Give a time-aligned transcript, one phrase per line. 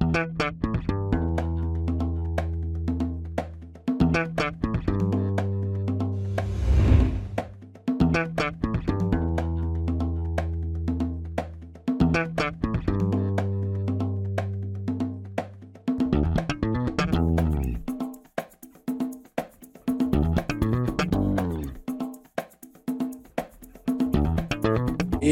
[0.00, 0.75] Thank you.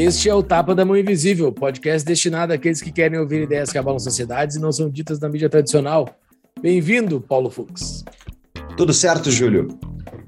[0.05, 3.77] Este é o Tapa da Mão Invisível, podcast destinado àqueles que querem ouvir ideias que
[3.79, 6.07] abalam sociedades e não são ditas na mídia tradicional.
[6.61, 8.05] Bem-vindo, Paulo Fux.
[8.77, 9.67] Tudo certo, Júlio?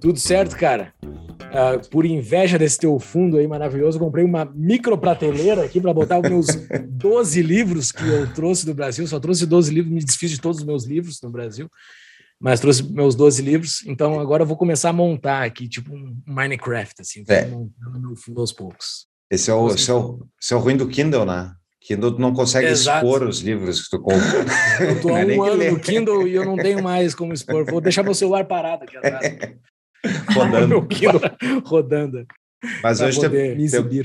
[0.01, 0.91] Tudo certo, cara.
[1.03, 6.21] Uh, por inveja desse teu fundo aí maravilhoso, comprei uma micro prateleira aqui para botar
[6.21, 6.47] os meus
[6.89, 9.05] 12 livros que eu trouxe do Brasil.
[9.05, 11.69] Só trouxe 12 livros, me desfiz de todos os meus livros no Brasil,
[12.39, 13.85] mas trouxe meus 12 livros.
[13.85, 17.45] Então agora eu vou começar a montar aqui, tipo um Minecraft, assim, é.
[17.45, 19.06] montando meu fundo aos poucos.
[19.29, 21.53] Esse é o, esse é o, esse é o ruim do Kindle, né?
[21.81, 23.05] Kindle tu não consegue Exato.
[23.05, 24.45] expor os livros que tu compra.
[24.79, 27.65] Eu tô há um ano no Kindle e eu não tenho mais como expor.
[27.65, 29.37] Vou deixar meu celular parado aqui atrás.
[30.35, 30.67] rodando.
[30.67, 31.21] meu Kindle
[31.63, 32.25] rodando.
[32.83, 34.03] Mas hoje tem, tem,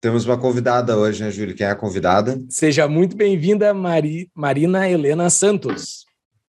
[0.00, 1.54] temos uma convidada hoje, né, Júlio?
[1.54, 2.42] Quem é a convidada?
[2.48, 6.04] Seja muito bem-vinda, Mari, Marina Helena Santos.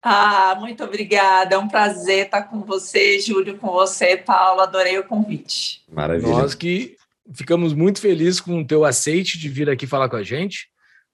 [0.02, 1.54] Ah, muito obrigada.
[1.54, 4.60] É um prazer estar com você, Júlio, com você, Paulo.
[4.60, 5.82] Adorei o convite.
[5.90, 6.30] Maravilha.
[6.30, 6.96] Nós que
[7.32, 10.68] ficamos muito felizes com o teu aceite de vir aqui falar com a gente.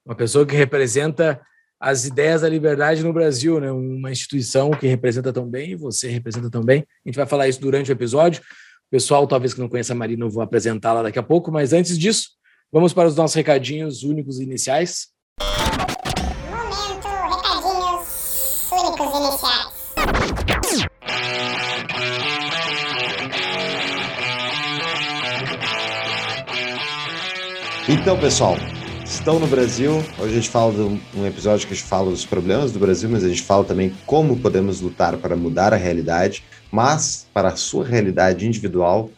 [0.05, 1.39] Uma pessoa que representa
[1.79, 3.71] as ideias da liberdade no Brasil, né?
[3.71, 6.85] Uma instituição que representa tão bem, você representa tão bem.
[7.05, 8.41] A gente vai falar isso durante o episódio.
[8.41, 11.73] O pessoal, talvez que não conheça a Marina, eu vou apresentá-la daqui a pouco, mas
[11.73, 12.29] antes disso,
[12.71, 15.07] vamos para os nossos recadinhos únicos iniciais.
[27.91, 28.55] Então, pessoal,
[29.03, 29.91] estão no Brasil.
[30.17, 30.79] Hoje a gente fala de
[31.13, 33.93] um episódio que a gente fala dos problemas do Brasil, mas a gente fala também
[34.05, 36.41] como podemos lutar para mudar a realidade.
[36.71, 39.11] Mas, para a sua realidade individual,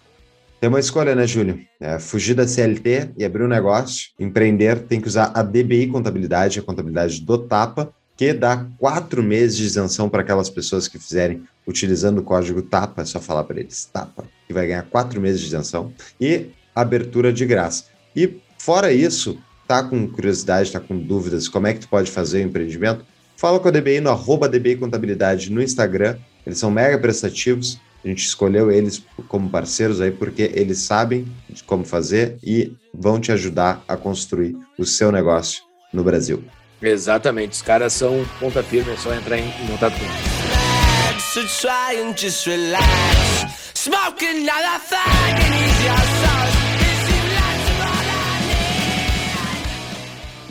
[0.60, 1.62] tem uma escolha, né, Júlio?
[1.80, 4.10] É fugir da CLT e abrir um negócio.
[4.20, 9.56] Empreender tem que usar a DBI Contabilidade, a contabilidade do Tapa, que dá quatro meses
[9.56, 13.60] de isenção para aquelas pessoas que fizerem utilizando o código TAPA, é só falar para
[13.60, 17.86] eles, TAPA, que vai ganhar quatro meses de isenção e abertura de graça.
[18.16, 19.38] E Fora isso,
[19.68, 23.06] tá com curiosidade, tá com dúvidas, como é que tu pode fazer o empreendimento?
[23.36, 26.16] Fala com a DBI no arroba DBI Contabilidade no Instagram.
[26.46, 27.78] Eles são mega prestativos.
[28.06, 31.28] A gente escolheu eles como parceiros aí porque eles sabem
[31.66, 36.42] como fazer e vão te ajudar a construir o seu negócio no Brasil.
[36.82, 40.16] Exatamente, os caras são ponta firme, é só entrar em, em contato com eles.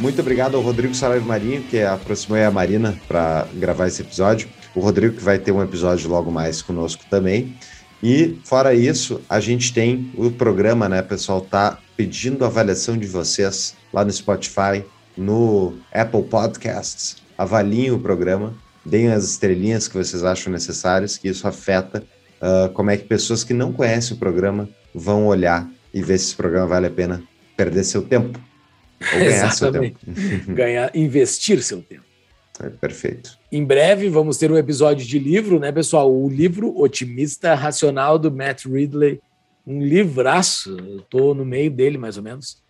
[0.03, 4.49] Muito obrigado ao Rodrigo Saraiva Marinho, que aproximou a Marina para gravar esse episódio.
[4.75, 7.57] O Rodrigo que vai ter um episódio logo mais conosco também.
[8.03, 13.77] E fora isso, a gente tem o programa, né, pessoal, tá pedindo avaliação de vocês
[13.93, 14.85] lá no Spotify,
[15.17, 17.19] no Apple Podcasts.
[17.39, 18.55] Avaliem o programa,
[18.85, 22.03] deem as estrelinhas que vocês acham necessárias, que isso afeta
[22.41, 26.25] uh, como é que pessoas que não conhecem o programa vão olhar e ver se
[26.25, 27.23] esse programa vale a pena
[27.57, 28.41] perder seu tempo.
[29.15, 29.99] Ou ganhar seu tempo.
[30.49, 32.05] ganhar, investir seu tempo.
[32.61, 33.39] É, perfeito.
[33.51, 36.13] Em breve vamos ter um episódio de livro, né, pessoal?
[36.13, 39.21] O livro Otimista Racional do Matt Ridley.
[39.67, 42.63] Um livraço, eu tô no meio dele mais ou menos.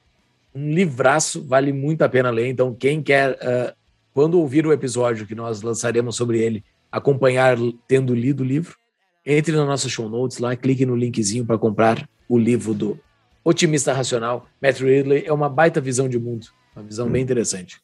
[0.54, 2.48] Um livraço, vale muito a pena ler.
[2.48, 3.72] Então, quem quer, uh,
[4.12, 7.56] quando ouvir o episódio que nós lançaremos sobre ele, acompanhar
[7.88, 8.76] tendo lido o livro,
[9.24, 13.00] entre na nossa show notes lá, clique no linkzinho para comprar o livro do
[13.44, 14.46] otimista racional.
[14.60, 17.10] Matt Ridley é uma baita visão de mundo, uma visão hum.
[17.10, 17.80] bem interessante.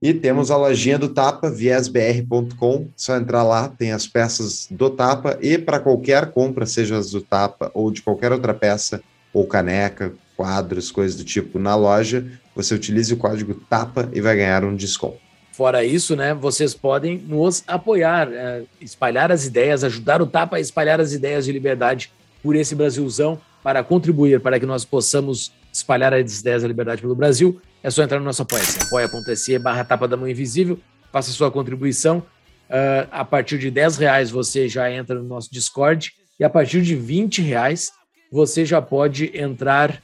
[0.00, 2.88] E temos a lojinha do Tapa, viesbr.com.
[2.94, 7.22] Só entrar lá, tem as peças do Tapa e para qualquer compra, seja as do
[7.22, 9.02] Tapa ou de qualquer outra peça,
[9.32, 14.36] ou caneca, quadros, coisas do tipo, na loja, você utilize o código TAPA e vai
[14.36, 15.18] ganhar um desconto.
[15.52, 20.60] Fora isso, né, vocês podem nos apoiar, é, espalhar as ideias, ajudar o Tapa a
[20.60, 22.12] espalhar as ideias de liberdade
[22.42, 27.16] por esse Brasilzão para contribuir para que nós possamos espalhar as ideias da liberdade pelo
[27.16, 30.78] Brasil, é só entrar no nosso apoia-se, apoia.se barra tapa da mão invisível,
[31.12, 32.18] faça sua contribuição.
[32.18, 36.80] Uh, a partir de 10 reais você já entra no nosso Discord e a partir
[36.80, 37.90] de 20 reais
[38.30, 40.00] você já pode entrar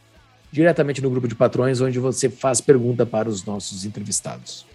[0.51, 4.67] diretamente no grupo de patrões, onde você faz pergunta para os nossos entrevistados.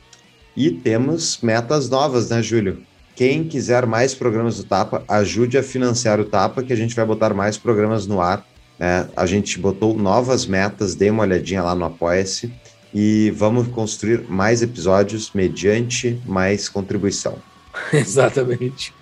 [0.55, 2.81] E temos metas novas, né, Júlio?
[3.17, 7.05] Quem quiser mais programas do Tapa, ajude a financiar o Tapa, que a gente vai
[7.05, 8.45] botar mais programas no ar
[8.79, 12.51] é, a gente botou novas metas, dê uma olhadinha lá no Apoia-se.
[12.93, 17.37] e vamos construir mais episódios mediante mais contribuição.
[17.91, 18.93] Exatamente.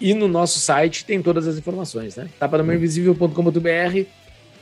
[0.00, 2.28] E no nosso site tem todas as informações, né?
[2.38, 4.00] tapadamainvisível.com.br.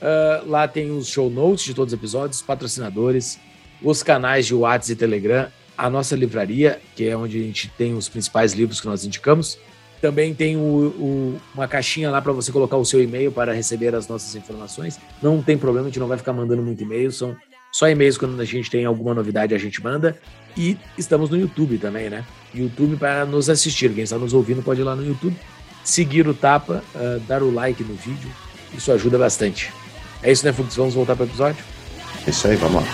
[0.00, 3.38] Uh, lá tem os show notes de todos os episódios, patrocinadores,
[3.82, 7.94] os canais de WhatsApp e Telegram, a nossa livraria, que é onde a gente tem
[7.94, 9.58] os principais livros que nós indicamos.
[10.00, 13.94] Também tem o, o, uma caixinha lá para você colocar o seu e-mail para receber
[13.94, 14.98] as nossas informações.
[15.20, 17.36] Não tem problema, a gente não vai ficar mandando muito e-mail, são
[17.72, 20.18] só e-mails quando a gente tem alguma novidade a gente manda.
[20.56, 22.24] E estamos no YouTube também, né?
[22.54, 23.92] YouTube para nos assistir.
[23.92, 25.36] Quem está nos ouvindo pode ir lá no YouTube,
[25.84, 28.30] seguir o Tapa, uh, dar o like no vídeo.
[28.72, 29.72] Isso ajuda bastante.
[30.22, 30.74] É isso, né, Fux?
[30.76, 31.64] Vamos voltar para o episódio?
[32.26, 32.88] É isso aí, vamos lá.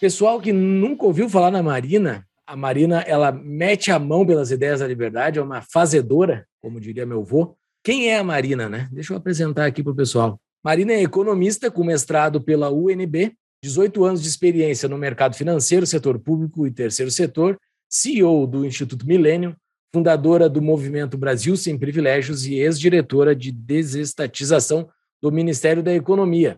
[0.00, 4.80] Pessoal que nunca ouviu falar na Marina, a Marina ela mete a mão pelas ideias
[4.80, 7.56] da liberdade, é uma fazedora, como diria meu avô.
[7.82, 8.88] Quem é a Marina, né?
[8.92, 10.40] Deixa eu apresentar aqui para o pessoal.
[10.62, 16.18] Marina é economista com mestrado pela UNB, 18 anos de experiência no mercado financeiro, setor
[16.18, 17.58] público e terceiro setor,
[17.88, 19.56] CEO do Instituto Milênio,
[19.92, 24.88] fundadora do Movimento Brasil Sem Privilégios e ex-diretora de desestatização
[25.22, 26.56] do Ministério da Economia.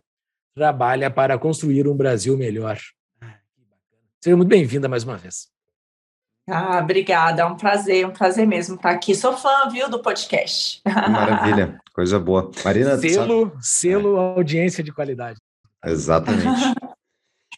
[0.54, 2.78] Trabalha para construir um Brasil melhor.
[4.22, 5.55] Seja muito bem-vinda mais uma vez.
[6.48, 9.16] Ah, obrigada, é um prazer, um prazer mesmo estar aqui.
[9.16, 10.80] Sou fã, viu, do podcast.
[10.86, 12.52] Maravilha, coisa boa.
[12.64, 13.66] Marina, selo, sabe...
[13.66, 14.20] selo é.
[14.36, 15.40] audiência de qualidade.
[15.84, 16.72] Exatamente.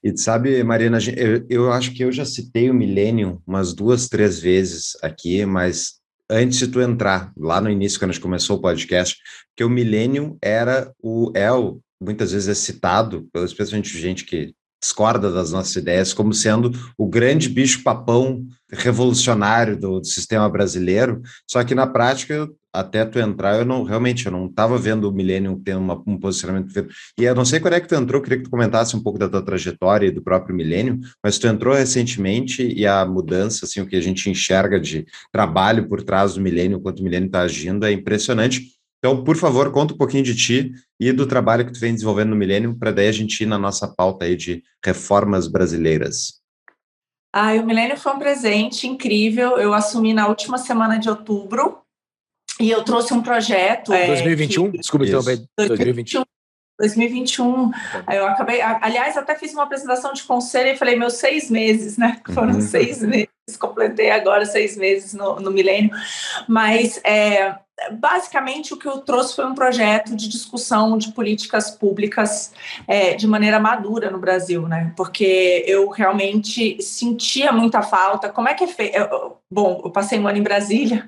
[0.02, 4.38] E sabe, Marina, eu, eu acho que eu já citei o Millennium umas duas, três
[4.38, 5.99] vezes aqui, mas
[6.31, 9.19] antes de tu entrar, lá no início, quando a gente começou o podcast,
[9.56, 15.31] que o Millennium era o, é o, muitas vezes é citado, especialmente gente que discorda
[15.31, 21.75] das nossas ideias como sendo o grande bicho-papão revolucionário do, do, sistema brasileiro, só que
[21.75, 25.75] na prática, até tu entrar, eu não realmente eu não estava vendo o Millennium ter
[25.75, 26.87] uma, um posicionamento
[27.19, 29.19] e eu não sei quando é que tu entrou, queria que tu comentasse um pouco
[29.19, 33.81] da tua trajetória e do próprio Millennium, mas tu entrou recentemente e a mudança, assim,
[33.81, 37.41] o que a gente enxerga de trabalho por trás do Millennium, quanto o Millennium está
[37.41, 41.73] agindo, é impressionante, então, por favor, conta um pouquinho de ti e do trabalho que
[41.73, 44.62] tu vem desenvolvendo no Milênio, para daí a gente ir na nossa pauta aí de
[44.85, 46.41] reformas brasileiras.
[47.33, 49.59] Ah, o Milênio foi um presente incrível.
[49.59, 51.79] Eu assumi na última semana de outubro
[52.59, 53.93] e eu trouxe um projeto.
[53.93, 54.67] 2021?
[54.67, 54.79] É, que...
[54.79, 55.23] Desculpa, então,
[55.56, 56.25] 2021.
[56.79, 57.71] 2021.
[58.06, 61.97] Aí eu acabei, aliás, até fiz uma apresentação de conselho e falei meus seis meses,
[61.97, 62.21] né?
[62.33, 62.61] Foram uhum.
[62.61, 65.91] seis meses, completei agora seis meses no, no milênio.
[66.49, 67.55] Mas é,
[67.93, 72.53] basicamente o que eu trouxe foi um projeto de discussão de políticas públicas
[72.87, 74.93] é, de maneira madura no Brasil, né?
[74.97, 78.29] Porque eu realmente sentia muita falta.
[78.29, 78.99] Como é que é feito?
[79.50, 81.06] Bom, eu passei um ano em Brasília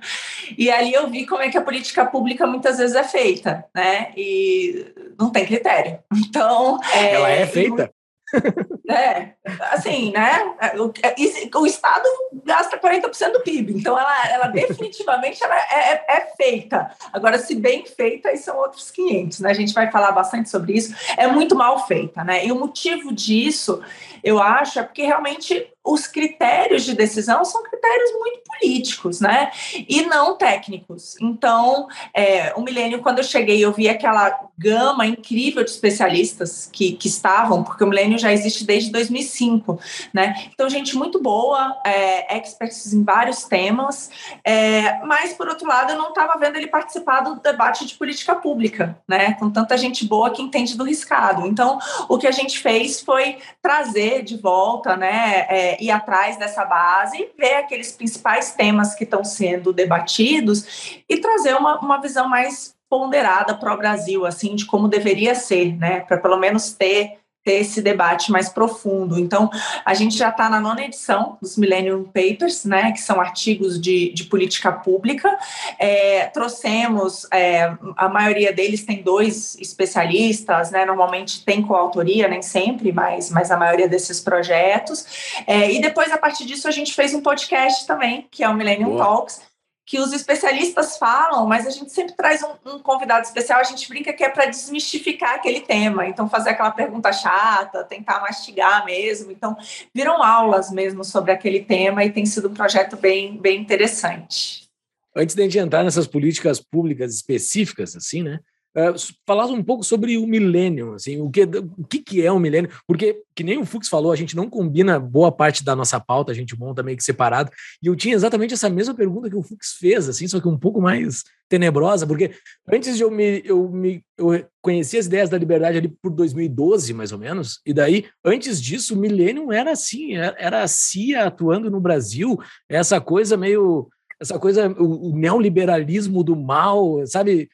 [0.57, 4.13] e ali eu vi como é que a política pública muitas vezes é feita, né?
[4.17, 4.87] E
[5.19, 5.99] não tem critério.
[6.31, 7.91] Então, é, ela é feita.
[8.91, 9.35] É,
[9.71, 10.53] assim, né?
[10.77, 11.15] O, é,
[11.57, 12.09] o Estado
[12.45, 16.91] gasta 40% do PIB, então ela, ela definitivamente ela é, é, é, feita.
[17.13, 19.51] Agora, se bem feita, aí são outros 500, né?
[19.51, 20.93] A gente vai falar bastante sobre isso.
[21.17, 22.45] É muito mal feita, né?
[22.45, 23.81] E o motivo disso
[24.23, 29.51] eu acho, é porque realmente os critérios de decisão são critérios muito políticos, né?
[29.89, 31.17] E não técnicos.
[31.21, 36.93] Então, é, o Milênio, quando eu cheguei, eu vi aquela gama incrível de especialistas que,
[36.93, 39.79] que estavam, porque o Milênio já existe desde 2005,
[40.13, 40.35] né?
[40.53, 44.11] Então, gente muito boa, é, experts em vários temas,
[44.45, 48.35] é, mas, por outro lado, eu não estava vendo ele participar do debate de política
[48.35, 49.35] pública, né?
[49.35, 51.47] Com tanta gente boa que entende do riscado.
[51.47, 51.79] Então,
[52.09, 57.29] o que a gente fez foi trazer de volta, né, é, ir atrás dessa base,
[57.39, 63.55] ver aqueles principais temas que estão sendo debatidos e trazer uma, uma visão mais ponderada
[63.55, 67.81] para o Brasil, assim, de como deveria ser, né, para pelo menos ter ter esse
[67.81, 69.19] debate mais profundo.
[69.19, 69.51] Então,
[69.85, 74.13] a gente já está na nona edição dos Millennium Papers, né, que são artigos de,
[74.13, 75.39] de política pública.
[75.79, 82.93] É, trouxemos, é, a maioria deles tem dois especialistas, né, normalmente tem coautoria, nem sempre,
[82.93, 85.07] mas, mas a maioria desses projetos.
[85.47, 88.55] É, e depois, a partir disso, a gente fez um podcast também, que é o
[88.55, 89.05] Millennium Boa.
[89.05, 89.50] Talks,
[89.91, 93.89] que os especialistas falam, mas a gente sempre traz um, um convidado especial, a gente
[93.89, 99.33] brinca que é para desmistificar aquele tema, então fazer aquela pergunta chata, tentar mastigar mesmo.
[99.33, 99.57] Então,
[99.93, 104.69] viram aulas mesmo sobre aquele tema e tem sido um projeto bem, bem interessante.
[105.17, 108.39] Antes de a gente entrar nessas políticas públicas específicas, assim, né?
[108.77, 108.95] Uh,
[109.27, 112.71] falar um pouco sobre o milênio, assim, o que, o que, que é o milênio,
[112.87, 116.33] porque, que nem o Fux falou, a gente não combina boa parte da nossa pauta,
[116.33, 117.51] a gente monta meio que separado,
[117.83, 120.59] e eu tinha exatamente essa mesma pergunta que o Fux fez, assim, só que um
[120.59, 122.33] pouco mais tenebrosa, porque
[122.73, 126.93] antes de eu me, eu me eu conheci as ideias da liberdade ali por 2012,
[126.93, 131.71] mais ou menos, e daí, antes disso, o milênio era assim, era a CIA atuando
[131.71, 133.89] no Brasil, essa coisa meio
[134.21, 137.49] essa coisa, o, o neoliberalismo do mal, sabe?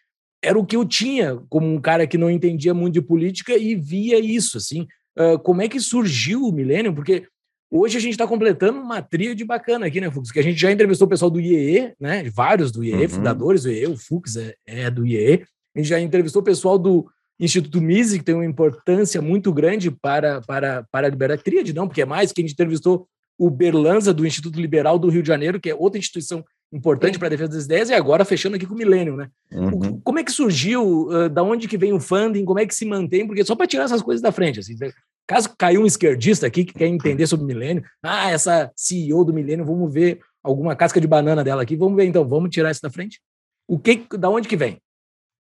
[0.47, 3.75] Era o que eu tinha como um cara que não entendia muito de política e
[3.75, 4.87] via isso, assim.
[5.19, 6.95] Uh, como é que surgiu o milênio?
[6.95, 7.27] Porque
[7.71, 10.31] hoje a gente está completando uma tríade bacana aqui, né, Fux?
[10.31, 12.31] Que a gente já entrevistou o pessoal do IEE, né?
[12.35, 13.09] Vários do IEE, uhum.
[13.09, 15.45] fundadores do IEE, o Fux é, é do IEE.
[15.75, 17.07] A gente já entrevistou o pessoal do
[17.41, 21.43] Instituto Mises, que tem uma importância muito grande para, para, para a liberdade.
[21.43, 23.07] Tríade não, porque é mais que a gente entrevistou
[23.39, 27.29] o Berlanza, do Instituto Liberal do Rio de Janeiro, que é outra instituição importante para
[27.29, 29.29] a defesa das ideias, e agora fechando aqui com o Milênio, né?
[29.53, 30.01] Uhum.
[30.01, 32.85] Como é que surgiu, uh, da onde que vem o funding, como é que se
[32.85, 34.91] mantém, porque só para tirar essas coisas da frente, assim, né?
[35.27, 39.33] caso caiu um esquerdista aqui que quer entender sobre o Milênio, ah, essa CEO do
[39.33, 42.83] Milênio, vamos ver alguma casca de banana dela aqui, vamos ver então, vamos tirar isso
[42.83, 43.21] da frente?
[43.69, 44.81] O que, da onde que vem?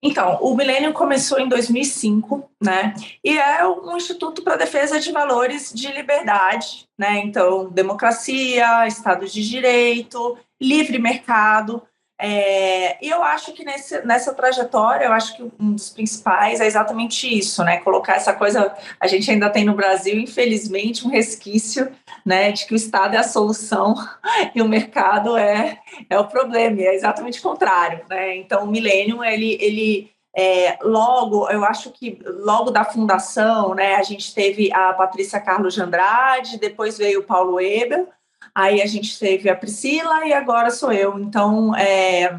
[0.03, 2.95] Então, o Milênio começou em 2005, né?
[3.23, 7.19] E é um instituto para defesa de valores de liberdade, né?
[7.19, 11.81] Então, democracia, Estado de Direito, livre mercado.
[12.23, 17.27] É, eu acho que nesse, nessa trajetória, eu acho que um dos principais é exatamente
[17.27, 17.79] isso, né?
[17.79, 21.91] Colocar essa coisa, a gente ainda tem no Brasil, infelizmente, um resquício,
[22.23, 23.95] né, de que o Estado é a solução
[24.53, 28.37] e o mercado é, é o problema, e é exatamente o contrário, né?
[28.37, 34.03] Então, o Millennium, ele, ele é, logo, eu acho que logo da fundação, né, a
[34.03, 38.07] gente teve a Patrícia Carlos de Andrade, depois veio o Paulo Eber,
[38.53, 41.19] Aí a gente teve a Priscila e agora sou eu.
[41.19, 42.35] Então, é,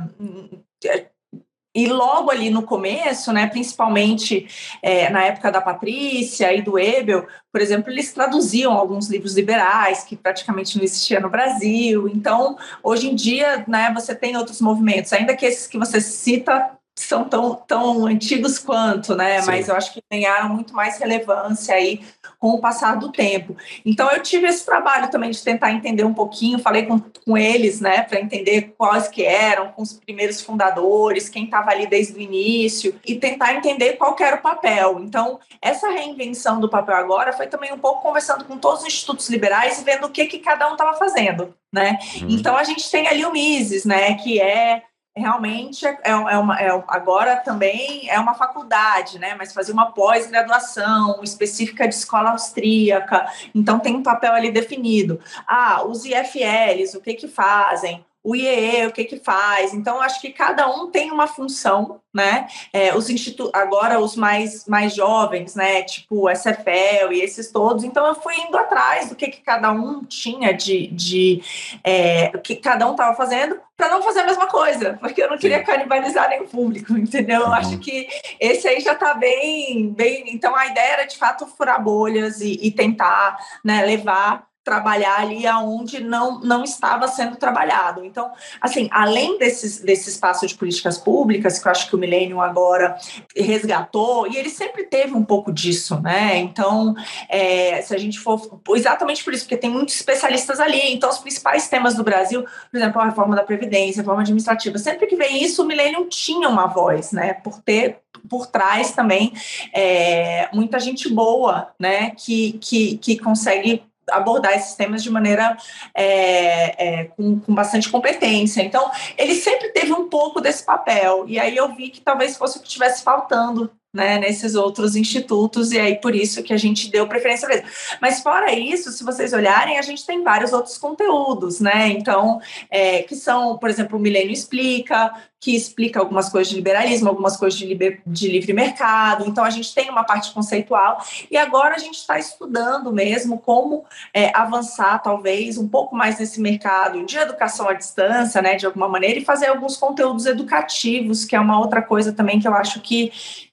[1.74, 4.46] e logo ali no começo, né, principalmente
[4.82, 10.04] é, na época da Patrícia e do Ebel, por exemplo, eles traduziam alguns livros liberais
[10.04, 12.08] que praticamente não existiam no Brasil.
[12.08, 16.78] Então, hoje em dia, né, você tem outros movimentos, ainda que esses que você cita
[16.94, 19.40] são tão, tão antigos quanto, né?
[19.40, 19.46] Sim.
[19.46, 22.02] Mas eu acho que ganharam muito mais relevância aí
[22.38, 23.56] com o passar do tempo.
[23.84, 27.80] Então eu tive esse trabalho também de tentar entender um pouquinho, falei com, com eles,
[27.80, 32.20] né, para entender quais que eram, com os primeiros fundadores, quem estava ali desde o
[32.20, 35.00] início e tentar entender qual era o papel.
[35.00, 39.30] Então essa reinvenção do papel agora foi também um pouco conversando com todos os institutos
[39.30, 41.98] liberais e vendo o que que cada um estava fazendo, né?
[42.20, 42.28] Uhum.
[42.28, 44.82] Então a gente tem ali o Mises, né, que é
[45.16, 49.34] realmente é, é uma, é, agora também é uma faculdade, né?
[49.34, 55.20] Mas fazer uma pós-graduação específica de escola austríaca, então tem um papel ali definido.
[55.46, 58.04] Ah, os IFLs, o que que fazem?
[58.24, 59.74] O IEE, o que que faz.
[59.74, 62.46] Então, acho que cada um tem uma função, né?
[62.72, 65.82] É, os institutos, agora os mais, mais jovens, né?
[65.82, 67.82] Tipo o SFL e esses todos.
[67.82, 71.42] Então, eu fui indo atrás do que, que cada um tinha de, de
[71.82, 75.28] é, o que cada um estava fazendo, para não fazer a mesma coisa, porque eu
[75.28, 75.64] não queria Sim.
[75.64, 77.40] canibalizar nem o público, entendeu?
[77.40, 77.46] Uhum.
[77.46, 78.06] Eu acho que
[78.38, 80.26] esse aí já está bem, bem.
[80.28, 85.46] Então, a ideia era de fato furar bolhas e, e tentar né, levar trabalhar ali
[85.46, 88.04] aonde não, não estava sendo trabalhado.
[88.04, 92.40] Então, assim, além desses, desse espaço de políticas públicas, que eu acho que o Milênio
[92.40, 92.96] agora
[93.36, 96.38] resgatou, e ele sempre teve um pouco disso, né?
[96.38, 96.94] Então,
[97.28, 98.60] é, se a gente for...
[98.70, 100.92] Exatamente por isso, porque tem muitos especialistas ali.
[100.92, 104.78] Então, os principais temas do Brasil, por exemplo, a reforma da Previdência, a reforma administrativa,
[104.78, 107.34] sempre que vem isso, o Milênio tinha uma voz, né?
[107.34, 109.32] Por ter por trás também
[109.74, 112.10] é, muita gente boa, né?
[112.10, 115.56] Que, que, que consegue abordar esses temas de maneira
[115.94, 118.62] é, é, com, com, bastante competência.
[118.62, 122.58] Então, ele sempre teve um pouco desse papel, e aí eu vi que talvez fosse
[122.58, 126.90] o que estivesse faltando né, nesses outros institutos, e aí por isso que a gente
[126.90, 127.64] deu preferência eles.
[128.00, 131.88] Mas fora isso, se vocês olharem, a gente tem vários outros conteúdos, né?
[131.88, 137.08] Então, é, que são, por exemplo, o Milênio Explica, que explica algumas coisas de liberalismo,
[137.08, 139.26] algumas coisas de, liber, de livre mercado.
[139.26, 143.84] Então, a gente tem uma parte conceitual, e agora a gente está estudando mesmo como
[144.14, 148.88] é, avançar, talvez, um pouco mais nesse mercado de educação à distância, né, de alguma
[148.88, 152.80] maneira, e fazer alguns conteúdos educativos, que é uma outra coisa também que eu acho
[152.80, 153.12] que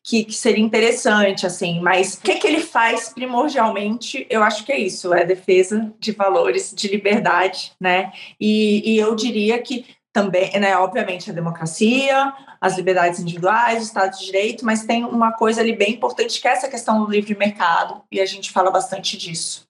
[0.09, 4.25] que, que, seria interessante, assim, mas o que, que ele faz primordialmente?
[4.27, 8.11] Eu acho que é isso, é defesa de valores de liberdade, né?
[8.41, 14.17] E, e eu diria que também, né, obviamente, a democracia, as liberdades individuais, o Estado
[14.17, 17.37] de Direito, mas tem uma coisa ali bem importante que é essa questão do livre
[17.37, 19.69] mercado, e a gente fala bastante disso.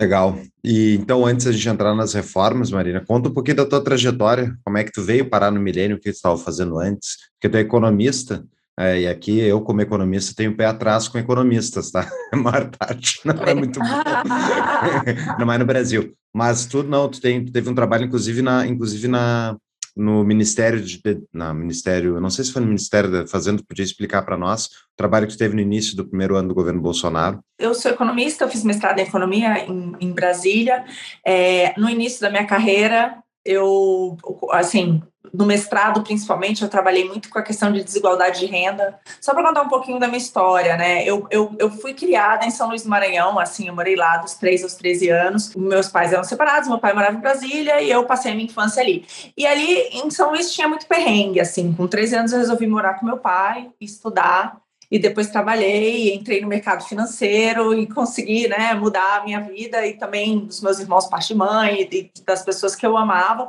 [0.00, 0.38] Legal.
[0.62, 4.56] E então, antes a gente entrar nas reformas, Marina, conta um pouquinho da tua trajetória,
[4.64, 7.48] como é que tu veio parar no milênio, o que tu estava fazendo antes, porque
[7.48, 8.44] tu é economista,
[8.78, 12.08] É, e aqui eu, como economista, tenho pé atrás com economistas, tá?
[12.32, 13.78] A maior parte não é muito
[15.38, 16.14] não mais no Brasil.
[16.32, 19.56] Mas tu não, tu, tem, tu teve um trabalho, inclusive, na, inclusive na,
[19.96, 21.00] no Ministério de.
[21.32, 24.96] Na Ministério, não sei se foi no Ministério da Fazenda, podia explicar para nós o
[24.96, 27.40] trabalho que tu teve no início do primeiro ano do governo Bolsonaro.
[27.58, 30.84] Eu sou economista, eu fiz mestrado em economia em, em Brasília.
[31.26, 34.16] É, no início da minha carreira, eu,
[34.52, 38.98] assim, no mestrado, principalmente, eu trabalhei muito com a questão de desigualdade de renda.
[39.20, 41.04] Só para contar um pouquinho da minha história, né?
[41.04, 44.34] Eu, eu, eu fui criada em São Luís do Maranhão, assim, eu morei lá dos
[44.34, 45.54] 3 aos 13 anos.
[45.54, 48.82] Meus pais eram separados, meu pai morava em Brasília e eu passei a minha infância
[48.82, 49.06] ali.
[49.36, 51.72] E ali em São Luís tinha muito perrengue, assim.
[51.72, 54.60] Com 13 anos eu resolvi morar com meu pai, estudar
[54.90, 59.94] e depois trabalhei, entrei no mercado financeiro e consegui, né, mudar a minha vida e
[59.94, 63.48] também dos meus irmãos parte de mãe e das pessoas que eu amava.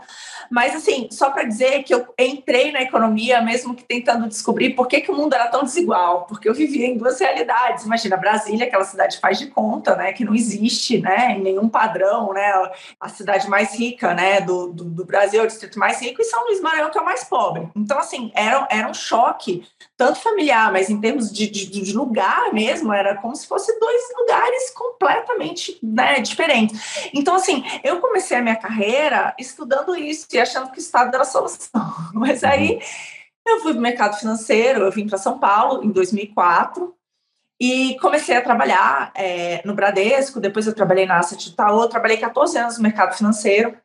[0.51, 4.87] Mas assim, só para dizer que eu entrei na economia mesmo que tentando descobrir por
[4.87, 7.85] que, que o mundo era tão desigual, porque eu vivia em duas realidades.
[7.85, 12.33] Imagina Brasília, aquela cidade faz de conta, né, que não existe, né, em nenhum padrão,
[12.33, 12.51] né,
[12.99, 16.45] a cidade mais rica, né, do, do, do Brasil, o distrito mais rico e São
[16.45, 17.67] Luís Maranhão que é o mais pobre.
[17.75, 19.63] Então assim, era, era um choque
[20.01, 24.01] tanto familiar, mas em termos de, de, de, lugar mesmo, era como se fosse dois
[24.17, 27.11] lugares completamente né, diferentes.
[27.13, 31.21] Então, assim, eu comecei a minha carreira estudando isso e achando que o Estado era
[31.21, 31.93] a solução.
[32.15, 32.81] Mas aí
[33.47, 36.95] eu fui para o mercado financeiro, eu vim para São Paulo em 2004
[37.61, 42.57] e comecei a trabalhar é, no Bradesco, depois eu trabalhei na Asset Itaú, trabalhei 14
[42.57, 43.77] anos no mercado financeiro.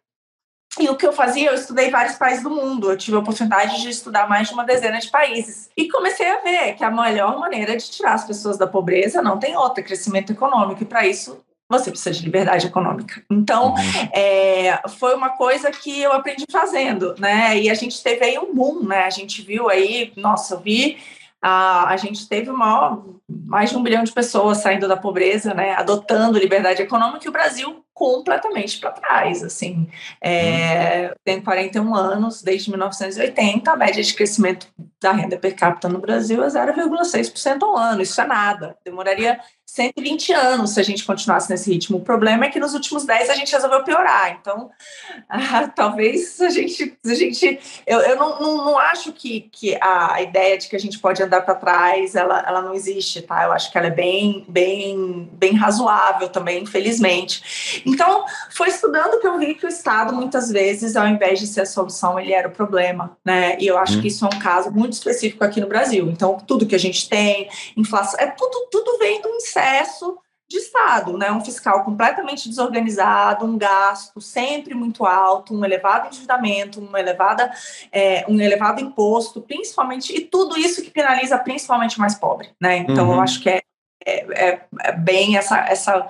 [0.78, 2.90] E o que eu fazia, eu estudei vários países do mundo.
[2.90, 5.71] Eu tive a oportunidade de estudar mais de uma dezena de países.
[5.76, 9.38] E comecei a ver que a melhor maneira de tirar as pessoas da pobreza não
[9.38, 10.83] tem outra, crescimento econômico.
[10.83, 13.23] E para isso, você precisa de liberdade econômica.
[13.30, 14.09] Então, uhum.
[14.12, 17.59] é, foi uma coisa que eu aprendi fazendo, né?
[17.59, 19.04] E a gente teve aí um boom, né?
[19.04, 20.99] A gente viu aí, nossa, eu vi
[21.43, 25.75] a, a gente teve uma, mais de um bilhão de pessoas saindo da pobreza, né,
[25.75, 29.88] adotando liberdade econômica, e o Brasil completamente para trás, assim,
[30.21, 34.69] é, tem 41 anos, desde 1980, a média de crescimento
[35.00, 39.40] da renda per capita no Brasil é 0,6% ao ano, isso é nada, demoraria
[39.76, 41.99] 120 anos se a gente continuasse nesse ritmo.
[41.99, 44.38] O problema é que nos últimos 10 a gente resolveu piorar.
[44.40, 44.71] Então,
[45.28, 46.97] ah, talvez a gente.
[47.04, 50.79] A gente eu eu não, não, não, acho que, que a ideia de que a
[50.79, 53.44] gente pode andar para trás ela, ela não existe, tá?
[53.44, 57.83] Eu acho que ela é bem, bem, bem razoável também, infelizmente.
[57.85, 61.62] Então, foi estudando que eu vi que o Estado, muitas vezes, ao invés de ser
[61.62, 63.59] a solução, ele era o problema, né?
[63.61, 64.01] E eu acho hum.
[64.01, 66.09] que isso é um caso muito específico aqui no Brasil.
[66.09, 70.59] Então, tudo que a gente tem, inflação, é tudo, tudo vem do inseto excesso de
[70.59, 71.33] Estado, né?
[71.33, 77.52] um fiscal completamente desorganizado, um gasto sempre muito alto, um elevado endividamento, uma elevada,
[77.90, 82.50] é, um elevado imposto, principalmente, e tudo isso que penaliza principalmente o mais pobre.
[82.61, 82.76] Né?
[82.76, 83.14] Então, uhum.
[83.14, 83.61] eu acho que é,
[84.07, 86.07] é, é, é, bem essa, essa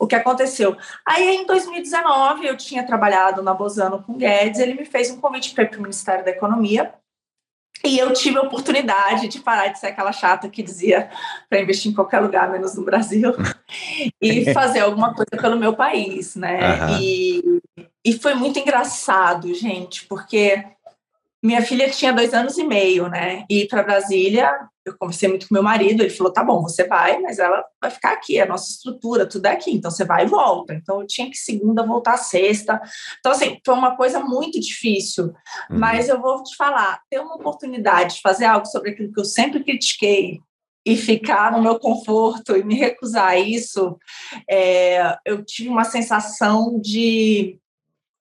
[0.00, 0.76] o que aconteceu.
[1.06, 5.54] Aí, em 2019, eu tinha trabalhado na Bozano com Guedes, ele me fez um convite
[5.54, 6.92] para ir para o Ministério da Economia,
[7.84, 11.10] e eu tive a oportunidade de parar de ser aquela chata que dizia
[11.48, 13.32] para investir em qualquer lugar, menos no Brasil,
[14.20, 16.82] e fazer alguma coisa pelo meu país, né?
[16.82, 16.98] Uhum.
[17.00, 17.62] E,
[18.04, 20.64] e foi muito engraçado, gente, porque
[21.42, 23.44] minha filha tinha dois anos e meio, né?
[23.48, 24.52] E para Brasília,
[24.86, 27.90] eu conversei muito com meu marido, ele falou: tá bom, você vai, mas ela vai
[27.90, 30.72] ficar aqui, a nossa estrutura, tudo é aqui, então você vai e volta.
[30.72, 32.80] Então eu tinha que segunda voltar sexta.
[33.18, 35.26] Então, assim, foi uma coisa muito difícil.
[35.70, 35.78] Uhum.
[35.78, 39.24] Mas eu vou te falar: ter uma oportunidade de fazer algo sobre aquilo que eu
[39.24, 40.38] sempre critiquei,
[40.86, 43.98] e ficar no meu conforto e me recusar a isso,
[44.48, 47.58] é, eu tive uma sensação de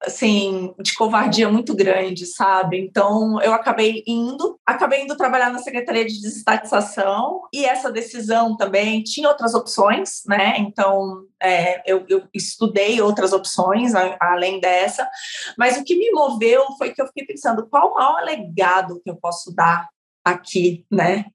[0.06, 2.80] assim, de covardia muito grande, sabe?
[2.80, 9.04] Então, eu acabei indo, acabei indo trabalhar na Secretaria de Desestatização e essa decisão também
[9.04, 10.58] tinha outras opções, né?
[10.60, 15.10] Então, é, eu, eu, estudei outras opções além dessa,
[15.58, 19.10] mas o que me moveu foi que eu fiquei pensando qual o maior legado que
[19.10, 19.89] eu posso dar
[20.24, 21.26] aqui, né?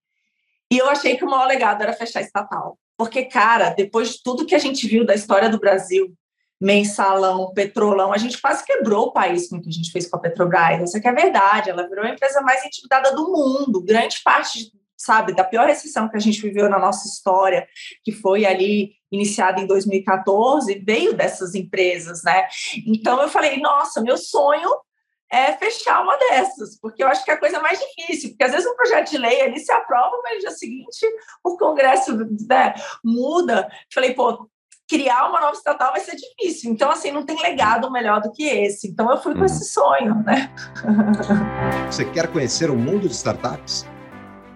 [0.73, 2.79] E eu achei que o maior legado era fechar estatal.
[2.97, 6.15] Porque, cara, depois de tudo que a gente viu da história do Brasil,
[6.61, 10.17] mensalão, petrolão, a gente quase quebrou o país com o que a gente fez com
[10.17, 10.83] a Petrobras.
[10.83, 13.83] Essa que é verdade, ela virou a empresa mais endividada do mundo.
[13.83, 17.67] Grande parte, sabe, da pior recessão que a gente viveu na nossa história,
[18.05, 22.47] que foi ali iniciada em 2014, veio dessas empresas, né?
[22.87, 24.71] Então eu falei, nossa, meu sonho
[25.33, 28.51] é fechar uma dessas, porque eu acho que é a coisa mais difícil, porque às
[28.51, 31.07] vezes um projeto de lei ali se aprova, mas no dia seguinte
[31.43, 32.17] o Congresso
[32.49, 33.71] né, muda.
[33.95, 34.51] Falei, pô,
[34.91, 36.73] criar uma nova estatal vai ser difícil.
[36.73, 38.89] Então, assim, não tem legado melhor do que esse.
[38.89, 39.47] Então, eu fui com uhum.
[39.47, 40.53] esse sonho, né?
[41.89, 43.87] Você quer conhecer o mundo de startups?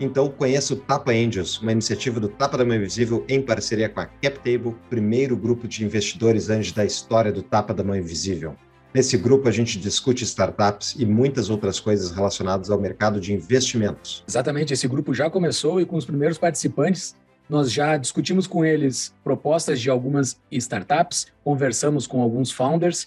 [0.00, 4.00] Então conheça o Tapa Angels, uma iniciativa do Tapa da Mão Invisível em parceria com
[4.00, 8.56] a CapTable, primeiro grupo de investidores anjos da história do Tapa da Mão Invisível.
[8.92, 14.24] Nesse grupo a gente discute startups e muitas outras coisas relacionadas ao mercado de investimentos.
[14.28, 17.14] Exatamente, esse grupo já começou e com os primeiros participantes
[17.48, 23.06] nós já discutimos com eles propostas de algumas startups, conversamos com alguns founders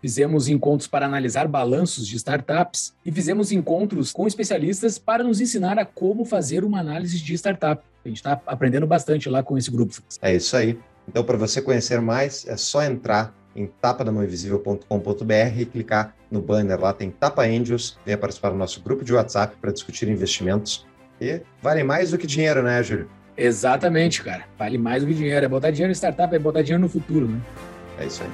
[0.00, 5.76] Fizemos encontros para analisar balanços de startups e fizemos encontros com especialistas para nos ensinar
[5.76, 7.82] a como fazer uma análise de startup.
[8.04, 10.00] A gente está aprendendo bastante lá com esse grupo.
[10.22, 10.78] É isso aí.
[11.08, 16.92] Então, para você conhecer mais, é só entrar em tapadamãoinvisível.com.br e clicar no banner lá,
[16.92, 20.86] tem Tapa Angels, venha participar do nosso grupo de WhatsApp para discutir investimentos.
[21.20, 23.10] E vale mais do que dinheiro, né, Júlio?
[23.38, 24.44] Exatamente, cara.
[24.58, 25.46] Vale mais do que dinheiro.
[25.46, 27.40] É botar dinheiro em startup, é botar dinheiro no futuro, né?
[27.98, 28.28] É isso aí.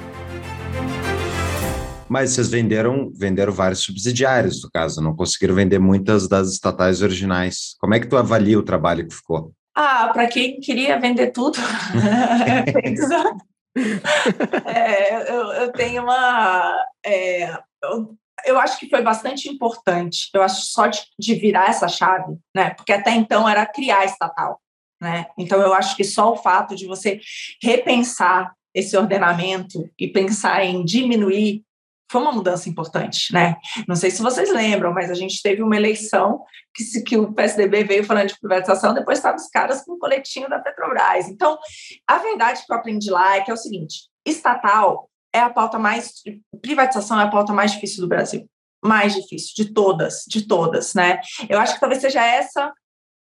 [2.08, 7.76] Mas vocês venderam, venderam vários subsidiários, no caso, não conseguiram vender muitas das estatais originais.
[7.78, 9.52] Como é que tu avalia o trabalho que ficou?
[9.74, 11.58] Ah, para quem queria vender tudo,
[14.64, 16.76] é, eu, eu, tenho uma.
[17.04, 20.30] É, eu, eu, acho que foi bastante importante.
[20.32, 22.70] Eu acho só de, de virar essa chave, né?
[22.70, 24.60] Porque até então era criar estatal,
[25.04, 25.26] né?
[25.38, 27.20] Então eu acho que só o fato de você
[27.62, 31.62] repensar esse ordenamento e pensar em diminuir
[32.10, 33.56] foi uma mudança importante, né?
[33.88, 36.42] Não sei se vocês lembram, mas a gente teve uma eleição
[36.74, 39.98] que, se, que o PSDB veio falando de privatização, depois estavam os caras com o
[39.98, 41.28] coletinho da Petrobras.
[41.28, 41.58] Então,
[42.06, 45.78] a verdade que eu aprendi lá é que é o seguinte: estatal é a pauta
[45.78, 46.22] mais.
[46.60, 48.48] Privatização é a pauta mais difícil do Brasil.
[48.84, 51.20] Mais difícil, de todas, de todas, né?
[51.48, 52.72] Eu acho que talvez seja essa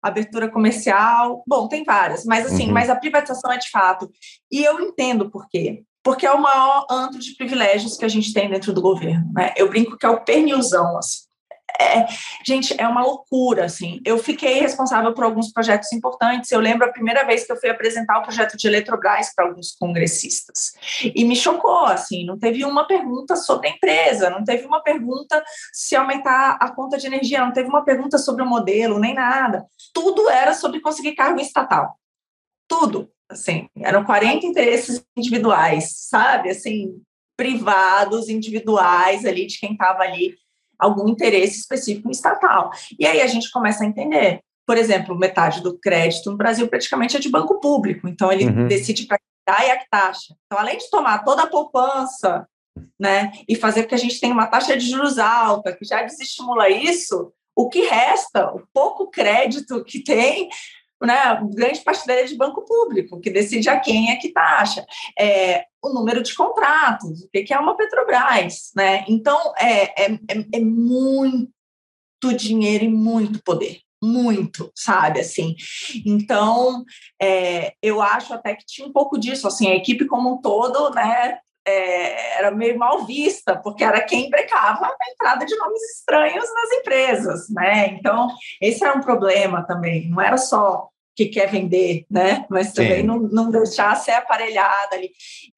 [0.03, 1.43] abertura comercial.
[1.47, 2.73] Bom, tem várias, mas assim, uhum.
[2.73, 4.11] mas a privatização é de fato.
[4.51, 8.33] E eu entendo por quê porque é o maior antro de privilégios que a gente
[8.33, 9.31] tem dentro do governo.
[9.35, 9.53] Né?
[9.57, 10.97] Eu brinco que é o pernilzão.
[10.97, 11.30] Assim.
[11.79, 12.07] É,
[12.45, 14.01] gente, é uma loucura, assim.
[14.05, 16.51] Eu fiquei responsável por alguns projetos importantes.
[16.51, 19.73] Eu lembro a primeira vez que eu fui apresentar o projeto de Eletrobras para alguns
[19.73, 20.73] congressistas.
[21.15, 25.43] E me chocou, assim, não teve uma pergunta sobre a empresa, não teve uma pergunta
[25.73, 29.65] se aumentar a conta de energia, não teve uma pergunta sobre o modelo, nem nada.
[29.93, 31.99] Tudo era sobre conseguir cargo estatal.
[32.69, 37.01] Tudo assim, eram 40 interesses individuais, sabe, assim,
[37.37, 40.35] privados, individuais ali, de quem estava ali,
[40.81, 42.71] algum interesse específico estatal.
[42.99, 47.17] E aí a gente começa a entender, por exemplo, metade do crédito no Brasil praticamente
[47.17, 48.67] é de banco público, então ele uhum.
[48.67, 50.35] decide para dar e a taxa.
[50.47, 52.47] Então, além de tomar toda a poupança,
[52.99, 56.03] né, e fazer com que a gente tenha uma taxa de juros alta, que já
[56.03, 60.49] desestimula isso, o que resta, o pouco crédito que tem,
[61.03, 64.85] né, grande parte dela é de banco público, que decide a quem é que taxa,
[65.19, 69.05] é, o número de contratos, o que é uma Petrobras, né?
[69.09, 71.51] Então, é, é, é, é muito
[72.37, 75.57] dinheiro e muito poder, muito, sabe, assim.
[76.05, 76.85] Então,
[77.21, 80.91] é, eu acho até que tinha um pouco disso, assim, a equipe como um todo,
[80.91, 86.45] né, é, era meio mal vista, porque era quem brecava a entrada de nomes estranhos
[86.55, 87.89] nas empresas, né?
[87.89, 88.29] Então,
[88.61, 90.90] esse era um problema também, não era só
[91.21, 92.47] que quer vender, né?
[92.49, 95.11] Mas também não, não deixar ser aparelhada ali.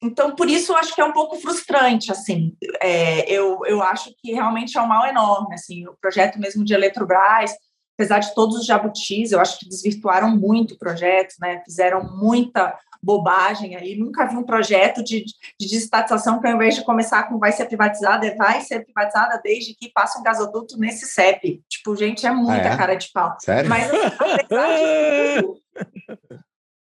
[0.03, 2.57] Então, por isso, eu acho que é um pouco frustrante, assim.
[2.81, 5.87] É, eu, eu acho que realmente é um mal enorme, assim.
[5.87, 7.53] O projeto mesmo de Eletrobras,
[7.97, 11.63] apesar de todos os jabutis, eu acho que desvirtuaram muito o projeto, né?
[11.65, 13.97] Fizeram muita bobagem aí.
[13.97, 17.67] Nunca vi um projeto de, de desestatização que, ao invés de começar com vai ser
[17.67, 21.63] privatizada, é vai ser privatizada desde que passe um gasoduto nesse CEP.
[21.69, 22.77] Tipo, gente, é muita ah, é?
[22.77, 23.37] cara de pau.
[23.41, 23.69] Sério?
[23.69, 25.63] Mas, apesar de tudo...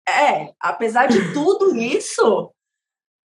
[0.08, 2.52] É, apesar de tudo isso,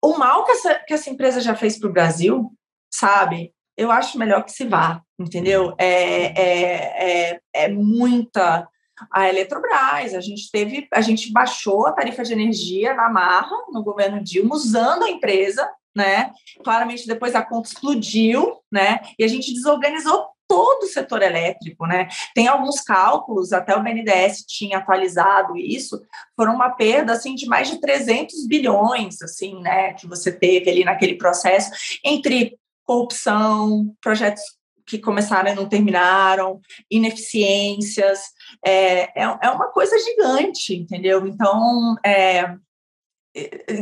[0.03, 2.51] o mal que essa, que essa empresa já fez para o Brasil,
[2.93, 3.53] sabe?
[3.77, 5.73] Eu acho melhor que se vá, entendeu?
[5.77, 8.67] É, é, é, é muita
[9.12, 10.13] a Eletrobras.
[10.13, 14.55] A gente teve, a gente baixou a tarifa de energia na marra no governo Dilma,
[14.55, 16.31] usando a empresa, né?
[16.63, 18.99] Claramente depois a conta explodiu, né?
[19.17, 22.08] E a gente desorganizou todo o setor elétrico, né?
[22.34, 26.01] Tem alguns cálculos, até o BNDES tinha atualizado isso,
[26.36, 30.84] foram uma perda assim de mais de 300 bilhões, assim, né, que você teve ali
[30.84, 31.71] naquele processo
[32.03, 34.43] entre corrupção, projetos
[34.86, 38.19] que começaram e não terminaram, ineficiências,
[38.65, 41.26] é, é, é uma coisa gigante, entendeu?
[41.26, 42.56] Então, é,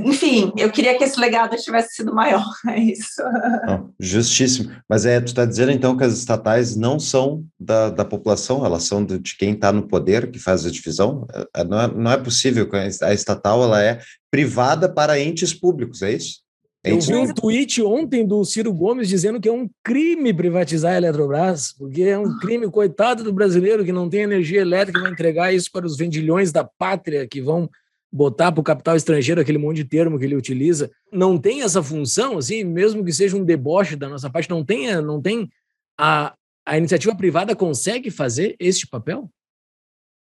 [0.04, 3.22] enfim, eu queria que esse legado tivesse sido maior, é isso.
[3.68, 4.72] Não, justíssimo.
[4.90, 8.84] Mas é, tu está dizendo então que as estatais não são da, da população, elas
[8.84, 11.28] são de, de quem está no poder que faz a divisão?
[11.34, 12.68] É, é, não é, não é possível
[13.04, 14.00] a estatal ela é
[14.32, 16.43] privada para entes públicos, é isso?
[16.84, 20.98] Eu vi um tweet ontem do Ciro Gomes dizendo que é um crime privatizar a
[20.98, 25.54] Eletrobras, porque é um crime, coitado do brasileiro que não tem energia elétrica, vai entregar
[25.54, 27.70] isso para os vendilhões da pátria que vão
[28.12, 30.92] botar para o capital estrangeiro aquele monte de termo que ele utiliza.
[31.10, 34.94] Não tem essa função, assim, mesmo que seja um deboche da nossa parte, não tem,
[35.02, 35.50] não tem
[35.98, 39.30] a, a iniciativa privada consegue fazer este papel?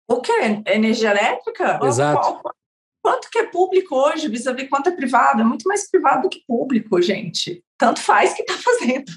[0.08, 0.32] O que?
[0.68, 1.80] Energia elétrica?
[1.84, 2.42] Exato.
[3.04, 5.42] Quanto que é público hoje, vis-a-vis quanto é privado?
[5.42, 7.62] É muito mais privado do que público, gente.
[7.78, 9.12] Tanto faz que está fazendo.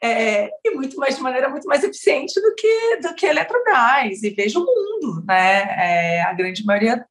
[0.00, 4.22] é, e muito mais de maneira muito mais eficiente do que do que a Eletrobras.
[4.22, 5.62] E veja o mundo, né?
[5.62, 7.04] É, a grande maioria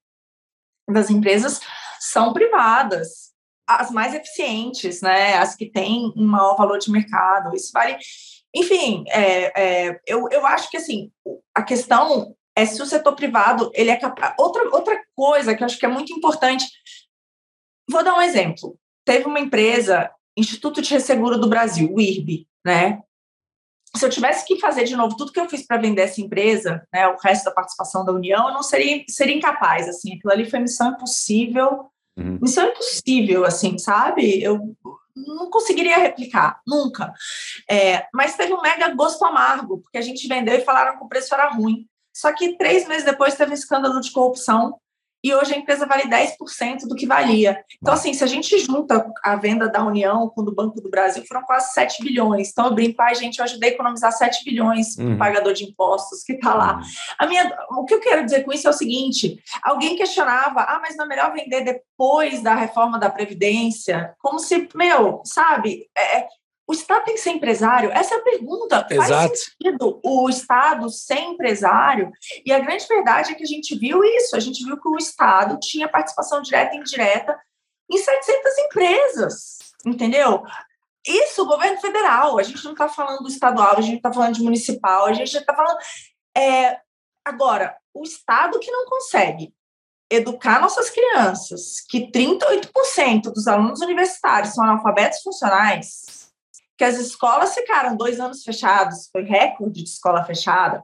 [0.89, 1.59] das empresas
[1.99, 3.33] são privadas,
[3.67, 5.35] as mais eficientes, né?
[5.35, 7.53] As que têm um maior valor de mercado.
[7.53, 7.97] Isso vale.
[8.55, 11.11] Enfim, é, é, eu, eu acho que assim
[11.53, 14.33] a questão é se o setor privado ele é capaz.
[14.37, 16.65] Outra, outra coisa que eu acho que é muito importante.
[17.89, 18.77] Vou dar um exemplo.
[19.05, 22.99] Teve uma empresa, Instituto de Resseguro do Brasil, o IRB, né?
[23.95, 26.85] Se eu tivesse que fazer de novo tudo que eu fiz para vender essa empresa,
[26.93, 30.47] né, o resto da participação da União, eu não seria, seria incapaz, assim, aquilo ali
[30.47, 32.37] foi missão impossível, uhum.
[32.39, 34.43] missão impossível, assim, sabe?
[34.43, 34.75] Eu
[35.15, 37.11] não conseguiria replicar, nunca.
[37.67, 41.07] É, mas teve um mega gosto amargo, porque a gente vendeu e falaram que o
[41.07, 41.87] preço era ruim.
[42.19, 44.75] Só que três meses depois teve um escândalo de corrupção
[45.23, 47.63] e hoje a empresa vale 10% do que valia.
[47.81, 50.89] Então, assim, se a gente junta a venda da União com o do Banco do
[50.89, 52.49] Brasil, foram quase 7 bilhões.
[52.51, 55.05] Então, eu brinco, a gente, eu ajudei a economizar 7 bilhões uhum.
[55.07, 56.77] para o pagador de impostos que está lá.
[56.77, 56.81] Uhum.
[57.19, 60.79] A minha, o que eu quero dizer com isso é o seguinte: alguém questionava, ah,
[60.81, 64.13] mas não é melhor vender depois da reforma da Previdência?
[64.19, 66.27] Como se, meu, sabe, é,
[66.69, 67.89] o Estado tem que ser empresário?
[67.91, 68.85] Essa é a pergunta.
[68.91, 69.11] Exato.
[69.11, 72.11] Faz sentido o Estado ser empresário?
[72.45, 74.35] E a grande verdade é que a gente viu isso.
[74.35, 77.35] A gente viu que o Estado tinha participação direta e indireta
[77.89, 80.43] em 700 empresas, entendeu?
[81.07, 82.37] Isso, o governo federal.
[82.37, 85.35] A gente não está falando do estadual, a gente está falando de municipal, a gente
[85.35, 85.79] está falando...
[86.37, 86.77] É,
[87.25, 89.51] agora, o Estado que não consegue
[90.07, 96.18] educar nossas crianças, que 38% dos alunos universitários são analfabetos funcionais,
[96.79, 100.81] que as escolas ficaram dois anos fechados, foi recorde de escola fechada,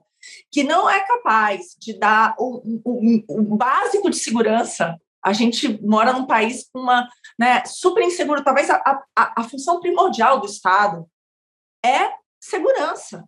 [0.51, 4.99] que não é capaz de dar o, o, o básico de segurança.
[5.23, 7.08] A gente mora num país com uma
[7.39, 8.43] né, super inseguro.
[8.43, 8.75] Talvez a,
[9.15, 11.10] a, a função primordial do Estado
[11.84, 13.23] é segurança,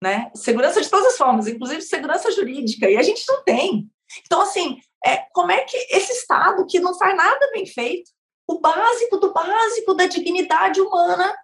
[0.00, 0.30] né?
[0.32, 3.90] Segurança de todas as formas, inclusive segurança jurídica, e a gente não tem.
[4.24, 8.12] Então, assim, é, como é que esse Estado que não faz nada bem feito,
[8.46, 11.34] o básico do básico da dignidade humana,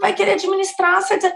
[0.00, 1.34] vai querer administrar, você dizer,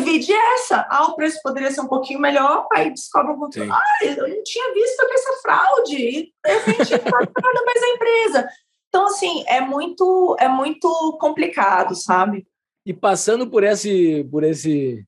[0.00, 3.82] vide essa, ah, o preço poderia ser um pouquinho melhor, aí descobre um pouquinho, ah,
[4.02, 8.48] eu não tinha visto que essa fraude, e de repente nada mais a empresa.
[8.88, 12.46] Então, assim, é muito, é muito complicado, sabe?
[12.84, 15.02] E passando por esse, por esse,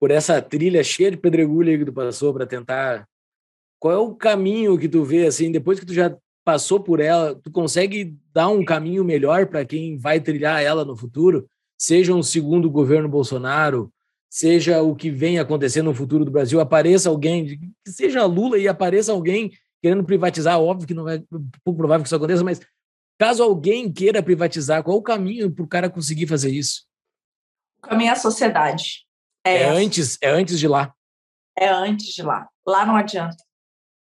[0.00, 3.06] por essa trilha cheia de pedregulho que tu passou para tentar,
[3.78, 7.34] qual é o caminho que tu vê, assim, depois que tu já passou por ela,
[7.34, 11.46] tu consegue dar um caminho melhor para quem vai trilhar ela no futuro?
[11.82, 13.92] Seja um segundo governo Bolsonaro,
[14.30, 17.44] seja o que vem acontecer no futuro do Brasil, apareça alguém,
[17.84, 19.50] que seja Lula e apareça alguém
[19.82, 21.20] querendo privatizar, óbvio que não é
[21.64, 22.60] pouco provável que isso aconteça, mas
[23.18, 26.84] caso alguém queira privatizar, qual o caminho para o cara conseguir fazer isso?
[27.82, 29.04] O caminho é a sociedade.
[29.44, 30.94] É, é antes, é antes de lá.
[31.58, 32.48] É antes de lá.
[32.64, 33.42] Lá não adianta.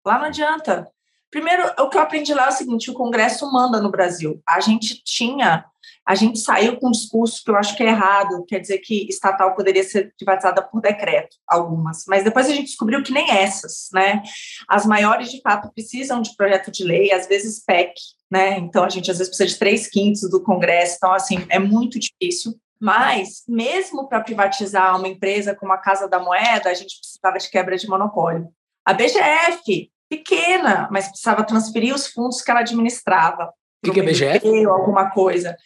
[0.06, 0.92] Lá não adianta.
[1.30, 4.42] Primeiro, o que eu aprendi lá é o seguinte: o Congresso manda no Brasil.
[4.46, 5.64] A gente tinha
[6.06, 9.06] a gente saiu com um discurso que eu acho que é errado, quer dizer que
[9.08, 13.88] estatal poderia ser privatizada por decreto, algumas, mas depois a gente descobriu que nem essas,
[13.92, 14.22] né?
[14.68, 17.94] As maiores, de fato, precisam de projeto de lei, às vezes PEC,
[18.30, 18.58] né?
[18.58, 21.98] Então a gente às vezes precisa de três quintos do Congresso, então, assim, é muito
[21.98, 22.54] difícil.
[22.80, 27.48] Mas, mesmo para privatizar uma empresa como a Casa da Moeda, a gente precisava de
[27.48, 28.48] quebra de monopólio.
[28.84, 33.52] A BGF, pequena, mas precisava transferir os fundos que ela administrava.
[33.84, 34.64] O que, é BGF?
[34.66, 35.56] alguma coisa.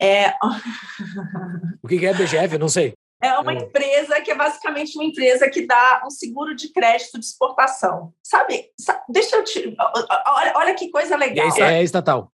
[0.00, 0.30] É...
[1.82, 2.54] o que, que é BGF?
[2.54, 2.94] Eu não sei.
[3.20, 3.56] É uma é.
[3.56, 8.14] empresa que é basicamente uma empresa que dá um seguro de crédito de exportação.
[8.22, 8.70] Sabe?
[9.08, 9.76] deixa eu te.
[10.24, 11.48] Olha, olha que coisa legal.
[11.48, 12.32] E é estatal.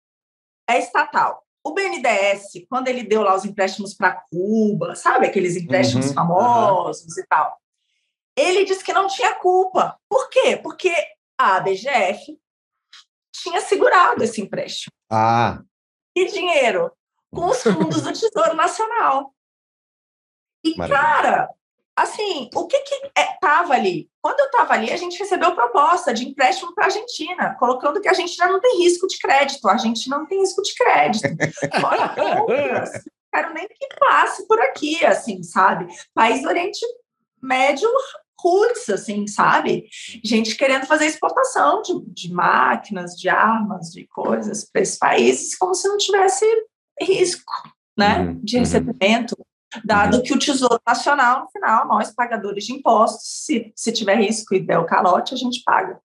[0.67, 1.43] É estatal.
[1.63, 7.15] O BNDES, quando ele deu lá os empréstimos para Cuba, sabe aqueles empréstimos uhum, famosos
[7.15, 7.23] uhum.
[7.23, 7.57] e tal,
[8.35, 9.95] ele disse que não tinha culpa.
[10.09, 10.57] Por quê?
[10.57, 10.91] Porque
[11.37, 12.39] a BGF
[13.31, 14.91] tinha segurado esse empréstimo.
[15.09, 15.61] Ah.
[16.15, 16.91] E dinheiro?
[17.33, 19.33] Com os fundos do Tesouro Nacional.
[20.63, 21.01] E, Maravilha.
[21.01, 21.49] cara,
[21.95, 24.09] assim, o que que estava é, ali?
[24.21, 28.09] Quando eu estava ali, a gente recebeu proposta de empréstimo para a Argentina, colocando que
[28.09, 31.27] a gente já não tem risco de crédito, a gente não tem risco de crédito.
[31.83, 32.91] Olha outras,
[33.33, 35.87] quero nem que passe por aqui, assim, sabe?
[36.13, 36.85] País do Oriente
[37.41, 37.89] Médio
[38.43, 39.85] roots, assim, sabe?
[40.23, 45.75] Gente querendo fazer exportação de, de máquinas, de armas, de coisas para esses países, como
[45.75, 46.45] se não tivesse
[47.01, 47.53] risco,
[47.97, 48.19] né?
[48.19, 48.61] Uhum, de uhum.
[48.61, 49.35] recebimento.
[49.37, 49.45] Uhum
[49.85, 54.53] dado que o Tesouro Nacional, no final, nós, pagadores de impostos, se, se tiver risco
[54.53, 55.97] e der o calote, a gente paga.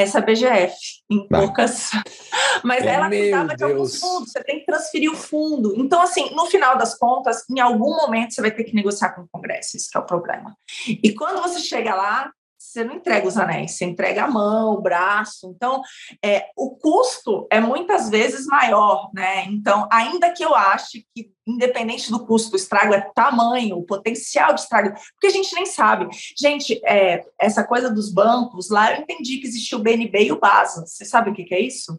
[0.00, 0.74] Essa BGF,
[1.10, 1.40] em bah.
[1.40, 1.90] poucas.
[2.64, 5.74] Mas é, ela cuidava de alguns fundos, você tem que transferir o fundo.
[5.76, 9.22] Então, assim, no final das contas, em algum momento você vai ter que negociar com
[9.22, 10.56] o Congresso, isso é o problema.
[10.86, 12.30] E quando você chega lá,
[12.68, 15.52] você não entrega os anéis, você entrega a mão, o braço.
[15.54, 15.82] Então,
[16.22, 19.44] é, o custo é muitas vezes maior, né?
[19.46, 24.52] Então, ainda que eu ache que, independente do custo, o estrago é tamanho, o potencial
[24.52, 26.08] de estrago, porque a gente nem sabe.
[26.38, 30.38] Gente, é, essa coisa dos bancos, lá eu entendi que existia o BNB e o
[30.38, 30.84] BASA.
[30.86, 31.98] Você sabe o que, que é isso?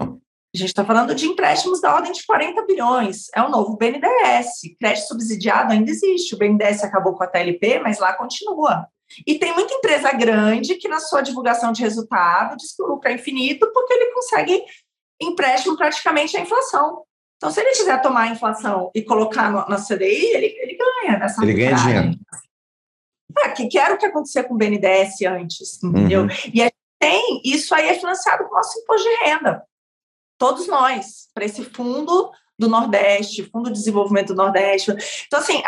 [0.00, 3.26] A gente está falando de empréstimos da ordem de 40 bilhões.
[3.34, 4.76] É o novo BNDES.
[4.80, 6.34] Crédito subsidiado ainda existe.
[6.34, 8.88] O BNDES acabou com a TLP, mas lá continua.
[9.26, 13.08] E tem muita empresa grande que, na sua divulgação de resultado, diz que o lucro
[13.08, 14.64] é infinito porque ele consegue
[15.20, 17.04] empréstimo praticamente à inflação.
[17.36, 21.18] Então, se ele quiser tomar a inflação e colocar no, na CDI, ele, ele ganha
[21.18, 22.10] nessa Ele ganha dinheiro.
[23.44, 26.22] É, que, que era o que acontecia com o BNDES antes, entendeu?
[26.22, 26.28] Uhum.
[26.52, 29.62] E a gente tem, isso aí é financiado com o nosso imposto de renda.
[30.38, 34.90] Todos nós, para esse fundo do Nordeste, Fundo de Desenvolvimento do Nordeste.
[35.26, 35.62] Então, assim,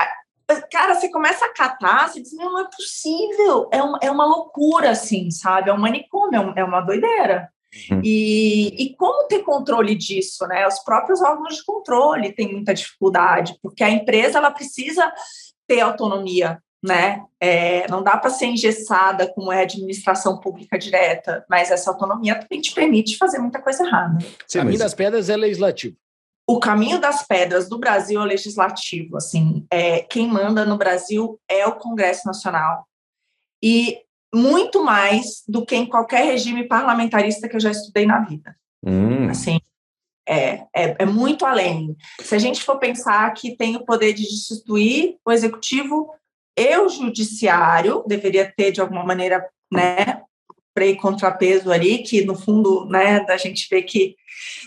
[0.71, 4.25] cara, você começa a catar, você diz, não, não é possível, é uma, é uma
[4.25, 5.71] loucura, assim, sabe?
[5.71, 7.51] É um manicômio, é, é uma doideira.
[7.91, 8.01] Uhum.
[8.03, 10.67] E, e como ter controle disso, né?
[10.67, 15.13] Os próprios órgãos de controle têm muita dificuldade, porque a empresa, ela precisa
[15.67, 17.25] ter autonomia, né?
[17.39, 22.37] É, não dá para ser engessada como é a administração pública direta, mas essa autonomia
[22.37, 24.19] também te permite fazer muita coisa errada.
[24.47, 25.97] Sim, Caminho das Pedras é legislativo
[26.49, 29.19] o caminho das pedras do Brasil é legislativo.
[29.19, 32.89] Assim, é, quem manda no Brasil é o Congresso Nacional.
[33.63, 33.99] E
[34.35, 38.57] muito mais do que em qualquer regime parlamentarista que eu já estudei na vida.
[38.83, 39.29] Hum.
[39.29, 39.61] Assim,
[40.27, 41.95] é, é, é, muito além.
[42.21, 46.15] Se a gente for pensar que tem o poder de destituir o executivo
[46.57, 50.23] e o judiciário, deveria ter, de alguma maneira, né,
[50.75, 54.17] freio contrapeso ali, que no fundo, né, da gente vê que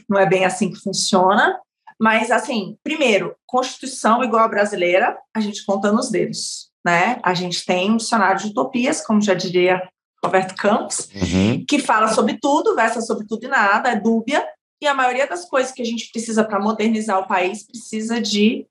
[0.07, 1.59] não é bem assim que funciona.
[2.01, 7.19] Mas, assim, primeiro, Constituição igual a brasileira, a gente conta nos dedos, né?
[7.21, 9.87] A gente tem um dicionário de utopias, como já diria
[10.23, 11.63] Roberto Campos, uhum.
[11.67, 14.43] que fala sobre tudo, versa sobre tudo e nada, é dúbia,
[14.81, 18.65] e a maioria das coisas que a gente precisa para modernizar o país precisa de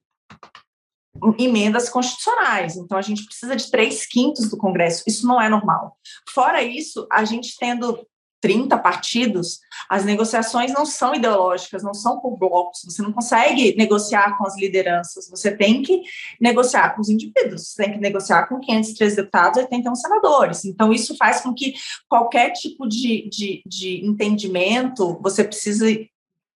[1.39, 2.77] emendas constitucionais.
[2.77, 5.05] Então, a gente precisa de três quintos do Congresso.
[5.07, 5.97] Isso não é normal.
[6.29, 8.05] Fora isso, a gente tendo
[8.41, 14.37] 30 partidos, as negociações não são ideológicas, não são por blocos, você não consegue negociar
[14.39, 16.03] com as lideranças, você tem que
[16.41, 20.65] negociar com os indivíduos, você tem que negociar com 503 deputados e 81 senadores.
[20.65, 21.75] Então, isso faz com que
[22.09, 26.11] qualquer tipo de, de, de entendimento você precise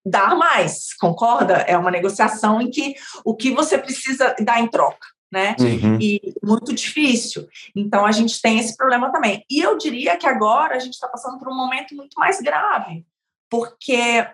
[0.06, 1.54] dar mais, concorda?
[1.54, 2.94] É uma negociação em que
[3.24, 5.56] o que você precisa dar em troca né?
[5.58, 5.98] Uhum.
[6.00, 7.48] E muito difícil.
[7.74, 9.44] Então a gente tem esse problema também.
[9.50, 13.04] E eu diria que agora a gente está passando por um momento muito mais grave,
[13.50, 14.24] porque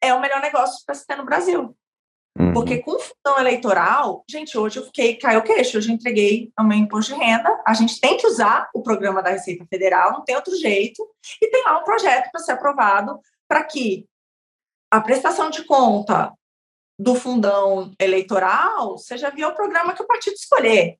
[0.00, 1.76] é o melhor negócio para se ter no Brasil.
[2.38, 2.52] Uhum.
[2.52, 6.62] Porque com função eleitoral, gente, hoje eu fiquei, caiu o queixo, hoje eu entreguei o
[6.62, 10.24] meu imposto de renda, a gente tem que usar o programa da Receita Federal, não
[10.24, 11.04] tem outro jeito,
[11.42, 14.06] e tem lá um projeto para ser aprovado para que
[14.88, 16.32] a prestação de conta
[16.98, 20.98] do fundão eleitoral, você já viu o programa que o partido escolher.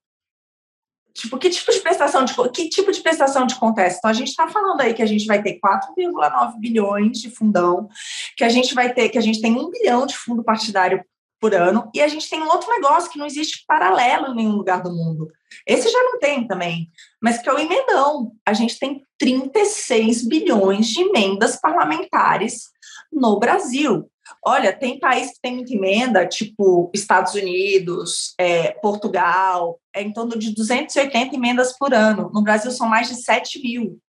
[1.13, 3.99] Tipo, que tipo de prestação de que tipo de prestação de acontece?
[3.99, 7.89] Então a gente está falando aí que a gente vai ter 4,9 bilhões de fundão,
[8.37, 11.05] que a gente vai ter, que a gente tem um bilhão de fundo partidário
[11.41, 14.57] por ano, e a gente tem um outro negócio que não existe paralelo em nenhum
[14.57, 15.29] lugar do mundo.
[15.67, 16.89] Esse já não tem também,
[17.21, 18.33] mas que é o emendão.
[18.47, 22.71] A gente tem 36 bilhões de emendas parlamentares
[23.13, 24.09] no Brasil.
[24.45, 30.39] Olha, tem país que tem muita emenda, tipo Estados Unidos, é, Portugal, é em torno
[30.39, 32.31] de 280 emendas por ano.
[32.33, 34.01] No Brasil são mais de 7 mil.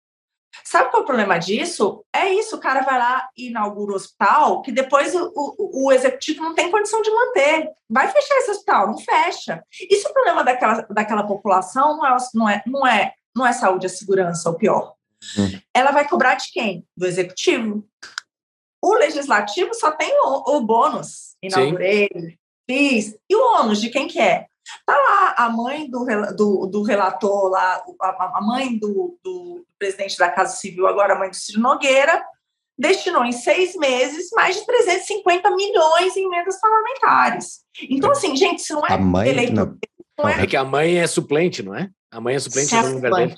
[0.64, 2.04] Sabe qual é o problema disso?
[2.12, 5.92] É isso, o cara vai lá e inaugura o hospital, que depois o, o, o,
[5.92, 7.70] executivo não tem condição de manter.
[7.88, 9.62] Vai fechar esse hospital, não fecha.
[9.90, 13.52] Isso é o problema daquela, daquela população, não é, não, é, não, é, não é
[13.52, 14.94] saúde e segurança, o pior.
[15.38, 15.58] Hum.
[15.74, 16.84] Ela vai cobrar de quem?
[16.96, 17.86] Do executivo.
[18.82, 21.36] O legislativo só tem o, o bônus.
[21.42, 22.36] Inaugurei, Sim.
[22.68, 23.16] fiz.
[23.28, 24.46] E o ônus de quem que é?
[24.84, 26.04] Tá lá a mãe do,
[26.36, 31.18] do, do relator, lá, a, a mãe do, do, presidente da Casa Civil, agora a
[31.18, 32.22] mãe do Ciro Nogueira,
[32.78, 37.60] destinou em seis meses mais de 350 milhões em emendas parlamentares.
[37.88, 39.54] Então, assim, gente, isso não é a mãe, eleito.
[39.54, 39.78] Não.
[40.18, 40.42] Não é...
[40.42, 40.46] é...
[40.46, 41.90] que a mãe é suplente, não é?
[42.10, 43.36] A mãe é suplente no lugar dele.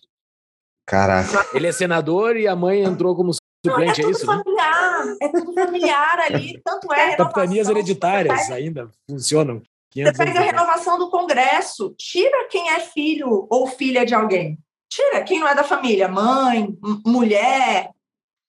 [0.86, 1.46] Caraca.
[1.54, 3.30] Ele é senador e a mãe entrou como
[3.64, 4.26] suplente, não, é, é isso?
[4.26, 5.16] Familiar, né?
[5.20, 7.16] É tudo familiar ali, tanto é.
[7.16, 9.62] Capitanias hereditárias pega, ainda funcionam.
[9.92, 14.56] Você pega a renovação do Congresso, tira quem é filho ou filha de alguém.
[14.88, 16.68] Tira quem não é da família, mãe,
[17.04, 17.90] mulher.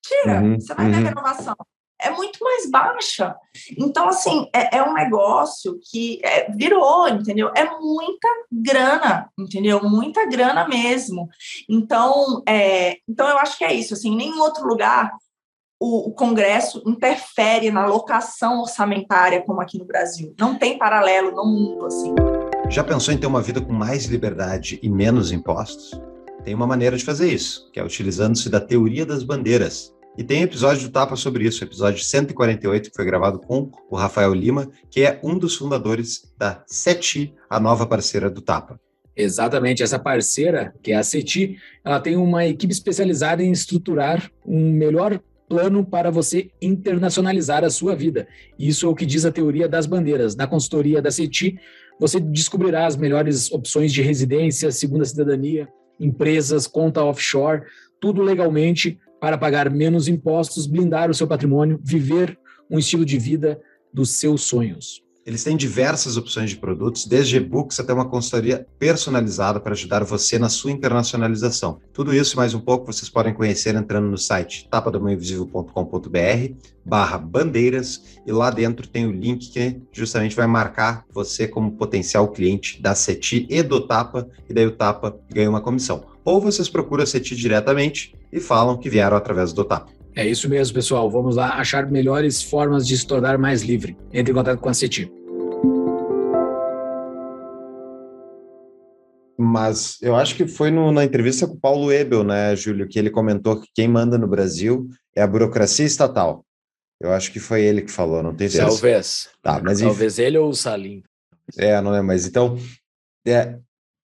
[0.04, 0.90] Tira, uhum, você vai uhum.
[0.92, 1.06] ver a uhum.
[1.06, 1.56] renovação
[2.02, 3.34] é muito mais baixa.
[3.78, 7.50] Então, assim, é, é um negócio que é, virou, entendeu?
[7.54, 9.82] É muita grana, entendeu?
[9.82, 11.28] Muita grana mesmo.
[11.68, 13.94] Então, é, então eu acho que é isso.
[13.94, 15.12] Assim, em nenhum outro lugar
[15.82, 20.32] o, o Congresso interfere na locação orçamentária como aqui no Brasil.
[20.38, 22.14] Não tem paralelo no mundo, assim.
[22.70, 26.00] Já pensou em ter uma vida com mais liberdade e menos impostos?
[26.44, 30.42] Tem uma maneira de fazer isso, que é utilizando-se da teoria das bandeiras, e tem
[30.42, 35.02] episódio do Tapa sobre isso, episódio 148, que foi gravado com o Rafael Lima, que
[35.02, 38.78] é um dos fundadores da SETI, a nova parceira do Tapa.
[39.16, 44.72] Exatamente, essa parceira, que é a CETI, ela tem uma equipe especializada em estruturar um
[44.72, 48.26] melhor plano para você internacionalizar a sua vida.
[48.58, 50.34] Isso é o que diz a teoria das bandeiras.
[50.34, 51.58] Na consultoria da CETI,
[52.00, 55.68] você descobrirá as melhores opções de residência, segunda cidadania,
[56.00, 57.62] empresas, conta offshore,
[58.00, 62.36] tudo legalmente para pagar menos impostos, blindar o seu patrimônio, viver
[62.68, 63.60] um estilo de vida
[63.94, 65.00] dos seus sonhos.
[65.24, 70.40] Eles têm diversas opções de produtos, desde e-books até uma consultoria personalizada para ajudar você
[70.40, 71.78] na sua internacionalização.
[71.92, 76.54] Tudo isso e mais um pouco vocês podem conhecer entrando no site tapadomainvisível.com.br
[76.84, 82.26] barra bandeiras e lá dentro tem o link que justamente vai marcar você como potencial
[82.32, 86.10] cliente da CETI e do Tapa, e daí o Tapa ganha uma comissão.
[86.24, 89.88] Ou vocês procuram a CETI diretamente e falam que vieram através do TAP.
[90.14, 91.10] É isso mesmo, pessoal.
[91.10, 93.96] Vamos lá achar melhores formas de se tornar mais livre.
[94.12, 95.10] Entre em contato com a CETI.
[99.38, 102.98] Mas eu acho que foi no, na entrevista com o Paulo Ebel, né, Júlio, que
[102.98, 106.44] ele comentou que quem manda no Brasil é a burocracia estatal.
[107.00, 108.70] Eu acho que foi ele que falou, não tem certeza.
[108.70, 109.28] Talvez.
[109.42, 111.02] Tá, mas Talvez ele ou o Salim.
[111.58, 112.56] É, não é, mas então
[113.26, 113.58] é,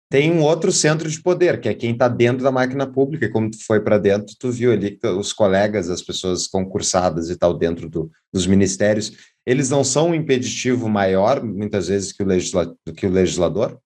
[0.10, 3.32] tem um outro centro de poder, que é quem está dentro da máquina pública, e
[3.32, 7.36] como tu foi para dentro, tu viu ali que os colegas, as pessoas concursadas e
[7.36, 9.12] tal, dentro do, dos ministérios,
[9.46, 13.80] eles não são um impeditivo maior, muitas vezes, que o, legisla, que o legislador?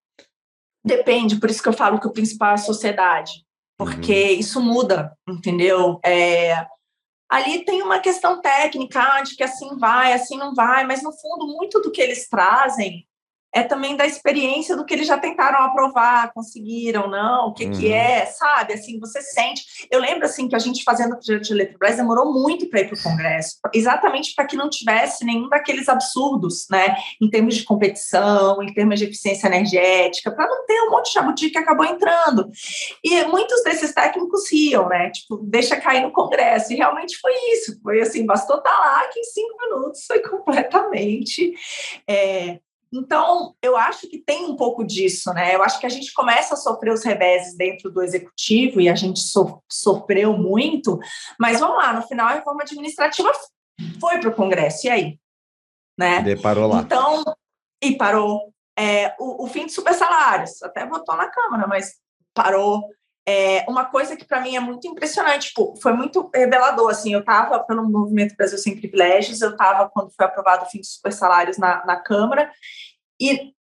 [0.86, 3.44] Depende, por isso que eu falo que o principal é a sociedade,
[3.78, 4.40] porque uhum.
[4.40, 6.00] isso muda, entendeu?
[6.06, 6.68] É,
[7.30, 11.48] ali tem uma questão técnica de que assim vai, assim não vai, mas no fundo,
[11.48, 13.08] muito do que eles trazem
[13.54, 17.72] é também da experiência do que eles já tentaram aprovar, conseguiram, não, o que, uhum.
[17.72, 18.74] que é, sabe?
[18.74, 19.88] Assim, você sente.
[19.92, 22.88] Eu lembro assim que a gente fazendo o projeto de Eletrobras demorou muito para ir
[22.88, 26.96] para o Congresso, exatamente para que não tivesse nenhum daqueles absurdos, né?
[27.22, 31.14] Em termos de competição, em termos de eficiência energética, para não ter um monte de
[31.14, 32.50] jabuti que acabou entrando.
[33.04, 35.10] E muitos desses técnicos riam, né?
[35.10, 36.72] Tipo, deixa cair no Congresso.
[36.72, 37.80] E realmente foi isso.
[37.82, 41.54] Foi assim, bastou estar tá lá que em cinco minutos foi completamente.
[42.08, 42.60] É,
[42.94, 45.56] então, eu acho que tem um pouco disso, né?
[45.56, 48.96] Eu acho que a gente começa a sofrer os reveses dentro do executivo e a
[48.96, 51.00] gente so sofreu muito,
[51.40, 53.32] mas vamos lá, no final a reforma administrativa
[54.00, 55.20] foi para o Congresso, e aí?
[55.98, 56.22] Né?
[56.28, 56.82] E parou lá.
[56.82, 57.24] Então,
[57.82, 58.52] e parou.
[58.78, 61.94] É, o, o, fim de super salários, até votou na Câmara, mas
[62.34, 62.90] parou.
[63.28, 67.20] É, uma coisa que para mim é muito impressionante, tipo, foi muito revelador, assim, eu
[67.20, 71.14] estava pelo Movimento Brasil Sem Privilégios, eu estava quando foi aprovado o fim de super
[71.14, 72.52] salários na, na Câmara,
[73.20, 73.54] e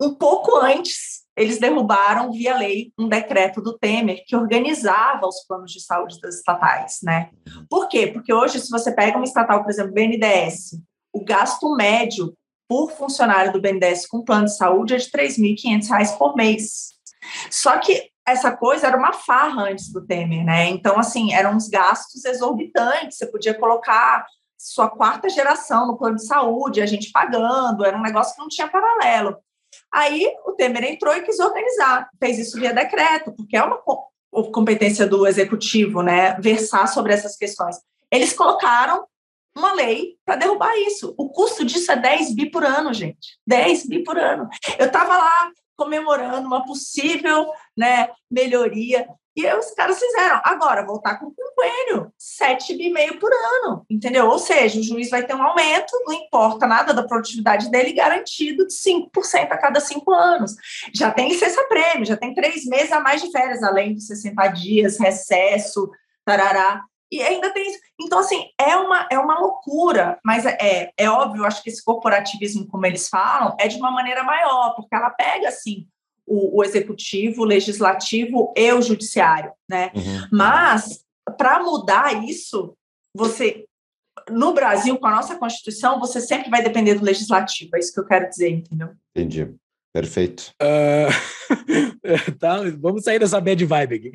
[0.00, 5.72] um pouco antes eles derrubaram via lei um decreto do Temer que organizava os planos
[5.72, 7.30] de saúde das estatais, né?
[7.68, 8.06] Por quê?
[8.06, 10.78] Porque hoje, se você pega uma estatal, por exemplo, BNDES,
[11.12, 12.36] o gasto médio
[12.68, 16.90] por funcionário do BNDES com plano de saúde é de R$ 3.500 por mês.
[17.50, 20.66] Só que essa coisa era uma farra antes do Temer, né?
[20.66, 23.18] Então, assim, eram uns gastos exorbitantes.
[23.18, 28.02] Você podia colocar sua quarta geração no plano de saúde, a gente pagando, era um
[28.02, 29.36] negócio que não tinha paralelo.
[29.92, 33.82] Aí o Temer entrou e quis organizar, fez isso via decreto, porque é uma
[34.52, 36.34] competência do executivo, né?
[36.40, 37.76] Versar sobre essas questões.
[38.10, 39.04] Eles colocaram
[39.56, 41.14] uma lei para derrubar isso.
[41.16, 43.38] O custo disso é 10 bi por ano, gente.
[43.46, 44.48] 10 bi por ano.
[44.78, 47.46] Eu estava lá comemorando uma possível
[47.76, 49.06] né, melhoria
[49.36, 50.40] E os caras fizeram.
[50.44, 54.28] Agora, voltar com o quinquênio, 7,5 por ano, entendeu?
[54.28, 58.64] Ou seja, o juiz vai ter um aumento, não importa nada da produtividade dele, garantido
[58.66, 60.54] de 5% a cada cinco anos.
[60.94, 65.00] Já tem licença-prêmio, já tem três meses a mais de férias, além de 60 dias,
[65.00, 65.90] recesso,
[66.24, 66.84] tarará.
[67.14, 67.78] E ainda tem isso.
[68.00, 71.84] Então, assim, é uma, é uma loucura, mas é, é, é óbvio, acho que esse
[71.84, 75.86] corporativismo, como eles falam, é de uma maneira maior, porque ela pega, assim,
[76.26, 79.92] o, o executivo, o legislativo e o judiciário, né?
[79.94, 80.28] Uhum.
[80.32, 81.04] Mas
[81.38, 82.76] para mudar isso,
[83.14, 83.64] você
[84.30, 88.00] no Brasil, com a nossa Constituição, você sempre vai depender do legislativo, é isso que
[88.00, 88.90] eu quero dizer, entendeu?
[89.14, 89.54] Entendi.
[89.92, 90.52] Perfeito.
[90.60, 94.12] Uh, tá, vamos sair dessa bad vibe aqui.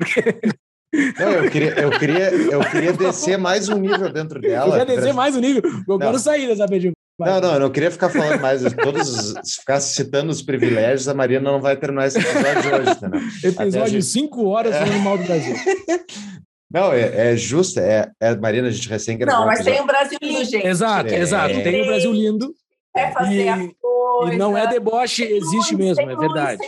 [0.92, 4.66] Não, eu queria, eu queria, eu queria descer mais um nível dentro dela.
[4.66, 5.62] Eu queria descer mais um nível.
[5.64, 5.98] Eu não.
[5.98, 6.92] quero sair dessa vibe.
[7.18, 8.62] Não, não, eu não queria ficar falando mais.
[8.74, 12.98] Todos, se ficar citando os privilégios, a Marina não vai terminar esse episódio de hoje,
[13.02, 13.10] né?
[13.44, 14.98] Episódio de cinco horas falando é.
[14.98, 15.54] mal do Brasil.
[16.72, 19.40] Não, é, é justo, é, é Marina, a gente recém gravou.
[19.40, 20.64] Não, mas tem o Brasil lindo, gente.
[20.64, 21.54] Exato, é, exato.
[21.64, 22.54] Tem o Brasil lindo.
[22.96, 24.34] É fazer e, a coisa.
[24.34, 26.62] E não é deboche, existe luz, mesmo, é verdade.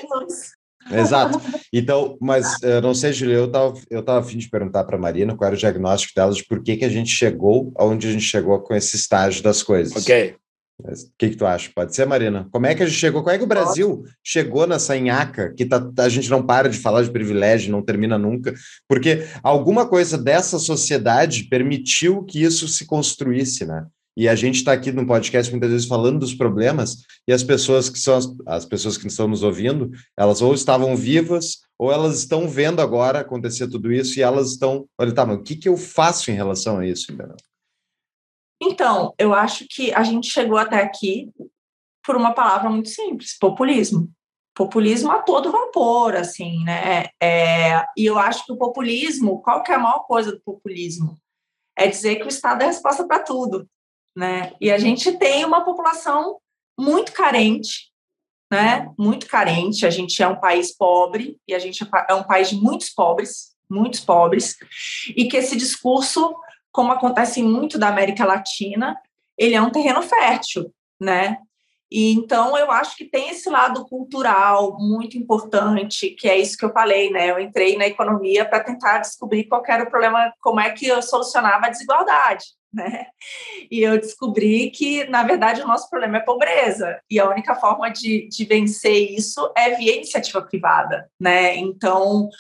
[0.91, 1.41] Exato.
[1.73, 4.97] Então, mas eu não sei, Júlio, eu estava eu tava a fim de perguntar para
[4.97, 8.09] a Marina qual era o diagnóstico delas de por que, que a gente chegou aonde
[8.09, 9.95] a gente chegou com esse estágio das coisas.
[9.97, 10.37] Ok.
[10.79, 11.71] O que, que tu acha?
[11.73, 12.49] Pode ser, Marina?
[12.51, 13.23] Como é que a gente chegou?
[13.23, 16.79] Como é que o Brasil chegou nessa nhaca que tá, a gente não para de
[16.79, 18.53] falar de privilégio, não termina nunca?
[18.89, 23.87] Porque alguma coisa dessa sociedade permitiu que isso se construísse, né?
[24.17, 27.89] E a gente está aqui no podcast muitas vezes falando dos problemas e as pessoas
[27.89, 32.19] que são as, as, pessoas que estão nos ouvindo, elas ou estavam vivas ou elas
[32.19, 35.69] estão vendo agora acontecer tudo isso e elas estão, olha, tá, mas o que, que
[35.69, 37.37] eu faço em relação a isso, entendeu?
[38.63, 41.33] Então, eu acho que a gente chegou até aqui
[42.05, 44.11] por uma palavra muito simples: populismo.
[44.55, 47.07] Populismo a todo vapor, assim, né?
[47.21, 51.19] É, e eu acho que o populismo, qual que é a maior coisa do populismo?
[51.77, 53.67] É dizer que o Estado é a resposta para tudo,
[54.17, 54.53] né?
[54.61, 56.39] E a gente tem uma população
[56.79, 57.91] muito carente,
[58.51, 58.91] né?
[58.99, 59.87] Muito carente.
[59.87, 63.53] A gente é um país pobre e a gente é um país de muitos pobres,
[63.69, 64.57] muitos pobres,
[65.17, 66.35] e que esse discurso
[66.73, 68.99] como acontece muito da América Latina,
[69.37, 71.37] ele é um terreno fértil, né?
[71.93, 76.65] E então eu acho que tem esse lado cultural muito importante, que é isso que
[76.65, 77.31] eu falei, né?
[77.31, 81.03] Eu entrei na economia para tentar descobrir qual era o problema, como é que eu
[81.03, 83.09] solucionava a desigualdade, né?
[83.71, 87.91] E eu descobri que, na verdade, o nosso problema é pobreza, e a única forma
[87.91, 91.55] de, de vencer isso é via iniciativa privada, né?
[91.57, 92.31] Então,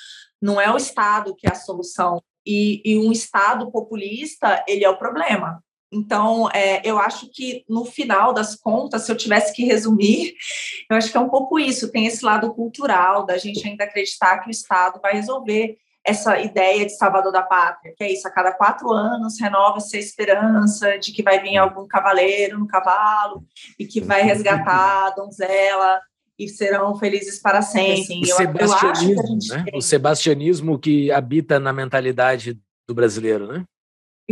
[0.40, 4.90] não é o Estado que é a solução, e, e, um Estado populista, ele é
[4.90, 5.62] o problema.
[5.92, 10.34] Então, é, eu acho que no final das contas, se eu tivesse que resumir,
[10.90, 11.92] eu acho que é um pouco isso.
[11.92, 16.84] Tem esse lado cultural da gente ainda acreditar que o Estado vai resolver essa ideia
[16.84, 21.12] de salvador da pátria, que é isso, a cada quatro anos renova-se a esperança de
[21.12, 23.44] que vai vir algum cavaleiro no cavalo
[23.78, 26.00] e que vai resgatar a donzela
[26.38, 28.20] e serão felizes para sempre.
[28.20, 29.64] O, sebastianismo, né?
[29.72, 33.64] o sebastianismo que habita na mentalidade do brasileiro, né?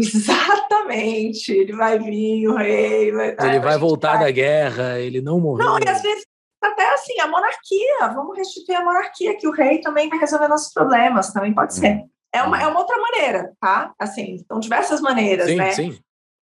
[0.01, 1.53] Exatamente.
[1.53, 3.13] Ele vai vir, o rei.
[3.13, 4.27] Vai, ele vai voltar vai...
[4.27, 5.65] da guerra, ele não morreu.
[5.65, 6.25] Não, e às vezes
[6.63, 10.73] até assim, a monarquia, vamos restituir a monarquia, que o rei também vai resolver nossos
[10.73, 11.97] problemas, também pode ser.
[11.97, 12.09] Hum.
[12.33, 13.93] É uma, é uma outra maneira, tá?
[13.99, 15.73] Assim, são diversas maneiras, sim, né?
[15.73, 15.99] Sim.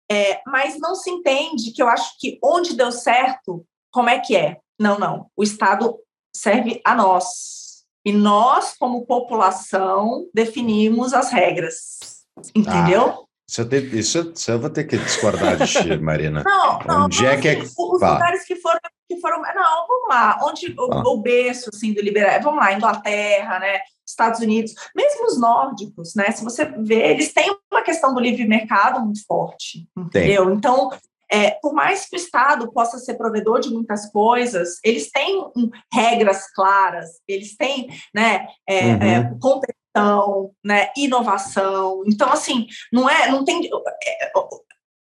[0.09, 4.35] É, mas não se entende que eu acho que onde deu certo, como é que
[4.35, 4.57] é?
[4.79, 5.29] Não, não.
[5.35, 5.99] O Estado
[6.35, 7.85] serve a nós.
[8.05, 12.25] E nós, como população, definimos as regras.
[12.55, 13.01] Entendeu?
[13.01, 16.43] Ah, isso, eu, te, isso, isso eu vou ter que discordar de ti, Marina.
[16.43, 17.05] Não, não.
[17.05, 17.59] Onde é que é...
[17.59, 19.41] Os lugares que foram, que foram.
[19.41, 20.39] Não, vamos lá.
[20.43, 22.41] Onde o, o berço assim, do liberal.
[22.41, 23.79] Vamos lá, Inglaterra, né?
[24.05, 26.31] Estados Unidos, mesmo os nórdicos, né?
[26.31, 30.45] Se você vê, eles têm uma questão do livre mercado muito forte, entendeu?
[30.45, 30.55] Tem.
[30.55, 30.89] Então,
[31.29, 35.69] é, por mais que o Estado possa ser provedor de muitas coisas, eles têm um,
[35.93, 39.01] regras claras, eles têm né, é, uhum.
[39.01, 39.33] é,
[39.97, 42.03] competição, né, inovação.
[42.07, 44.31] Então, assim, não é, não tem é,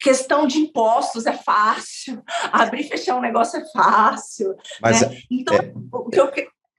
[0.01, 2.22] questão de impostos é fácil,
[2.53, 4.55] abrir e fechar um negócio é fácil.
[4.80, 5.18] Mas né?
[5.30, 6.30] Então, é, o que eu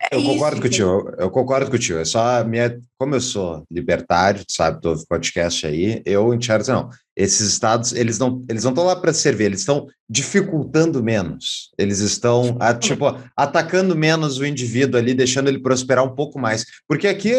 [0.10, 2.00] é eu concordo isso, contigo, eu concordo contigo.
[2.00, 6.90] É só minha, como eu sou libertário, sabe, todo podcast aí, eu enxergo não.
[7.16, 11.70] Esses estados, eles não, eles não estão lá para servir, eles estão dificultando menos.
[11.78, 13.06] Eles estão, a, tipo,
[13.38, 16.66] atacando menos o indivíduo ali, deixando ele prosperar um pouco mais.
[16.88, 17.34] Porque aqui,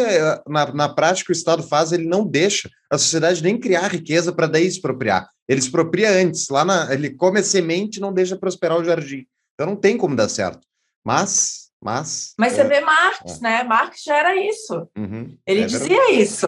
[0.47, 4.47] na, na prática, o Estado faz, ele não deixa a sociedade nem criar riqueza para
[4.47, 5.27] daí expropriar.
[5.47, 9.25] Ele expropria antes, lá na, ele come a semente e não deixa prosperar o jardim.
[9.53, 10.61] Então não tem como dar certo.
[11.05, 12.33] Mas Mas.
[12.37, 13.41] Mas você vê Marx, é.
[13.41, 13.63] né?
[13.63, 14.87] Marx já era isso.
[14.97, 16.47] Uhum, Ele é dizia isso.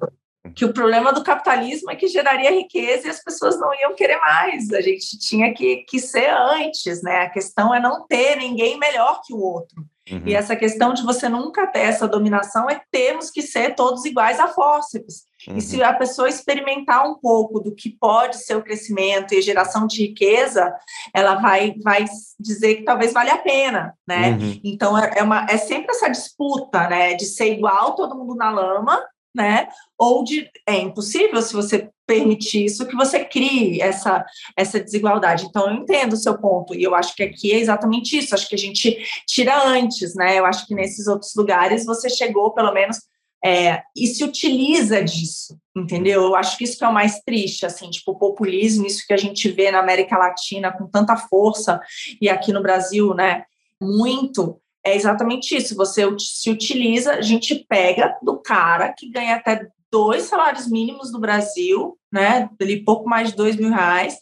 [0.56, 4.20] Que o problema do capitalismo é que geraria riqueza e as pessoas não iam querer
[4.20, 4.72] mais.
[4.72, 7.22] A gente tinha que, que ser antes, né?
[7.22, 9.84] A questão é não ter ninguém melhor que o outro.
[10.10, 10.22] Uhum.
[10.24, 14.40] E essa questão de você nunca ter essa dominação é termos que ser todos iguais
[14.40, 15.24] a fórceps.
[15.48, 15.58] Uhum.
[15.58, 19.86] E se a pessoa experimentar um pouco do que pode ser o crescimento e geração
[19.88, 20.74] de riqueza,
[21.14, 22.06] ela vai, vai
[22.40, 24.32] dizer que talvez valha a pena, né?
[24.32, 24.60] Uhum.
[24.64, 27.14] Então é, é, uma, é sempre essa disputa, né?
[27.14, 29.02] De ser igual todo mundo na lama,
[29.36, 29.68] né?
[29.98, 34.24] Ou de é impossível se você permitir isso que você crie essa
[34.56, 35.46] essa desigualdade.
[35.46, 38.34] Então eu entendo o seu ponto e eu acho que aqui é exatamente isso.
[38.34, 40.40] Acho que a gente tira antes, né?
[40.40, 43.00] Eu acho que nesses outros lugares você chegou pelo menos
[43.44, 46.24] é, e se utiliza disso, entendeu?
[46.24, 49.14] Eu acho que isso que é o mais triste, assim, tipo, o populismo, isso que
[49.14, 51.80] a gente vê na América Latina com tanta força
[52.20, 53.44] e aqui no Brasil, né,
[53.82, 55.76] muito, é exatamente isso.
[55.76, 61.20] Você se utiliza, a gente pega do cara que ganha até dois salários mínimos no
[61.20, 62.50] Brasil, né?
[62.60, 64.18] Ali pouco mais de dois mil reais,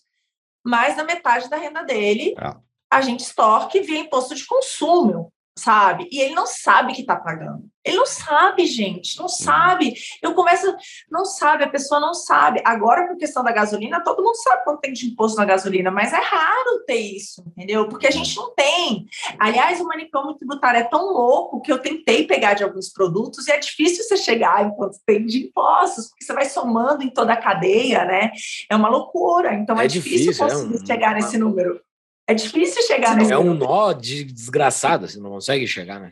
[0.65, 2.55] mais da metade da renda dele, é.
[2.91, 6.07] a gente extorque via imposto de consumo sabe?
[6.11, 7.69] E ele não sabe que está pagando.
[7.85, 9.93] Ele não sabe, gente, não sabe.
[10.21, 10.73] Eu começo,
[11.11, 12.61] não sabe, a pessoa não sabe.
[12.65, 16.13] Agora, por questão da gasolina, todo mundo sabe quanto tem de imposto na gasolina, mas
[16.13, 17.89] é raro ter isso, entendeu?
[17.89, 19.05] Porque a gente não tem.
[19.37, 23.51] Aliás, o manicômio tributário é tão louco que eu tentei pegar de alguns produtos e
[23.51, 27.37] é difícil você chegar enquanto tem de impostos, porque você vai somando em toda a
[27.37, 28.31] cadeia, né?
[28.69, 29.53] É uma loucura.
[29.53, 30.85] Então é, é difícil, difícil, conseguir é um...
[30.85, 31.81] chegar nesse número.
[32.25, 33.33] É difícil chegar nesse.
[33.33, 36.11] É um nó de desgraçado, você não consegue chegar, né?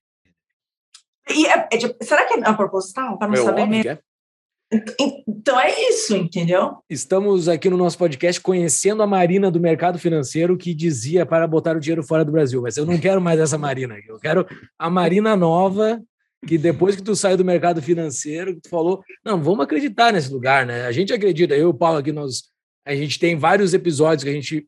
[1.33, 3.17] E é, é de, será que é proposital?
[3.17, 3.91] Para não Meu saber mesmo.
[3.91, 3.99] É.
[5.27, 6.77] Então é isso, entendeu?
[6.89, 11.75] Estamos aqui no nosso podcast conhecendo a Marina do mercado financeiro que dizia para botar
[11.75, 14.47] o dinheiro fora do Brasil, mas eu não quero mais essa Marina, eu quero
[14.79, 16.01] a Marina nova
[16.47, 20.65] que depois que tu saiu do mercado financeiro, tu falou, não, vamos acreditar nesse lugar,
[20.65, 20.85] né?
[20.85, 22.49] A gente acredita, eu e o Paulo aqui nós
[22.85, 24.67] a gente tem vários episódios que a gente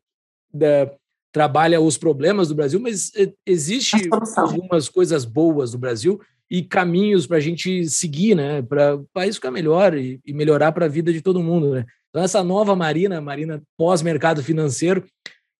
[0.52, 0.90] da,
[1.32, 3.10] trabalha os problemas do Brasil, mas
[3.44, 6.20] existe algumas coisas boas do Brasil
[6.50, 8.62] e caminhos para a gente seguir, né?
[8.62, 11.84] Para o país ficar melhor e, e melhorar para a vida de todo mundo, né?
[12.10, 15.04] Então, essa nova Marina, Marina pós-mercado financeiro,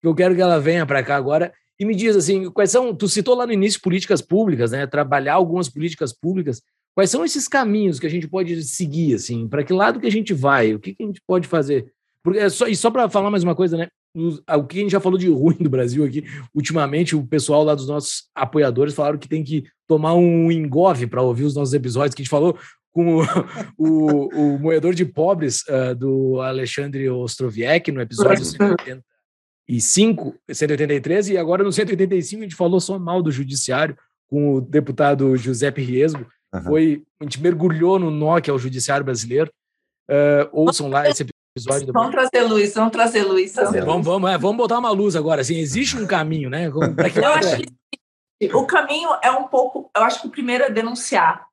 [0.03, 3.09] eu quero que ela venha para cá agora e me diz assim, quais são, tu
[3.09, 4.87] citou lá no início políticas públicas, né?
[4.87, 6.63] Trabalhar algumas políticas públicas.
[6.95, 9.49] Quais são esses caminhos que a gente pode seguir, assim?
[9.49, 10.75] Para que lado que a gente vai?
[10.75, 11.93] O que, que a gente pode fazer?
[12.23, 13.89] Porque é só, e só para falar mais uma coisa, né?
[14.15, 17.75] O que a gente já falou de ruim do Brasil aqui, ultimamente o pessoal lá
[17.75, 22.15] dos nossos apoiadores falaram que tem que tomar um engove para ouvir os nossos episódios,
[22.15, 22.57] que a gente falou
[22.93, 23.23] com o,
[23.77, 31.65] o, o moedor de pobres uh, do Alexandre Ostroviec no episódio 185, 183, e agora
[31.65, 33.97] no 185 a gente falou só mal do judiciário
[34.29, 36.25] com o deputado Giuseppe Riesgo.
[36.55, 36.63] Uhum.
[36.63, 39.51] Foi, a gente mergulhou no nó que é o judiciário brasileiro.
[40.09, 41.44] Uh, ouçam lá esse episódio.
[41.93, 43.53] Vamos trazer luz, vamos trazer luz.
[43.53, 45.41] Trazer vamos, vamos, é, vamos botar uma luz agora.
[45.41, 46.69] Assim, existe um caminho, né?
[47.13, 49.89] Que eu acho que o caminho é um pouco.
[49.97, 51.47] Eu acho que o primeiro é denunciar.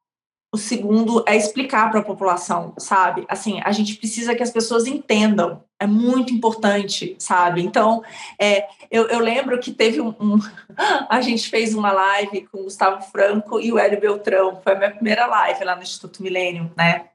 [0.53, 3.25] O segundo é explicar para a população, sabe?
[3.29, 5.63] Assim, a gente precisa que as pessoas entendam.
[5.79, 7.61] É muito importante, sabe?
[7.61, 8.03] Então,
[8.39, 10.39] é, eu, eu lembro que teve um, um,
[11.09, 14.59] A gente fez uma live com o Gustavo Franco e o Hélio Beltrão.
[14.63, 17.10] Foi a minha primeira live lá no Instituto Milênio, né?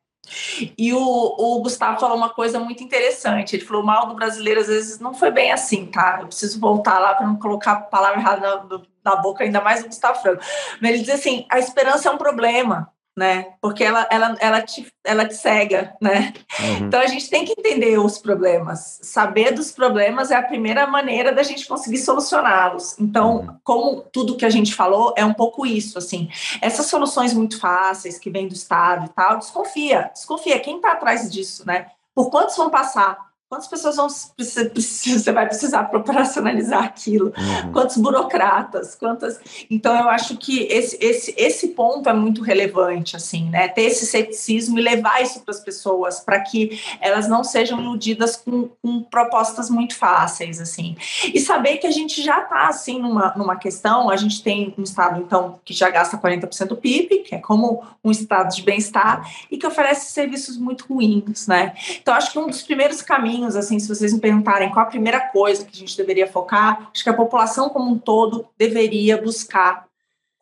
[0.77, 3.57] E o, o, Gustavo falou uma coisa muito interessante.
[3.57, 6.18] Ele falou: o mal do brasileiro às vezes não foi bem assim, tá?
[6.20, 9.83] Eu preciso voltar lá para não colocar a palavra errada na, na, boca, ainda mais
[9.83, 10.43] do Gustavo Franco.
[10.81, 13.55] Mas ele diz assim: a esperança é um problema né?
[13.62, 16.35] Porque ela, ela, ela, te, ela te cega, né?
[16.61, 16.87] Uhum.
[16.87, 19.01] Então a gente tem que entender os problemas.
[19.03, 22.99] Saber dos problemas é a primeira maneira da gente conseguir solucioná-los.
[22.99, 23.57] Então, uhum.
[23.64, 26.29] como tudo que a gente falou, é um pouco isso, assim.
[26.61, 30.61] Essas soluções muito fáceis que vêm do Estado e tal, desconfia, desconfia.
[30.61, 31.87] Quem está atrás disso, né?
[32.14, 33.26] Por quantos vão passar?
[33.49, 37.26] Quantas pessoas vão você vai precisar para operacionalizar aquilo?
[37.26, 37.72] Uhum.
[37.72, 38.97] Quantos burocratas?
[38.97, 39.38] Quantas?
[39.70, 43.68] Então eu acho que esse, esse, esse ponto é muito relevante, assim, né?
[43.68, 48.34] Ter esse ceticismo e levar isso para as pessoas, para que elas não sejam iludidas
[48.34, 50.97] com, com, propostas muito fáceis, assim.
[51.32, 54.11] E saber que a gente já está assim numa, numa questão.
[54.11, 57.84] A gente tem um estado então que já gasta 40% do PIB, que é como
[58.03, 61.74] um estado de bem-estar e que oferece serviços muito ruins, né?
[62.03, 64.89] Então acho que um dos primeiros caminhos caminhos, assim, se vocês me perguntarem qual a
[64.89, 69.20] primeira coisa que a gente deveria focar, acho que a população como um todo deveria
[69.20, 69.87] buscar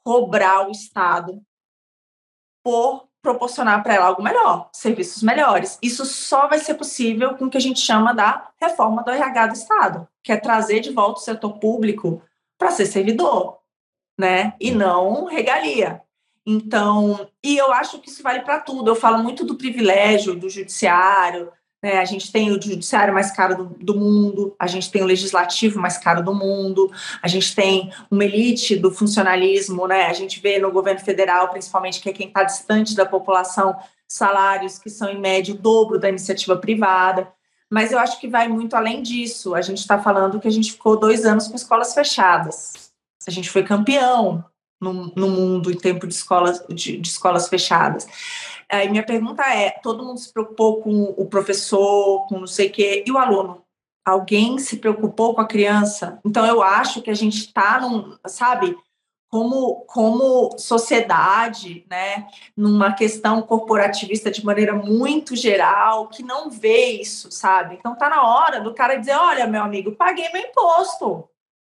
[0.02, 1.42] cobrar o Estado
[2.62, 5.78] por proporcionar para ela algo melhor, serviços melhores.
[5.82, 9.46] Isso só vai ser possível com o que a gente chama da reforma do RH
[9.46, 12.22] do Estado, que é trazer de volta o setor público
[12.58, 13.58] para ser servidor,
[14.18, 14.54] né?
[14.60, 16.02] E não regalia.
[16.46, 18.90] Então, e eu acho que isso vale para tudo.
[18.90, 21.50] Eu falo muito do privilégio do judiciário,
[21.84, 21.98] né?
[21.98, 25.78] A gente tem o judiciário mais caro do, do, mundo, a gente tem o legislativo
[25.78, 30.06] mais caro do mundo, a gente tem uma elite do funcionalismo, né?
[30.06, 33.76] A gente vê no governo federal, principalmente, que é quem está distante da população,
[34.08, 37.30] salários que são, em média, o dobro da iniciativa privada.
[37.70, 39.54] Mas eu acho que vai muito além disso.
[39.54, 42.72] A gente está falando que a gente ficou dois anos com escolas fechadas.
[43.28, 44.42] A gente foi campeão
[44.80, 48.06] no, no mundo em tempo de escolas, de, de escolas fechadas.
[48.70, 52.72] Aí minha pergunta é: todo mundo se preocupou com o professor, com não sei o
[52.72, 53.64] quê, e o aluno?
[54.04, 56.20] Alguém se preocupou com a criança?
[56.24, 58.76] Então eu acho que a gente está num, sabe,
[59.34, 67.32] como, como sociedade, né, numa questão corporativista de maneira muito geral, que não vê isso,
[67.32, 67.74] sabe?
[67.74, 71.28] Então tá na hora do cara dizer: olha, meu amigo, paguei meu imposto.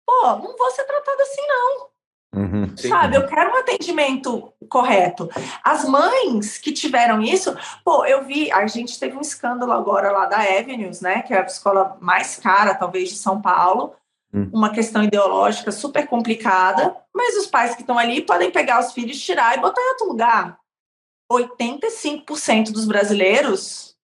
[0.07, 1.91] Pô, não vou ser tratado assim, não.
[2.33, 5.29] Uhum, Sabe, eu quero um atendimento correto.
[5.65, 10.27] As mães que tiveram isso, pô, eu vi, a gente teve um escândalo agora lá
[10.27, 13.95] da Avenues, né, que é a escola mais cara, talvez, de São Paulo,
[14.33, 14.49] uhum.
[14.53, 19.21] uma questão ideológica super complicada, mas os pais que estão ali podem pegar os filhos,
[19.21, 20.57] tirar e botar em outro lugar.
[21.33, 23.97] 85% dos brasileiros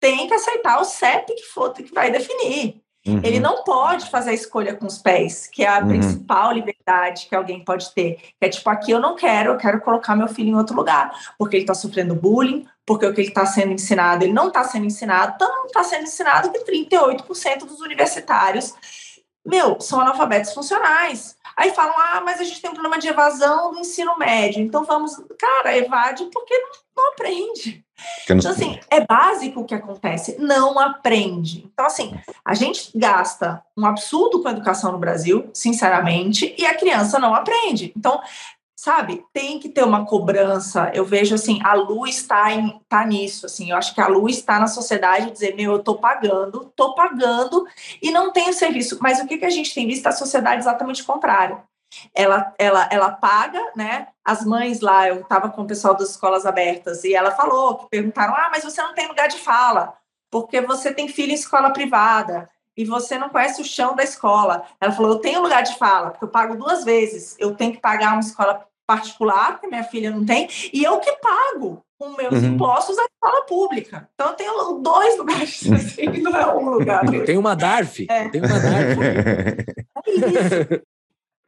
[0.00, 2.82] têm que aceitar o CEP que for que vai definir.
[3.06, 3.20] Uhum.
[3.24, 5.88] Ele não pode fazer a escolha com os pés, que é a uhum.
[5.88, 8.16] principal liberdade que alguém pode ter.
[8.38, 11.10] Que é tipo, aqui eu não quero, eu quero colocar meu filho em outro lugar,
[11.38, 14.64] porque ele está sofrendo bullying, porque o que ele está sendo ensinado, ele não está
[14.64, 18.74] sendo ensinado, então não está sendo ensinado que 38% dos universitários,
[19.44, 21.36] meu, são analfabetos funcionais.
[21.56, 24.84] Aí falam, ah, mas a gente tem um problema de evasão do ensino médio, então
[24.84, 26.70] vamos, cara, evade porque não,
[27.00, 27.84] não aprende.
[28.24, 31.68] Então, assim, é básico o que acontece, não aprende.
[31.72, 36.76] Então, assim, a gente gasta um absurdo com a educação no Brasil, sinceramente, e a
[36.76, 37.92] criança não aprende.
[37.96, 38.20] Então,
[38.74, 40.90] sabe, tem que ter uma cobrança.
[40.94, 42.46] Eu vejo assim, a luz está
[42.88, 45.98] tá nisso, assim, eu acho que a luz está na sociedade dizer, meu, eu estou
[45.98, 47.66] pagando, estou pagando
[48.00, 48.98] e não tenho serviço.
[49.00, 50.06] Mas o que, que a gente tem visto?
[50.06, 51.62] A sociedade exatamente contrário
[52.14, 54.08] ela, ela, ela paga, né?
[54.30, 57.88] As mães lá, eu estava com o pessoal das escolas abertas e ela falou que
[57.90, 59.94] perguntaram: ah, mas você não tem lugar de fala,
[60.30, 64.62] porque você tem filho em escola privada e você não conhece o chão da escola.
[64.80, 67.34] Ela falou: eu tenho lugar de fala, porque eu pago duas vezes.
[67.40, 71.10] Eu tenho que pagar uma escola particular, porque minha filha não tem, e eu que
[71.14, 72.54] pago com meus uhum.
[72.54, 74.08] impostos a escola pública.
[74.14, 77.04] Então eu tenho dois lugares, assim, não é um lugar.
[77.26, 78.06] Tem uma DARF.
[78.08, 78.28] É.
[78.28, 79.00] Tem uma DARF.
[80.06, 80.82] É isso.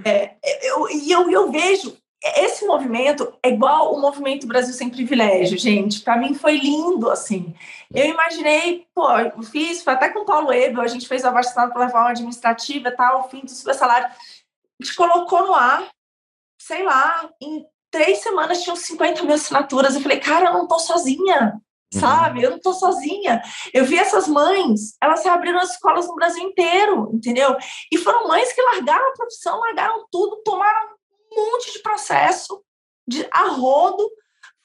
[0.05, 5.58] É, eu, e eu, eu vejo esse movimento é igual o movimento Brasil Sem Privilégio,
[5.58, 6.00] gente.
[6.00, 7.54] Para mim foi lindo, assim.
[7.92, 11.30] Eu imaginei, pô, eu fiz, foi até com o Paulo Ebel, a gente fez a
[11.30, 14.06] vacinação pela reforma administrativa e tal, o fim do salário.
[14.06, 15.88] A gente colocou no ar,
[16.60, 19.94] sei lá, em três semanas tinham 50 mil assinaturas.
[19.94, 21.60] Eu falei, cara, eu não tô sozinha,
[21.92, 22.00] uhum.
[22.00, 22.42] sabe?
[22.42, 23.42] Eu não tô sozinha.
[23.74, 27.56] Eu vi essas mães, elas se abriram as escolas no Brasil inteiro, entendeu?
[27.90, 30.92] E foram mães que largaram a profissão, largaram tudo, tomaram
[31.35, 32.62] monte de processo
[33.07, 34.09] de arrodo,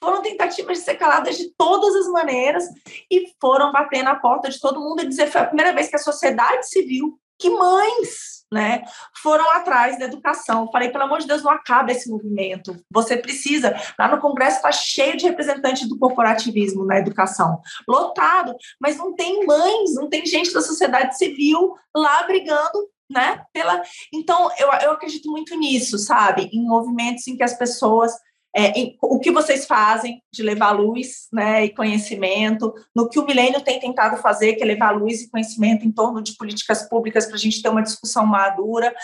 [0.02, 2.64] foram tentativas de ser caladas de todas as maneiras
[3.10, 5.96] e foram bater na porta de todo mundo e dizer foi a primeira vez que
[5.96, 8.82] a sociedade civil, que mães né,
[9.22, 10.70] foram atrás da educação.
[10.72, 12.74] Falei, pelo amor de Deus, não acaba esse movimento.
[12.90, 13.76] Você precisa.
[13.98, 19.44] Lá no Congresso está cheio de representantes do corporativismo na educação, lotado, mas não tem
[19.44, 22.88] mães, não tem gente da sociedade civil lá brigando.
[23.10, 23.42] Né?
[23.52, 23.82] Pela...
[24.12, 26.50] Então, eu, eu acredito muito nisso, sabe?
[26.52, 28.12] Em movimentos em que as pessoas
[28.54, 33.26] é, em, o que vocês fazem de levar luz né, e conhecimento, no que o
[33.26, 37.26] Milênio tem tentado fazer, que é levar luz e conhecimento em torno de políticas públicas
[37.26, 38.94] para a gente ter uma discussão madura,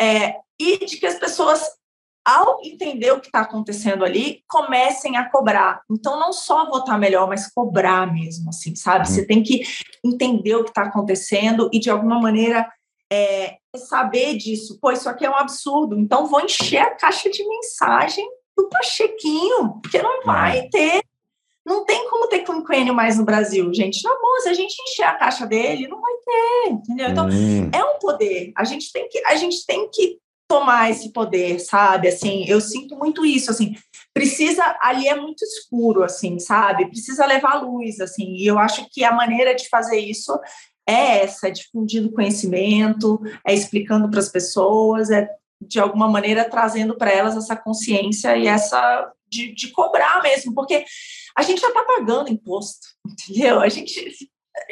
[0.00, 1.62] é, e de que as pessoas,
[2.26, 5.80] ao entender o que está acontecendo ali, comecem a cobrar.
[5.90, 9.08] Então, não só votar melhor, mas cobrar mesmo, assim, sabe?
[9.08, 9.62] Você tem que
[10.04, 12.70] entender o que está acontecendo e, de alguma maneira,
[13.12, 14.78] é, saber disso.
[14.80, 19.80] Pô, isso aqui é um absurdo, então vou encher a caixa de mensagem do Pachequinho,
[19.82, 21.02] porque não vai ter.
[21.64, 24.02] Não tem como ter quinquênio mais no Brasil, gente.
[24.02, 27.08] Na boa, se a gente encher a caixa dele, não vai ter, entendeu?
[27.10, 27.70] Então, hum.
[27.72, 28.52] é um poder.
[28.56, 32.08] A gente tem que, a gente tem que tomar esse poder, sabe?
[32.08, 33.76] Assim, eu sinto muito isso, assim.
[34.12, 36.88] Precisa, ali é muito escuro, assim, sabe?
[36.88, 38.34] Precisa levar luz, assim.
[38.34, 40.36] E eu acho que a maneira de fazer isso
[40.90, 45.28] é essa, é difundindo conhecimento, é explicando para as pessoas, é
[45.60, 50.84] de alguma maneira trazendo para elas essa consciência e essa de, de cobrar mesmo, porque
[51.36, 53.60] a gente já está pagando imposto, entendeu?
[53.60, 54.28] A gente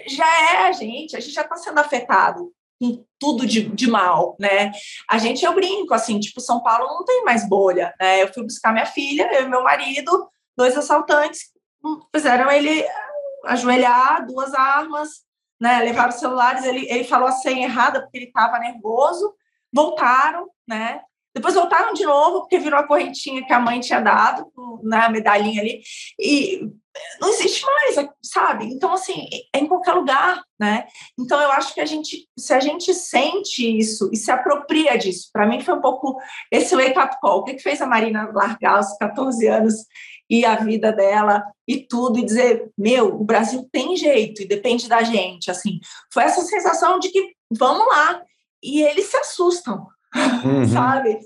[0.07, 2.53] já é a gente, a gente já está sendo afetado.
[2.81, 4.73] com tudo de, de mal, né?
[5.09, 8.23] A gente, eu brinco, assim, tipo, São Paulo não tem mais bolha, né?
[8.23, 11.51] Eu fui buscar minha filha, eu e meu marido, dois assaltantes,
[11.85, 12.85] hum, fizeram ele
[13.45, 15.28] ajoelhar, duas armas,
[15.61, 15.81] né?
[15.81, 19.35] Levaram os celulares, ele, ele falou a senha errada porque ele estava nervoso,
[19.73, 21.01] voltaram, né?
[21.35, 24.51] Depois voltaram de novo, porque virou a correntinha que a mãe tinha dado,
[24.83, 25.83] né, a medalhinha ali,
[26.19, 26.69] e
[27.21, 28.65] não existe mais, sabe?
[28.65, 30.87] Então, assim, é em qualquer lugar, né?
[31.17, 35.31] Então, eu acho que a gente, se a gente sente isso e se apropria disso,
[35.33, 36.19] para mim foi um pouco
[36.51, 37.39] esse wake-up call.
[37.39, 39.75] O que, que fez a Marina largar aos 14 anos
[40.29, 44.89] e a vida dela e tudo, e dizer, meu, o Brasil tem jeito e depende
[44.89, 45.81] da gente, assim.
[46.13, 48.23] Foi essa sensação de que, vamos lá,
[48.63, 49.87] e eles se assustam,
[50.45, 50.67] uhum.
[50.69, 51.19] sabe?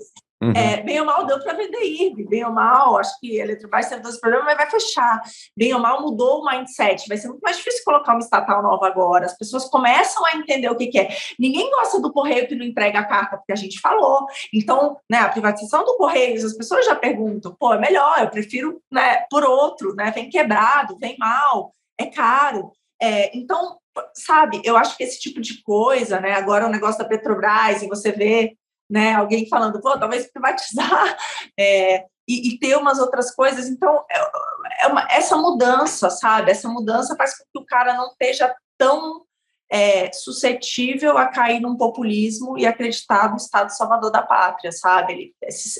[0.43, 0.51] Uhum.
[0.55, 3.87] É, bem ou mal deu para vender IRB, bem ou mal, acho que a Eletrobras
[3.87, 5.21] teve dois problemas, mas vai fechar.
[5.55, 8.85] Bem ou mal mudou o mindset, vai ser muito mais difícil colocar uma estatal nova
[8.85, 9.25] agora.
[9.25, 11.15] As pessoas começam a entender o que, que é.
[11.39, 14.25] Ninguém gosta do correio que não entrega a carta, porque a gente falou.
[14.53, 18.81] Então, né, a privatização do correio, as pessoas já perguntam, pô, é melhor, eu prefiro
[18.91, 20.11] né, por outro, né?
[20.11, 22.71] Vem quebrado, vem mal, é caro.
[23.01, 23.77] É, então,
[24.13, 26.33] sabe, eu acho que esse tipo de coisa, né?
[26.33, 28.57] Agora o negócio da Petrobras, e você vê
[28.89, 29.13] né?
[29.13, 31.17] Alguém falando, pô, talvez privatizar
[31.59, 33.67] é, e, e, ter umas outras coisas.
[33.67, 36.51] Então, é, é uma, essa mudança, sabe?
[36.51, 39.23] Essa mudança faz com que o cara não esteja tão
[39.71, 45.13] é, suscetível a cair num populismo e acreditar no Estado salvador da pátria, sabe?
[45.13, 45.33] Ele,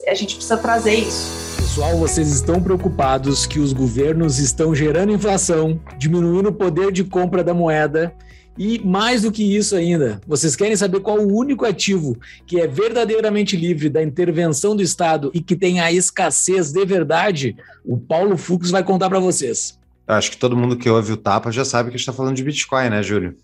[0.08, 1.54] a gente precisa trazer isso.
[1.58, 7.44] Pessoal, vocês estão preocupados que os governos estão gerando inflação, diminuindo o poder de compra
[7.44, 8.16] da moeda
[8.58, 12.68] e mais do que isso ainda, vocês querem saber qual o único ativo que é
[12.68, 17.56] verdadeiramente livre da intervenção do Estado e que tem a escassez de verdade?
[17.84, 19.80] O Paulo Fux vai contar para vocês.
[20.08, 22.36] Acho que todo mundo que ouve o Tapa já sabe que a gente está falando
[22.36, 23.36] de Bitcoin, né, Júlio?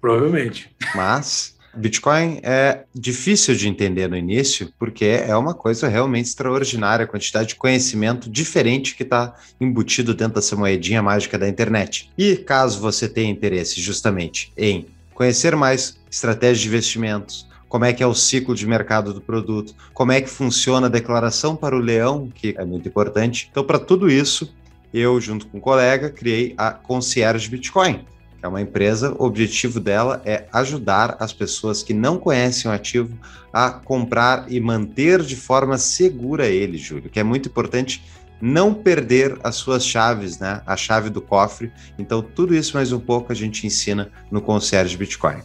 [0.00, 0.70] Provavelmente.
[0.94, 7.08] Mas Bitcoin é difícil de entender no início, porque é uma coisa realmente extraordinária, a
[7.08, 12.10] quantidade de conhecimento diferente que está embutido dentro dessa moedinha mágica da internet.
[12.16, 18.02] E caso você tenha interesse justamente em conhecer mais estratégias de investimentos, como é que
[18.02, 21.80] é o ciclo de mercado do produto, como é que funciona a declaração para o
[21.80, 23.48] leão, que é muito importante.
[23.50, 24.54] Então, para tudo isso,
[24.94, 28.04] eu, junto com um colega, criei a Concierge Bitcoin
[28.46, 33.18] é uma empresa, o objetivo dela é ajudar as pessoas que não conhecem o ativo
[33.52, 38.02] a comprar e manter de forma segura ele, Júlio, que é muito importante
[38.40, 40.60] não perder as suas chaves, né?
[40.66, 41.72] A chave do cofre.
[41.98, 45.38] Então, tudo isso mais um pouco a gente ensina no Concierge Bitcoin.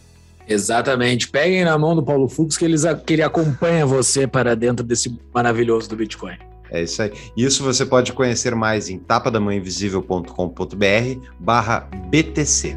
[0.46, 1.28] Exatamente.
[1.28, 5.18] Peguem na mão do Paulo Fux que, eles, que ele acompanha você para dentro desse
[5.32, 6.36] maravilhoso do Bitcoin.
[6.72, 7.12] É isso aí.
[7.36, 12.74] Isso você pode conhecer mais em tapadamãoinvisível.com.br barra BTC.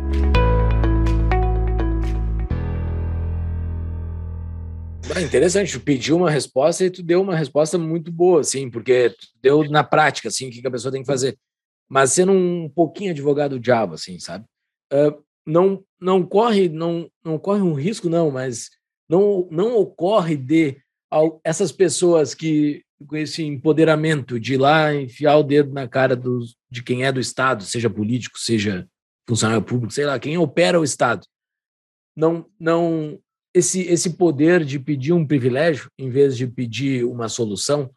[5.16, 9.12] É interessante, tu pediu uma resposta e tu deu uma resposta muito boa, assim, porque
[9.12, 11.38] tu deu na prática, assim, o que a pessoa tem que fazer.
[11.88, 14.44] Mas sendo um pouquinho advogado diabo, assim, sabe?
[14.92, 18.72] Uh, não, não corre, não, não corre um risco, não, mas
[19.08, 20.76] não, não ocorre de
[21.46, 26.56] essas pessoas que com esse empoderamento de ir lá enfiar o dedo na cara dos,
[26.70, 28.88] de quem é do Estado, seja político, seja
[29.28, 31.26] funcionário público, sei lá, quem opera o Estado.
[32.16, 33.20] Não, não
[33.54, 37.90] esse, esse poder de pedir um privilégio em vez de pedir uma solução,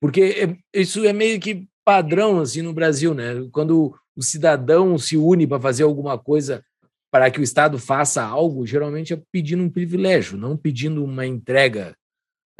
[0.00, 3.48] porque é, isso é meio que padrão assim no Brasil, né?
[3.52, 6.64] Quando o cidadão se une para fazer alguma coisa
[7.10, 11.94] para que o Estado faça algo, geralmente é pedindo um privilégio, não pedindo uma entrega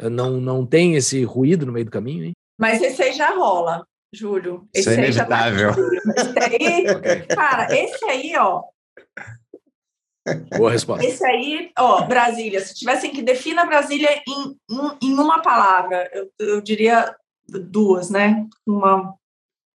[0.09, 2.33] não, não tem esse ruído no meio do caminho, hein?
[2.57, 4.67] Mas esse aí já rola, Júlio.
[4.73, 5.71] Esse Isso é inevitável.
[5.73, 6.21] Tá...
[6.21, 8.63] Esse aí, cara, esse aí, ó.
[10.57, 11.05] Boa resposta.
[11.05, 12.63] Esse aí, ó, Brasília.
[12.63, 14.57] Se tivessem que definir Brasília em,
[15.01, 17.13] em uma palavra, eu, eu diria
[17.47, 18.47] duas, né?
[18.65, 19.13] Uma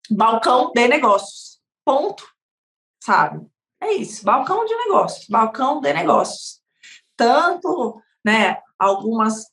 [0.10, 1.60] balcão de negócios.
[1.86, 2.28] Ponto.
[3.02, 3.46] Sabe?
[3.82, 4.26] É isso.
[4.26, 5.28] Balcão de negócios.
[5.30, 6.62] Balcão de negócios.
[7.16, 8.58] Tanto, né?
[8.78, 9.53] Algumas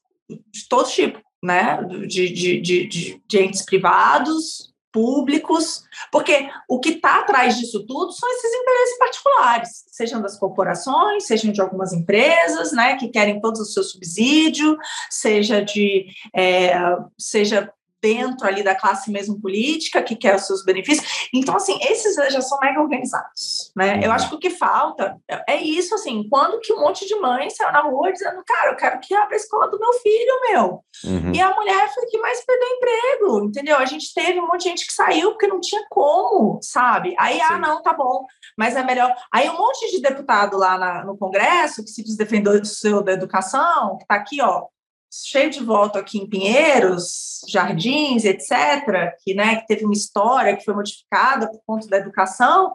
[0.50, 1.82] de todo tipo, né?
[2.06, 8.12] De, de, de, de, de entes privados, públicos, porque o que está atrás disso tudo
[8.12, 13.60] são esses interesses particulares, sejam das corporações, sejam de algumas empresas, né, que querem todos
[13.60, 14.76] os seus subsídios,
[15.08, 16.74] seja de, é,
[17.18, 17.72] seja
[18.02, 21.28] dentro ali da classe mesmo política, que quer os seus benefícios.
[21.32, 23.96] Então, assim, esses já são mega organizados, né?
[23.96, 24.02] Uhum.
[24.02, 25.16] Eu acho que o que falta
[25.48, 28.76] é isso, assim, quando que um monte de mãe saiu na rua dizendo, cara, eu
[28.76, 30.84] quero que abra a escola do meu filho, meu.
[31.04, 31.32] Uhum.
[31.34, 33.76] E a mulher foi que mais perdeu emprego, entendeu?
[33.76, 37.14] A gente teve um monte de gente que saiu porque não tinha como, sabe?
[37.18, 37.54] Aí, ah, Sim.
[37.54, 38.24] ah, não, tá bom,
[38.56, 39.14] mas é melhor.
[39.32, 43.98] Aí um monte de deputado lá na, no Congresso que se diz defensor da educação,
[43.98, 44.66] que tá aqui, ó,
[45.10, 50.64] cheio de voto aqui em Pinheiros, Jardins, etc., que, né, que teve uma história que
[50.64, 52.72] foi modificada por conta da educação,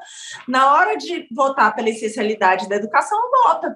[0.47, 3.75] na hora de votar pela essencialidade da educação, vota.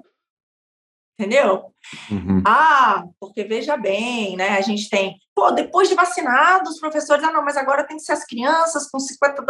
[1.18, 1.66] Entendeu?
[2.10, 2.42] Uhum.
[2.48, 4.58] Ah, porque veja bem, né?
[4.58, 8.04] A gente tem, pô, depois de vacinados, os professores, ah, não, mas agora tem que
[8.04, 9.46] ser as crianças com 50.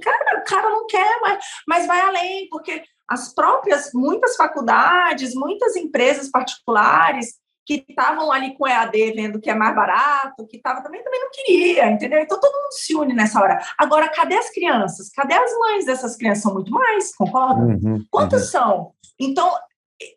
[0.00, 5.74] Cara, o cara não quer, mas, mas vai além, porque as próprias, muitas faculdades, muitas
[5.74, 11.02] empresas particulares que estavam ali com EAD vendo que é mais barato, que estava também,
[11.02, 12.20] também não queria, entendeu?
[12.20, 13.60] Então todo mundo se une nessa hora.
[13.78, 15.10] Agora, cadê as crianças?
[15.10, 16.42] Cadê as mães dessas crianças?
[16.42, 17.60] São muito mais, concorda?
[17.60, 18.50] Uhum, Quantas uhum.
[18.50, 18.92] são?
[19.18, 19.52] Então,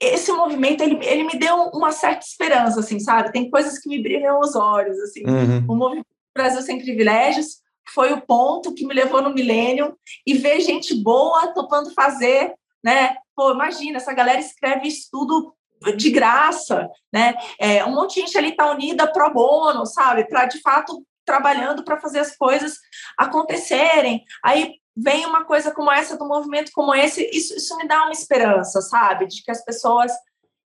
[0.02, 3.32] esse movimento, ele, ele me deu uma certa esperança, assim, sabe?
[3.32, 5.24] Tem coisas que me brilham os olhos, assim.
[5.26, 5.66] Uhum.
[5.70, 10.60] O movimento Brasil Sem Privilégios foi o ponto que me levou no milênio e ver
[10.62, 13.16] gente boa topando fazer, né?
[13.36, 15.54] Pô, imagina, essa galera escreve estudo
[15.96, 17.36] de graça, né?
[17.60, 20.28] É, um monte de gente ali está unida pro bono, sabe?
[20.28, 22.78] Para de fato trabalhando para fazer as coisas
[23.18, 24.24] acontecerem.
[24.44, 28.12] Aí vem uma coisa como essa, do movimento como esse, isso, isso me dá uma
[28.12, 29.28] esperança, sabe?
[29.28, 30.12] De que as pessoas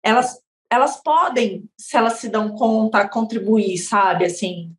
[0.04, 0.40] elas
[0.72, 4.26] elas podem, se elas se dão conta, contribuir, sabe?
[4.26, 4.72] Assim,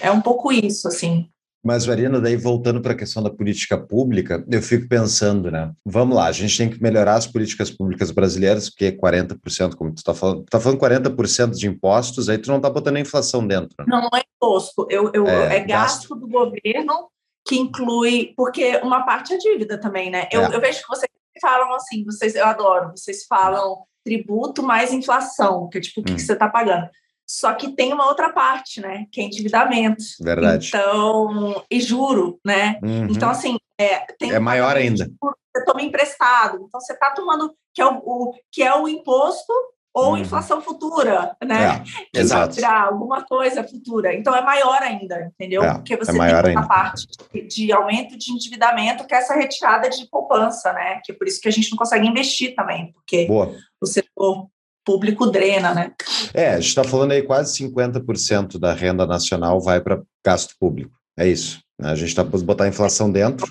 [0.00, 1.30] é um pouco isso, assim.
[1.64, 5.72] Mas, Marina, daí voltando para a questão da política pública, eu fico pensando, né?
[5.84, 9.98] Vamos lá, a gente tem que melhorar as políticas públicas brasileiras, porque 40%, como tu
[9.98, 13.46] está falando, tu tá falando 40% de impostos, aí tu não está botando a inflação
[13.46, 13.74] dentro.
[13.80, 13.86] Né?
[13.88, 17.08] Não, não é imposto, eu, eu, é, é gasto, gasto do governo
[17.46, 20.28] que inclui, porque uma parte é dívida também, né?
[20.32, 20.54] Eu, é.
[20.54, 25.78] eu vejo que vocês falam assim, vocês, eu adoro, vocês falam tributo mais inflação, que
[25.78, 26.16] é tipo o que, hum.
[26.16, 26.88] que você está pagando.
[27.26, 29.06] Só que tem uma outra parte, né?
[29.10, 30.02] Que é endividamento.
[30.20, 30.68] Verdade.
[30.68, 32.78] Então, e juro, né?
[32.82, 33.08] Uhum.
[33.10, 35.10] Então, assim, é, tem é maior ainda.
[35.20, 36.64] Você toma emprestado.
[36.68, 39.52] Então, você está tomando, que é o, o, que é o imposto
[39.96, 40.18] ou uhum.
[40.18, 41.82] inflação futura, né?
[42.14, 42.54] É, exato.
[42.54, 44.14] Tirar alguma coisa futura.
[44.14, 45.62] Então é maior ainda, entendeu?
[45.62, 49.34] É, Porque você é tem uma parte de, de, aumento de endividamento, que é essa
[49.34, 51.00] retirada de poupança, né?
[51.02, 53.56] Que é por isso que a gente não consegue investir também, porque Boa.
[53.80, 54.46] o setor
[54.86, 55.92] público drena, né?
[56.32, 60.96] É, a gente está falando aí quase 50% da renda nacional vai para gasto público.
[61.18, 61.60] É isso.
[61.78, 61.90] Né?
[61.90, 63.46] A gente está para botar a inflação dentro.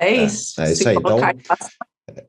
[0.00, 0.60] É isso.
[0.60, 0.96] É, é isso aí.
[0.96, 1.18] Então,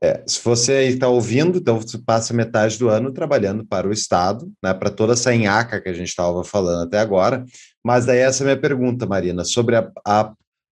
[0.02, 4.52] é, se você está ouvindo, então você passa metade do ano trabalhando para o Estado,
[4.62, 7.46] né, para toda essa enhaca que a gente estava falando até agora.
[7.84, 10.34] Mas daí essa é a minha pergunta, Marina, sobre a, a,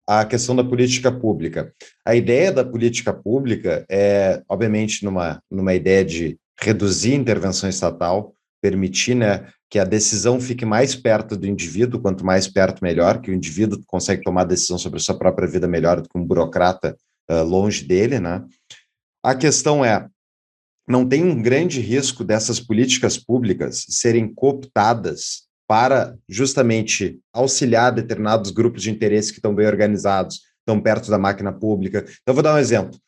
[0.06, 1.72] a questão da política pública.
[2.04, 8.34] A ideia da política pública é, obviamente, numa, numa ideia de reduzir a intervenção estatal,
[8.60, 13.30] permitir né, que a decisão fique mais perto do indivíduo, quanto mais perto, melhor, que
[13.30, 16.96] o indivíduo consegue tomar decisão sobre a sua própria vida melhor do que um burocrata
[17.30, 18.18] uh, longe dele.
[18.18, 18.44] Né?
[19.22, 20.08] A questão é,
[20.88, 28.82] não tem um grande risco dessas políticas públicas serem cooptadas para justamente auxiliar determinados grupos
[28.82, 32.06] de interesse que estão bem organizados, estão perto da máquina pública.
[32.22, 32.98] Então, vou dar um exemplo.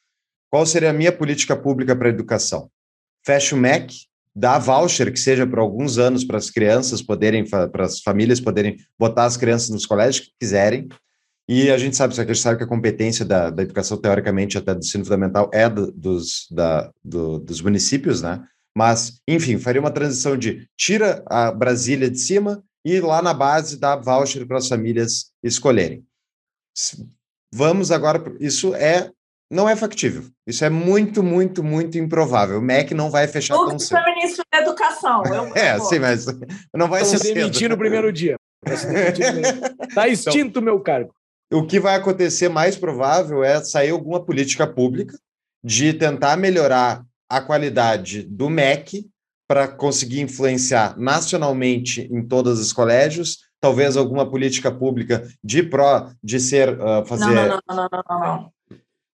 [0.51, 2.71] Qual seria a minha política pública para a educação?
[3.25, 3.95] Fecha o MEC,
[4.35, 8.77] dá voucher que seja por alguns anos para as crianças poderem, para as famílias poderem
[8.99, 10.89] botar as crianças nos colégios que quiserem.
[11.49, 14.73] E a gente sabe, a gente sabe que a competência da, da educação, teoricamente, até
[14.73, 18.43] do ensino fundamental, é do, dos, da, do, dos municípios, né?
[18.77, 23.79] Mas, enfim, faria uma transição de tira a Brasília de cima e lá na base
[23.79, 26.05] dá voucher para as famílias escolherem.
[27.53, 29.11] Vamos agora, isso é
[29.51, 30.25] não é factível.
[30.47, 32.59] Isso é muito, muito, muito improvável.
[32.59, 34.01] O MEC não vai fechar tão cedo.
[34.01, 35.23] O ministro da Educação.
[35.27, 36.27] Eu, é, sim, mas
[36.75, 38.37] não vai Estão ser demitir no primeiro dia.
[38.65, 41.13] Está extinto o então, meu cargo.
[41.53, 45.19] O que vai acontecer mais provável é sair alguma política pública
[45.65, 49.09] de tentar melhorar a qualidade do MEC
[49.49, 56.39] para conseguir influenciar nacionalmente em todos os colégios, talvez alguma política pública de pró de
[56.39, 58.53] ser uh, fazer não, não, não, não, não, não.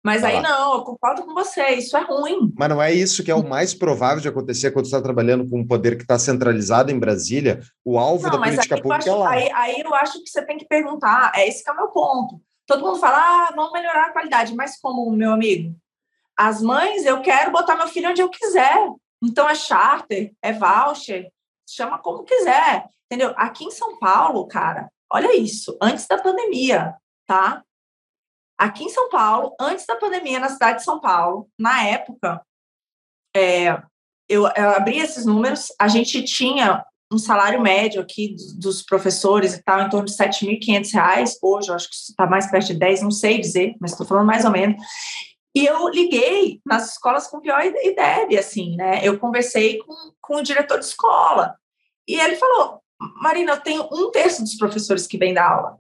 [0.06, 2.54] Mas aí não, eu concordo com você, isso é ruim.
[2.56, 5.50] Mas não é isso que é o mais provável de acontecer quando você está trabalhando
[5.50, 9.10] com um poder que está centralizado em Brasília, o alvo não, da política pública acho,
[9.10, 9.32] é lá.
[9.32, 11.88] Aí, aí, eu acho que você tem que perguntar, é esse que é o meu
[11.88, 12.40] ponto.
[12.68, 15.76] Todo mundo fala, ah, vamos melhorar a qualidade, mas como, meu amigo?
[16.38, 18.88] As mães, eu quero botar meu filho onde eu quiser.
[19.24, 21.32] Então é charter, é voucher,
[21.68, 23.34] chama como quiser, entendeu?
[23.36, 26.94] Aqui em São Paulo, cara, olha isso, antes da pandemia,
[27.26, 27.64] tá?
[28.58, 32.42] Aqui em São Paulo, antes da pandemia, na cidade de São Paulo, na época,
[33.36, 33.82] é,
[34.30, 39.64] eu, eu abri esses números, a gente tinha um salário médio aqui dos professores e
[39.64, 43.02] tal, em torno de R$ 7.500, hoje eu acho que está mais perto de 10,
[43.04, 44.82] não sei dizer, mas estou falando mais ou menos.
[45.56, 49.00] E eu liguei nas escolas com pior ideia, assim, né?
[49.04, 51.56] Eu conversei com, com o diretor de escola,
[52.08, 52.82] e ele falou,
[53.22, 55.78] Marina, eu tenho um terço dos professores que vêm da aula.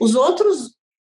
[0.00, 0.77] Os outros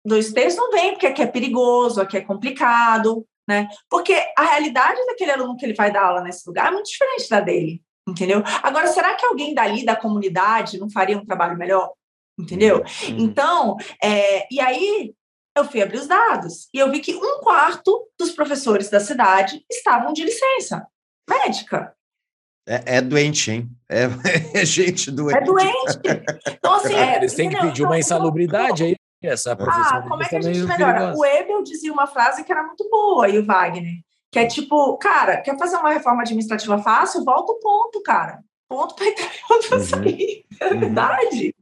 [0.09, 3.67] dois terços não vêm, porque aqui é perigoso, aqui é complicado, né?
[3.89, 7.29] Porque a realidade daquele aluno que ele vai dar aula nesse lugar é muito diferente
[7.29, 8.43] da dele entendeu?
[8.63, 11.91] Agora, será que alguém dali da comunidade não faria um trabalho melhor?
[12.37, 12.77] Entendeu?
[12.77, 13.17] Uhum.
[13.19, 15.13] Então, é, e aí
[15.55, 19.63] eu fui abrir os dados e eu vi que um quarto dos professores da cidade
[19.69, 20.87] estavam de licença
[21.29, 21.93] médica.
[22.67, 23.69] É, é doente, hein?
[23.89, 24.03] É,
[24.53, 25.37] é, gente doente.
[25.37, 25.99] É doente.
[26.47, 28.95] Então, assim, é, eles têm que pedir uma então, insalubridade aí.
[29.21, 31.13] Essa ah, como é que a gente melhora?
[31.15, 34.01] O Ebel dizia uma frase que era muito boa, e o Wagner,
[34.31, 37.25] que é tipo, cara, quer fazer uma reforma administrativa fácil?
[37.25, 38.39] Volta o ponto, cara.
[38.69, 39.83] Ponto para entrar e ponto para uhum.
[39.83, 40.45] sair.
[40.61, 40.79] É uhum.
[40.79, 41.55] verdade.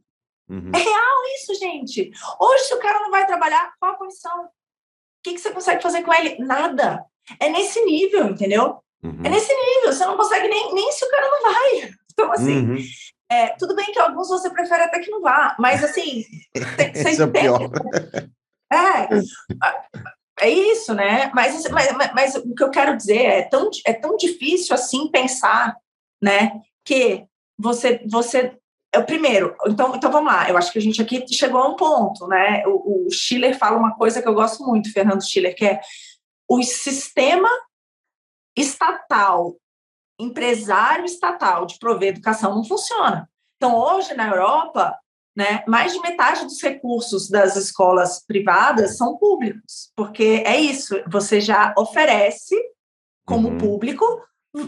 [0.50, 0.72] Uhum.
[0.74, 2.12] É real isso, gente.
[2.40, 4.46] Hoje, se o cara não vai trabalhar, qual a condição?
[4.46, 4.50] O
[5.24, 6.40] que, que você consegue fazer com ele?
[6.40, 7.06] Nada.
[7.40, 8.80] É nesse nível, entendeu?
[9.04, 9.22] Uhum.
[9.24, 9.94] É nesse nível.
[9.94, 11.92] Você não consegue nem, nem se o cara não vai.
[12.20, 12.78] Então, assim, uhum.
[13.30, 16.24] É, tudo bem que alguns você prefere até que não vá, mas assim,
[16.56, 17.60] você Isso é pior.
[18.72, 21.32] É, é isso, né?
[21.34, 25.76] Mas, mas, mas, o que eu quero dizer é tão, é tão difícil assim pensar,
[26.22, 26.62] né?
[26.86, 27.26] Que
[27.58, 28.58] você, você
[28.94, 29.56] é o primeiro.
[29.68, 30.50] Então, então vamos lá.
[30.50, 32.64] Eu acho que a gente aqui chegou a um ponto, né?
[32.68, 35.82] O, o Schiller fala uma coisa que eu gosto muito, Fernando Schiller, que é
[36.48, 37.50] o sistema
[38.58, 39.56] estatal,
[40.20, 43.30] empresário estatal de prover educação não funciona.
[43.58, 44.98] Então, hoje na Europa,
[45.38, 45.64] né?
[45.68, 51.76] Mais de metade dos recursos das escolas privadas são públicos, porque é isso, você já
[51.78, 52.56] oferece
[53.24, 53.58] como uhum.
[53.60, 54.04] público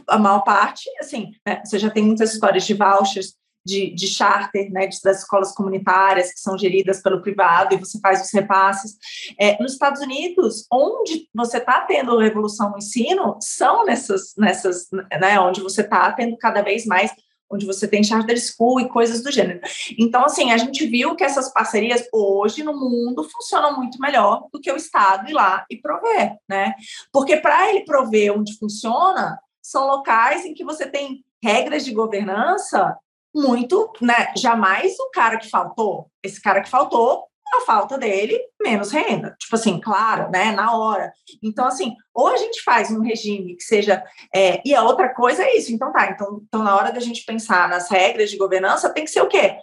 [0.08, 1.64] a maior parte, assim, né?
[1.66, 3.34] você já tem muitas histórias de vouchers,
[3.70, 8.22] de, de charter, né, das escolas comunitárias que são geridas pelo privado e você faz
[8.24, 8.98] os repasses.
[9.40, 15.40] É, nos Estados Unidos, onde você está tendo revolução no ensino, são nessas, nessas né,
[15.40, 17.12] onde você está tendo cada vez mais
[17.52, 19.60] onde você tem charter school e coisas do gênero.
[19.98, 24.60] Então, assim, a gente viu que essas parcerias hoje no mundo funcionam muito melhor do
[24.60, 26.76] que o Estado ir lá e prover, né?
[27.12, 32.96] Porque para ele prover onde funciona, são locais em que você tem regras de governança
[33.34, 34.34] muito, né?
[34.36, 39.36] Jamais o cara que faltou, esse cara que faltou a falta dele, menos renda.
[39.40, 41.12] Tipo assim, claro, né, na hora.
[41.42, 44.04] Então, assim, ou a gente faz um regime que seja.
[44.34, 45.74] É, e a outra coisa é isso.
[45.74, 46.12] Então, tá.
[46.12, 49.28] Então, então, na hora da gente pensar nas regras de governança, tem que ser o
[49.28, 49.58] quê?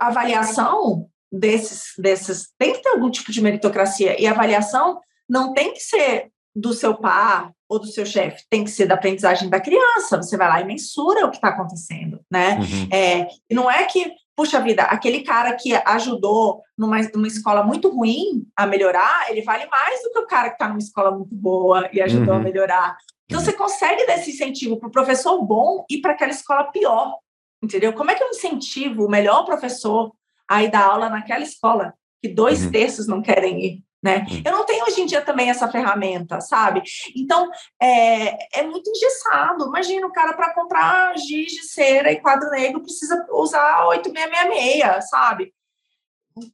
[0.00, 2.52] A avaliação desses, desses.
[2.58, 4.20] Tem que ter algum tipo de meritocracia.
[4.20, 8.70] E avaliação não tem que ser do seu par ou do seu chefe, tem que
[8.70, 10.16] ser da aprendizagem da criança.
[10.16, 12.58] Você vai lá e mensura o que está acontecendo, né?
[12.58, 12.88] Uhum.
[12.90, 18.46] É, não é que puxa vida, aquele cara que ajudou numa, numa escola muito ruim
[18.54, 21.88] a melhorar, ele vale mais do que o cara que está numa escola muito boa
[21.90, 22.40] e ajudou uhum.
[22.40, 22.96] a melhorar.
[23.24, 27.16] Então, você consegue dar esse incentivo para o professor bom e para aquela escola pior,
[27.62, 27.94] entendeu?
[27.94, 30.12] Como é que eu incentivo o melhor professor
[30.48, 32.70] a ir dar aula naquela escola que dois uhum.
[32.70, 33.84] terços não querem ir?
[34.02, 34.26] Né?
[34.30, 34.42] Hum.
[34.44, 36.82] Eu não tenho hoje em dia também essa ferramenta, sabe?
[37.16, 39.66] Então, é, é muito engessado.
[39.66, 45.52] Imagina o cara para comprar giz de cera e quadro negro precisa usar 8666, sabe?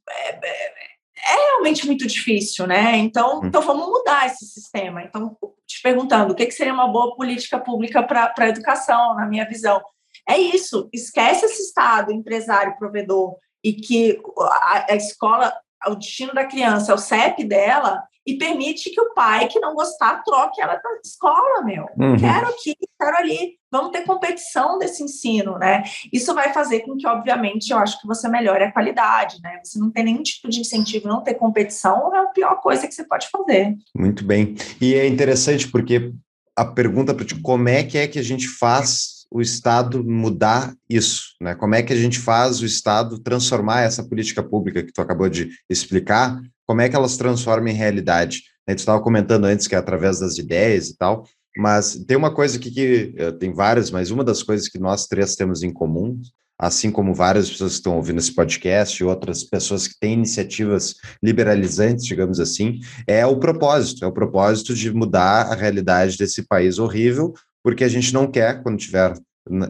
[0.09, 0.93] É, é,
[1.25, 2.97] é, realmente muito difícil, né?
[2.97, 3.45] Então, hum.
[3.45, 5.03] então vamos mudar esse sistema.
[5.03, 5.37] Então,
[5.67, 9.47] te perguntando, o que, que seria uma boa política pública para a educação, na minha
[9.47, 9.81] visão?
[10.27, 15.53] É isso, esquece esse Estado, empresário, provedor, e que a, a escola
[15.87, 19.75] o destino da criança, é o CEP dela, e permite que o pai que não
[19.75, 21.85] gostar troque ela da escola, meu.
[21.97, 22.17] Uhum.
[22.17, 23.57] Quero aqui, quero ali.
[23.69, 25.83] Vamos ter competição desse ensino, né?
[26.11, 29.59] Isso vai fazer com que, obviamente, eu acho que você melhore a qualidade, né?
[29.63, 32.93] Você não tem nenhum tipo de incentivo, não ter competição é a pior coisa que
[32.93, 33.75] você pode fazer.
[33.95, 34.55] Muito bem.
[34.79, 36.13] E é interessante porque
[36.55, 40.75] a pergunta para ti, como é que é que a gente faz o Estado mudar
[40.87, 41.35] isso?
[41.41, 41.55] Né?
[41.55, 45.27] Como é que a gente faz o Estado transformar essa política pública que tu acabou
[45.27, 46.39] de explicar?
[46.67, 48.43] Como é que elas transformam em realidade?
[48.67, 51.27] A gente estava comentando antes que é através das ideias e tal,
[51.57, 55.07] mas tem uma coisa aqui que eh, tem várias, mas uma das coisas que nós
[55.07, 56.21] três temos em comum,
[56.57, 60.95] assim como várias pessoas que estão ouvindo esse podcast e outras pessoas que têm iniciativas
[61.21, 66.77] liberalizantes, digamos assim, é o propósito, é o propósito de mudar a realidade desse país
[66.77, 67.33] horrível,
[67.63, 69.13] porque a gente não quer, quando tiver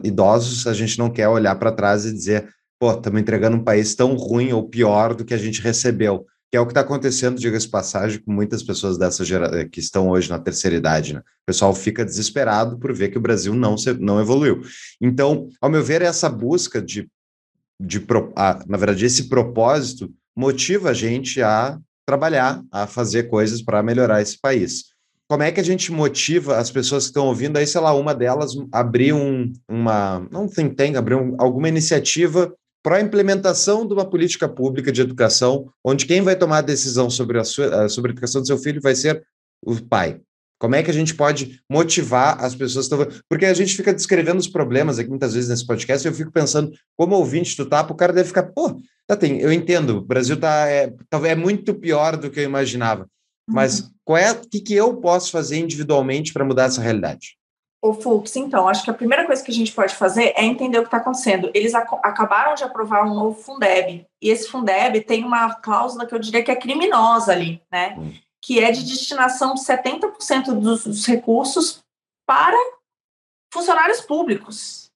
[0.02, 2.48] idosos, a gente não quer olhar para trás e dizer,
[2.78, 6.26] pô, estamos entregando um país tão ruim ou pior do que a gente recebeu.
[6.50, 10.08] que é o que está acontecendo, diga-se passagem, com muitas pessoas dessa geração que estão
[10.10, 11.14] hoje na terceira idade.
[11.14, 11.20] Né?
[11.20, 14.62] O pessoal fica desesperado por ver que o Brasil não, se, não evoluiu.
[15.00, 17.08] Então, ao meu ver, essa busca de,
[17.80, 18.04] de
[18.66, 24.38] na verdade, esse propósito motiva a gente a trabalhar, a fazer coisas para melhorar esse
[24.40, 24.93] país.
[25.28, 28.14] Como é que a gente motiva as pessoas que estão ouvindo aí, sei lá, uma
[28.14, 33.94] delas abrir um, uma, não think tank, abrir um, alguma iniciativa para a implementação de
[33.94, 38.10] uma política pública de educação, onde quem vai tomar a decisão sobre a, sua, sobre
[38.10, 39.24] a educação do seu filho vai ser
[39.64, 40.20] o pai.
[40.58, 42.88] Como é que a gente pode motivar as pessoas?
[43.28, 46.30] Porque a gente fica descrevendo os problemas aqui muitas vezes nesse podcast e eu fico
[46.30, 50.00] pensando, como ouvinte do Tapa, o cara deve ficar, pô, tá, tem, eu entendo, o
[50.00, 50.92] Brasil tá, é,
[51.24, 53.08] é muito pior do que eu imaginava.
[53.48, 53.90] Mas uhum.
[54.04, 57.36] qual é o que, que eu posso fazer individualmente para mudar essa realidade?
[57.82, 60.78] O Fux, então, acho que a primeira coisa que a gente pode fazer é entender
[60.78, 61.50] o que está acontecendo.
[61.52, 66.14] Eles ac acabaram de aprovar um novo Fundeb, e esse Fundeb tem uma cláusula que
[66.14, 67.94] eu diria que é criminosa ali, né?
[67.98, 68.14] Hum.
[68.42, 71.80] Que é de destinação de 70% dos, dos recursos
[72.26, 72.56] para
[73.52, 74.90] funcionários públicos.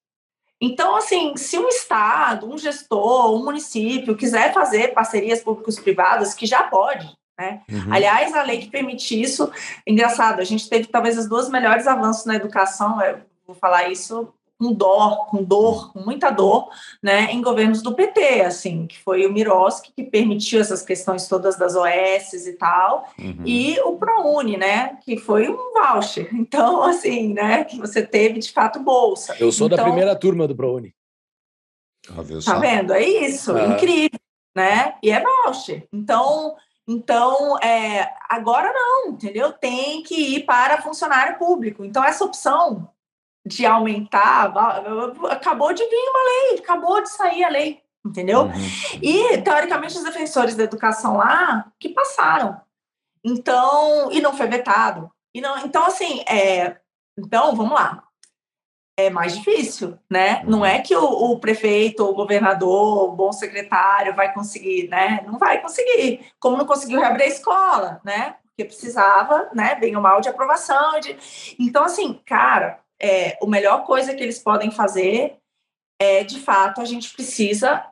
[0.59, 6.65] Então, assim, se um Estado, um gestor, um município quiser fazer parcerias públicos-privadas, que já
[6.65, 7.07] pode,
[7.39, 7.63] né?
[7.71, 7.93] Uhum.
[7.93, 9.51] Aliás, a lei que permite isso,
[9.87, 14.33] engraçado, a gente teve talvez os dois melhores avanços na educação, eu vou falar isso
[14.59, 16.69] com dor, com dor, com muita dor,
[17.01, 21.57] né, em governos do PT, assim, que foi o Miroski que permitiu essas questões todas
[21.57, 23.43] das OS e tal, uhum.
[23.47, 26.29] e o ProUni, né, que foi um voucher.
[26.49, 29.37] Então, assim, né, que você teve de fato bolsa.
[29.39, 30.95] Eu sou então, da primeira turma do ProUni.
[32.11, 32.93] Ah, tá vendo?
[32.95, 33.67] É isso, ah.
[33.67, 34.19] incrível,
[34.57, 34.95] né?
[35.03, 35.87] E é voucher.
[35.93, 36.57] Então,
[36.89, 39.53] então, é, agora não, entendeu?
[39.53, 41.85] Tem que ir para funcionário público.
[41.85, 42.91] Então, essa opção
[43.47, 44.53] de aumentar,
[45.31, 48.45] acabou de vir uma lei, acabou de sair a lei, entendeu?
[48.45, 48.99] Uhum.
[49.03, 52.59] E, teoricamente, os defensores da educação lá que passaram.
[53.23, 55.11] Então, e não foi vetado.
[55.35, 56.79] E não, então, assim, é,
[57.19, 58.08] então, vamos lá
[58.99, 60.43] é mais difícil, né?
[60.45, 65.23] Não é que o, o, prefeito, o governador, o bom secretário vai conseguir, né?
[65.25, 66.27] Não vai conseguir.
[66.41, 68.35] Como não conseguiu reabrir a escola, né?
[68.43, 69.77] Porque precisava, né?
[69.77, 70.99] Bem ou mal de aprovação.
[70.99, 71.17] De...
[71.61, 75.37] Então, assim, cara, é, a melhor coisa que eles podem fazer
[76.01, 77.85] é, de fato, a gente precisa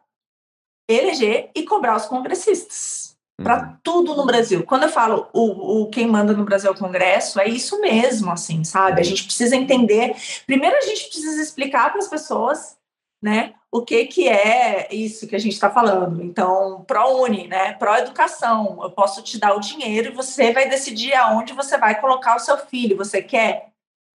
[0.91, 3.77] eleger e cobrar os congressistas para uhum.
[3.83, 4.65] tudo no Brasil.
[4.65, 8.31] Quando eu falo o, o quem manda no Brasil é o Congresso, é isso mesmo,
[8.31, 9.01] assim, sabe?
[9.01, 10.17] A gente precisa entender.
[10.47, 12.77] Primeiro, a gente precisa explicar para as pessoas,
[13.23, 16.23] né, o que que é isso que a gente está falando.
[16.23, 18.79] Então, pró-uni, né, pró-educação.
[18.83, 22.41] Eu posso te dar o dinheiro e você vai decidir aonde você vai colocar o
[22.41, 22.97] seu filho.
[22.97, 23.69] Você quer?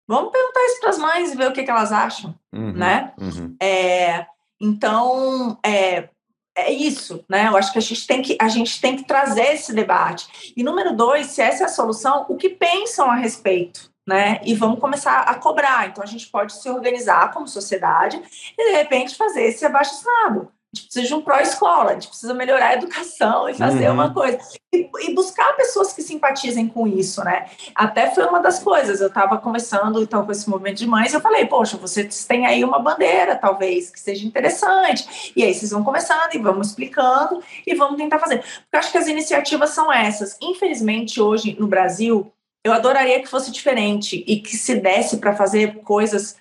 [0.08, 3.14] Vamos perguntar isso para as mães e ver o que, que elas acham, uhum, né?
[3.20, 3.56] Uhum.
[3.62, 4.26] É,
[4.60, 6.10] então, é,
[6.56, 7.48] é isso, né?
[7.48, 10.54] Eu acho que a gente tem que a gente tem que trazer esse debate.
[10.56, 14.42] E número dois, se essa é a solução, o que pensam a respeito, né?
[14.44, 15.88] E vamos começar a cobrar.
[15.88, 18.22] Então a gente pode se organizar como sociedade
[18.58, 22.08] e de repente fazer esse abaixo assinado a gente precisa de um pró-escola, a gente
[22.08, 23.94] precisa melhorar a educação e fazer uhum.
[23.94, 24.40] uma coisa.
[24.74, 27.48] E, e, buscar pessoas que simpatizem com isso, né?
[27.76, 31.20] Até foi uma das coisas, eu estava conversando então, com esse movimento de mães, eu
[31.20, 35.34] falei, poxa, vocês têm aí uma bandeira, talvez, que seja interessante.
[35.36, 38.38] E aí vocês vão começando e vamos explicando e vamos tentar fazer.
[38.38, 40.38] Porque eu acho que as iniciativas são essas.
[40.42, 42.32] Infelizmente, hoje no Brasil,
[42.64, 46.38] eu adoraria que fosse diferente e que se desse para fazer coisas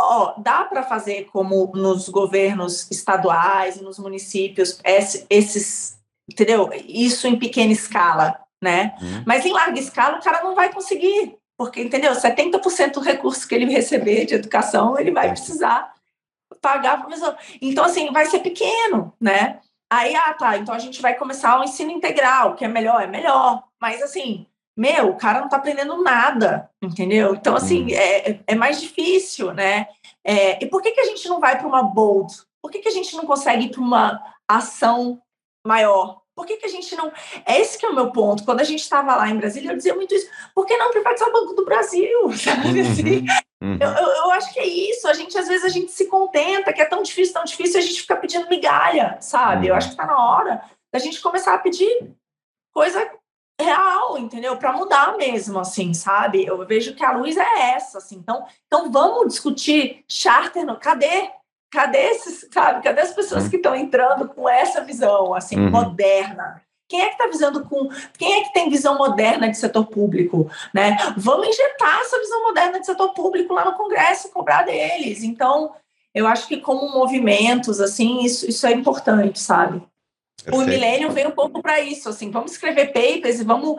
[0.00, 5.98] ó, dá para fazer como nos governos estaduais e nos municípios, esses,
[6.28, 6.70] entendeu?
[6.86, 8.94] Isso em pequena escala, né?
[9.00, 9.24] Uhum.
[9.26, 12.12] Mas em larga escala o cara não vai conseguir, porque, entendeu?
[12.12, 15.94] 70% do recurso que ele receber de educação, ele vai precisar
[16.60, 17.36] pagar professor.
[17.60, 19.60] Então, assim, vai ser pequeno, né?
[19.92, 23.06] Aí, ah, tá, então a gente vai começar o ensino integral, que é melhor, é
[23.06, 23.64] melhor.
[23.80, 24.46] Mas, assim,
[24.80, 27.34] meu, o cara não tá aprendendo nada, entendeu?
[27.34, 27.94] Então, assim, hum.
[27.94, 29.86] é, é mais difícil, né?
[30.24, 32.32] É, e por que, que a gente não vai para uma bold?
[32.62, 35.20] Por que, que a gente não consegue ir para uma ação
[35.66, 36.22] maior?
[36.34, 37.12] Por que, que a gente não.
[37.44, 38.42] É esse que é o meu ponto.
[38.42, 40.30] Quando a gente estava lá em Brasília, eu dizia muito isso.
[40.54, 42.32] Por que não privatizar o Banco do Brasil?
[42.32, 43.26] Sabe uhum, assim?
[43.62, 43.78] Uhum.
[43.78, 45.06] Eu, eu, eu, acho que é isso.
[45.06, 47.82] A gente, às vezes, a gente se contenta, que é tão difícil, tão difícil, a
[47.82, 49.66] gente fica pedindo migalha, sabe?
[49.66, 49.76] Eu uhum.
[49.76, 52.10] acho que está na hora da gente começar a pedir
[52.72, 53.06] coisa
[53.60, 54.56] real, entendeu?
[54.56, 56.44] Para mudar mesmo, assim, sabe?
[56.44, 58.16] Eu vejo que a luz é essa, assim.
[58.16, 60.76] Então, então vamos discutir charter, no...
[60.76, 61.30] cadê?
[61.70, 62.82] Cadê esses, sabe?
[62.82, 63.50] Cadê as pessoas uhum.
[63.50, 65.70] que estão entrando com essa visão, assim, uhum.
[65.70, 66.62] moderna?
[66.88, 67.88] Quem é que está visando com.
[68.18, 70.50] Quem é que tem visão moderna de setor público?
[70.74, 70.96] Né?
[71.16, 75.22] Vamos injetar essa visão moderna de setor público lá no Congresso e cobrar deles.
[75.22, 75.72] Então,
[76.12, 79.80] eu acho que como movimentos, assim, isso, isso é importante, sabe?
[80.42, 80.64] Perfeito.
[80.64, 83.76] O Millennium veio um pouco para isso, assim, vamos escrever papers e vamos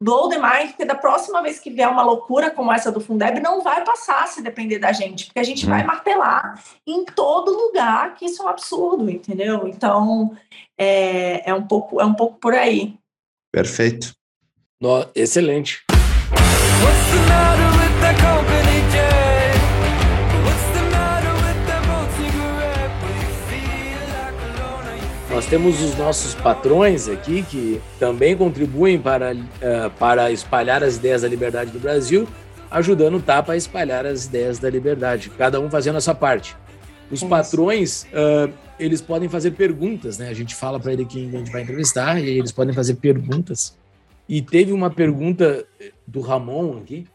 [0.00, 3.40] blow the mind, porque da próxima vez que vier uma loucura como essa do Fundeb,
[3.40, 5.70] não vai passar se depender da gente, porque a gente hum.
[5.70, 9.66] vai martelar em todo lugar que isso é um absurdo, entendeu?
[9.66, 10.36] Então,
[10.78, 12.94] é, é, um, pouco, é um pouco por aí.
[13.52, 14.12] Perfeito.
[14.80, 15.84] No, excelente.
[25.34, 31.22] Nós temos os nossos patrões aqui que também contribuem para, uh, para espalhar as ideias
[31.22, 32.28] da liberdade do Brasil,
[32.70, 36.56] ajudando o TAPA a espalhar as ideias da liberdade, cada um fazendo a sua parte.
[37.10, 38.48] Os patrões, uh,
[38.78, 40.28] eles podem fazer perguntas, né?
[40.28, 43.76] A gente fala para ele quem a gente vai entrevistar e eles podem fazer perguntas.
[44.28, 45.66] E teve uma pergunta
[46.06, 47.08] do Ramon aqui,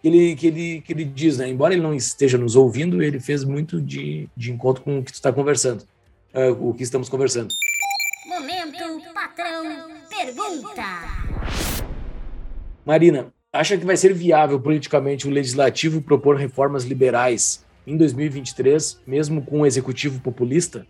[0.00, 1.46] que ele, que ele, que ele diz, né?
[1.46, 5.12] Embora ele não esteja nos ouvindo, ele fez muito de, de encontro com o que
[5.12, 5.84] tu está conversando,
[6.34, 7.54] uh, o que estamos conversando.
[8.26, 10.82] Momento Patrão Pergunta.
[12.84, 19.46] Marina, acha que vai ser viável politicamente o legislativo propor reformas liberais em 2023, mesmo
[19.46, 20.84] com o executivo populista?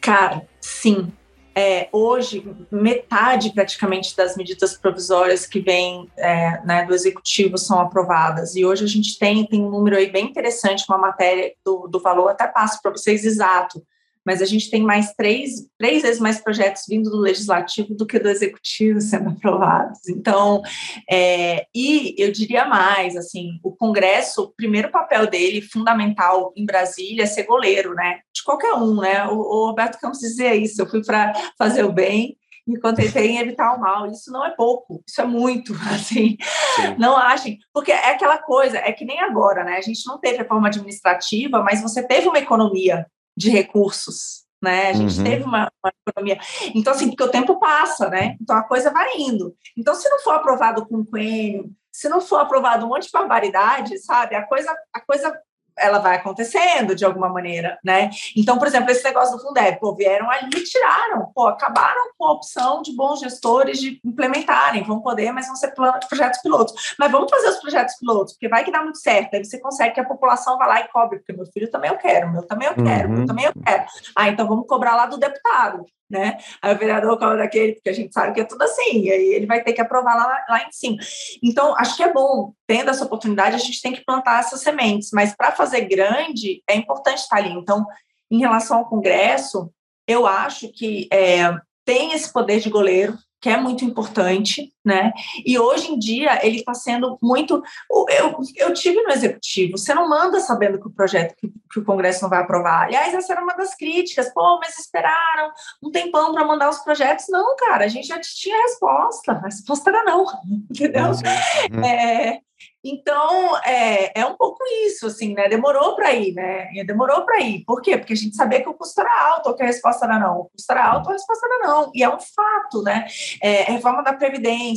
[0.00, 1.12] Cara, sim.
[1.52, 8.54] É, hoje, metade praticamente das medidas provisórias que vêm é, né, do executivo são aprovadas.
[8.54, 11.98] E hoje a gente tem, tem um número aí bem interessante, uma matéria do, do
[11.98, 13.82] valor, até passo para vocês exato
[14.26, 18.18] mas a gente tem mais três, três vezes mais projetos vindo do legislativo do que
[18.18, 20.00] do executivo sendo aprovados.
[20.08, 20.60] Então,
[21.08, 27.22] é, e eu diria mais, assim, o Congresso, o primeiro papel dele, fundamental em Brasília,
[27.22, 28.18] é ser goleiro, né?
[28.34, 29.24] De qualquer um, né?
[29.28, 32.36] O, o Roberto Campos dizia isso, eu fui para fazer o bem,
[32.66, 34.10] me contentei em evitar o mal.
[34.10, 36.36] Isso não é pouco, isso é muito, assim.
[36.74, 36.96] Sim.
[36.98, 39.76] Não achem, porque é aquela coisa, é que nem agora, né?
[39.76, 43.06] A gente não teve reforma administrativa, mas você teve uma economia
[43.36, 44.88] de recursos, né?
[44.88, 45.24] A gente uhum.
[45.24, 46.38] teve uma, uma, economia.
[46.74, 48.36] Então, assim, porque o tempo passa, né?
[48.40, 49.54] Então a coisa vai indo.
[49.76, 53.98] Então, se não for aprovado com coelho, se não for aprovado um monte de barbaridade,
[53.98, 54.34] sabe?
[54.34, 55.40] A coisa, a coisa
[55.78, 58.10] ela vai acontecendo de alguma maneira, né?
[58.36, 62.26] Então, por exemplo, esse negócio do Fundeb, pô, vieram ali e tiraram, pô, acabaram com
[62.26, 66.94] a opção de bons gestores de implementarem, vão poder, mas vão ser projetos pilotos.
[66.98, 69.94] Mas vamos fazer os projetos pilotos, porque vai que dá muito certo, aí você consegue
[69.94, 72.68] que a população vá lá e cobre, porque meu filho também eu quero, meu também
[72.68, 73.16] eu quero, uhum.
[73.16, 73.84] meu também eu quero.
[74.14, 76.38] Ah, então vamos cobrar lá do deputado né?
[76.62, 79.34] Aí o vereador cobra daquele, porque a gente sabe que é tudo assim, e aí
[79.34, 80.96] ele vai ter que aprovar lá, lá em cima.
[81.42, 85.10] Então, acho que é bom, tendo essa oportunidade, a gente tem que plantar essas sementes,
[85.12, 87.50] mas para fazer grande, é importante estar ali.
[87.50, 87.84] Então,
[88.30, 89.70] em relação ao Congresso,
[90.06, 95.12] eu acho que é, tem esse poder de goleiro, que é muito importante, né?
[95.44, 97.60] E hoje em dia ele está sendo muito.
[98.08, 101.84] Eu, eu tive no executivo, você não manda sabendo que o projeto que, que, o
[101.84, 102.84] Congresso não vai aprovar.
[102.84, 104.32] Aliás, essa era uma das críticas.
[104.32, 105.50] Pô, mas esperaram
[105.82, 107.26] um tempão para mandar os projetos.
[107.28, 109.32] Não, cara, a gente já tinha a resposta.
[109.32, 110.24] A resposta era não,
[110.70, 111.06] entendeu?
[111.06, 111.84] Uhum.
[111.84, 112.40] É,
[112.88, 115.48] então, é, é um pouco isso, assim, né?
[115.48, 116.68] Demorou para ir, né?
[116.84, 117.64] Demorou para ir.
[117.64, 117.98] Por quê?
[117.98, 120.40] Porque a gente sabia que o custo era alto, ou que a resposta era não.
[120.40, 121.90] O custo era alto, a resposta era não.
[121.92, 123.06] E é um fato, né?
[123.42, 124.75] É, reforma da Previdência,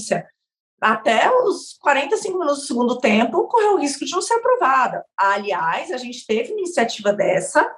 [0.81, 5.03] até os 45 minutos do segundo tempo, correu o risco de não ser aprovada.
[5.17, 7.69] Aliás, a gente teve iniciativa dessa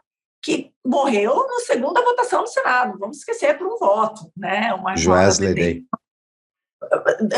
[0.42, 2.98] que morreu na segunda votação do Senado.
[3.00, 4.74] Vamos esquecer por um voto, né?
[4.74, 5.84] Uma Joesley Day.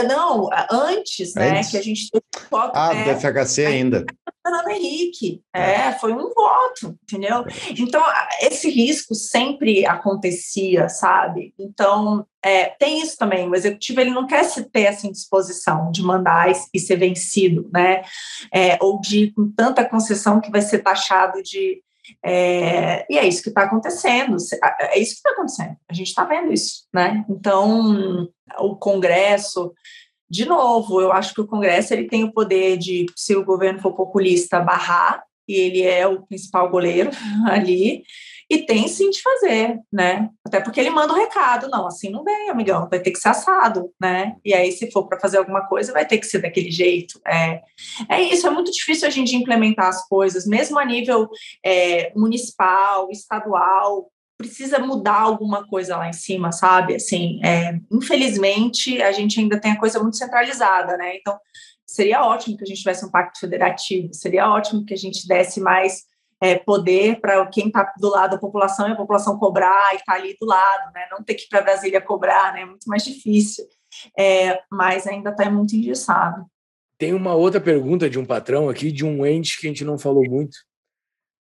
[0.08, 1.58] Não, antes, né?
[1.58, 1.72] Antes?
[1.72, 2.72] Que a gente teve voto.
[2.74, 4.06] Ah, é, do FHC ainda.
[4.46, 7.46] Fernando Henrique, é, foi um voto, entendeu?
[7.78, 8.04] Então,
[8.42, 11.54] esse risco sempre acontecia, sabe?
[11.58, 16.04] Então, é, tem isso também, o executivo ele não quer se ter essa indisposição de
[16.04, 18.02] mandar e ser vencido, né?
[18.54, 21.82] É, ou de com tanta concessão que vai ser taxado de
[22.24, 24.36] é, e é isso que está acontecendo,
[24.80, 27.26] é isso que está acontecendo, a gente está vendo isso, né?
[27.30, 29.74] Então, o Congresso,
[30.30, 33.80] de novo, eu acho que o Congresso ele tem o poder de, se o governo
[33.80, 37.12] for populista, barrar, e ele é o principal goleiro
[37.48, 38.04] ali,
[38.54, 40.30] e tem sim de fazer, né?
[40.46, 43.20] Até porque ele manda o um recado, não, assim não vem, amigão, vai ter que
[43.20, 44.36] ser assado, né?
[44.46, 47.20] E aí, se for para fazer alguma coisa, vai ter que ser daquele jeito.
[47.28, 47.62] É,
[48.08, 51.28] é isso, é muito difícil a gente implementar as coisas, mesmo a nível
[51.66, 56.96] é, municipal, estadual, precisa mudar alguma coisa lá em cima, sabe?
[56.96, 61.16] Assim, é, infelizmente, a gente ainda tem a coisa muito centralizada, né?
[61.16, 61.40] Então,
[61.88, 65.60] seria ótimo que a gente tivesse um pacto federativo, seria ótimo que a gente desse
[65.60, 66.04] mais
[66.44, 70.12] é, poder para quem está do lado da população e a população cobrar e estar
[70.12, 71.08] tá ali do lado, né?
[71.10, 72.64] Não ter que ir para Brasília cobrar, né?
[72.64, 73.66] É muito mais difícil.
[74.20, 76.46] É, mas ainda está muito engessado.
[76.98, 79.98] Tem uma outra pergunta de um patrão aqui, de um ente que a gente não
[79.98, 80.58] falou muito,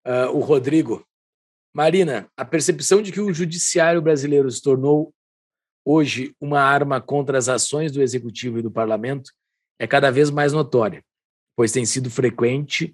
[0.08, 1.06] uh, o Rodrigo.
[1.76, 5.14] Marina, a percepção de que o judiciário brasileiro se tornou
[5.84, 9.34] hoje uma arma contra as ações do executivo e do parlamento
[9.78, 11.04] é cada vez mais notória,
[11.58, 12.94] pois tem sido frequente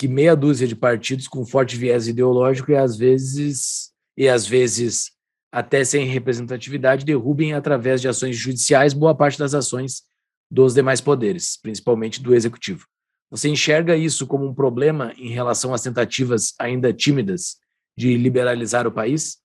[0.00, 5.10] que meia dúzia de partidos com forte viés ideológico e às vezes e às vezes
[5.52, 10.04] até sem representatividade derrubem através de ações judiciais boa parte das ações
[10.50, 12.86] dos demais poderes, principalmente do executivo.
[13.30, 17.58] Você enxerga isso como um problema em relação às tentativas ainda tímidas
[17.94, 19.36] de liberalizar o país?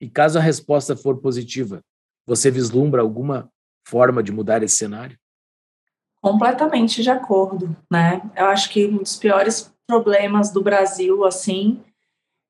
[0.00, 1.82] E caso a resposta for positiva,
[2.24, 3.50] você vislumbra alguma
[3.84, 5.18] forma de mudar esse cenário?
[6.22, 8.22] Completamente de acordo, né?
[8.36, 11.82] Eu acho que um dos piores problemas do Brasil, assim,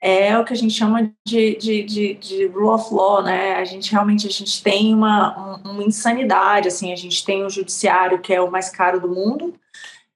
[0.00, 3.54] é o que a gente chama de, de, de, de rule of law, né?
[3.54, 8.20] A gente realmente a gente tem uma, uma insanidade, assim, a gente tem o judiciário
[8.20, 9.54] que é o mais caro do mundo,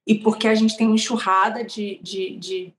[0.07, 2.75] e porque a gente tem uma enxurrada de, de, de,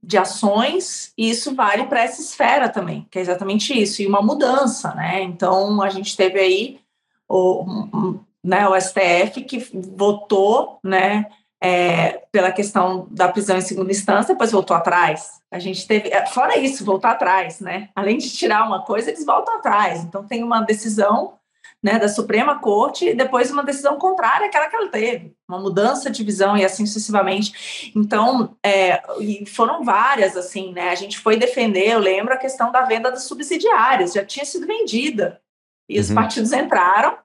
[0.00, 4.22] de ações, e isso vale para essa esfera também, que é exatamente isso, e uma
[4.22, 5.22] mudança, né?
[5.22, 6.80] Então a gente teve aí
[7.28, 11.26] o, um, né, o STF que votou, né?
[11.62, 15.40] É, pela questão da prisão em segunda instância, depois voltou atrás.
[15.50, 17.88] A gente teve, é, fora isso, voltar atrás, né?
[17.94, 20.04] Além de tirar uma coisa, eles voltam atrás.
[20.04, 21.38] Então tem uma decisão
[21.82, 26.10] né, da Suprema Corte e depois uma decisão contrária àquela que ela teve, uma mudança
[26.10, 27.92] de visão e assim sucessivamente.
[27.94, 30.90] Então, é, e foram várias, assim, né?
[30.90, 34.66] A gente foi defender, eu lembro, a questão da venda das subsidiárias, já tinha sido
[34.66, 35.40] vendida.
[35.88, 36.16] E os uhum.
[36.16, 37.16] partidos entraram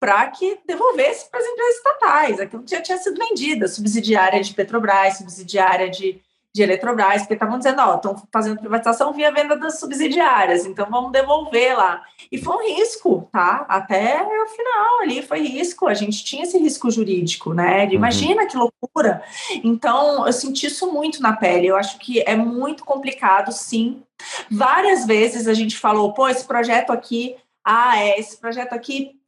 [0.00, 2.40] para que devolvesse para as empresas estatais.
[2.40, 6.18] Aquilo já tinha sido vendida, subsidiária de Petrobras, subsidiária de,
[6.54, 11.12] de Eletrobras, porque estavam dizendo, ó, estão fazendo privatização via venda das subsidiárias, então vamos
[11.12, 12.02] devolver lá.
[12.32, 13.66] E foi um risco, tá?
[13.68, 17.84] Até o final ali foi risco, a gente tinha esse risco jurídico, né?
[17.84, 17.92] Uhum.
[17.92, 19.22] Imagina que loucura.
[19.62, 24.02] Então, eu senti isso muito na pele, eu acho que é muito complicado, sim.
[24.50, 29.19] Várias vezes a gente falou, pô, esse projeto aqui, ah, é, esse projeto aqui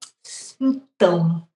[0.62, 1.46] então,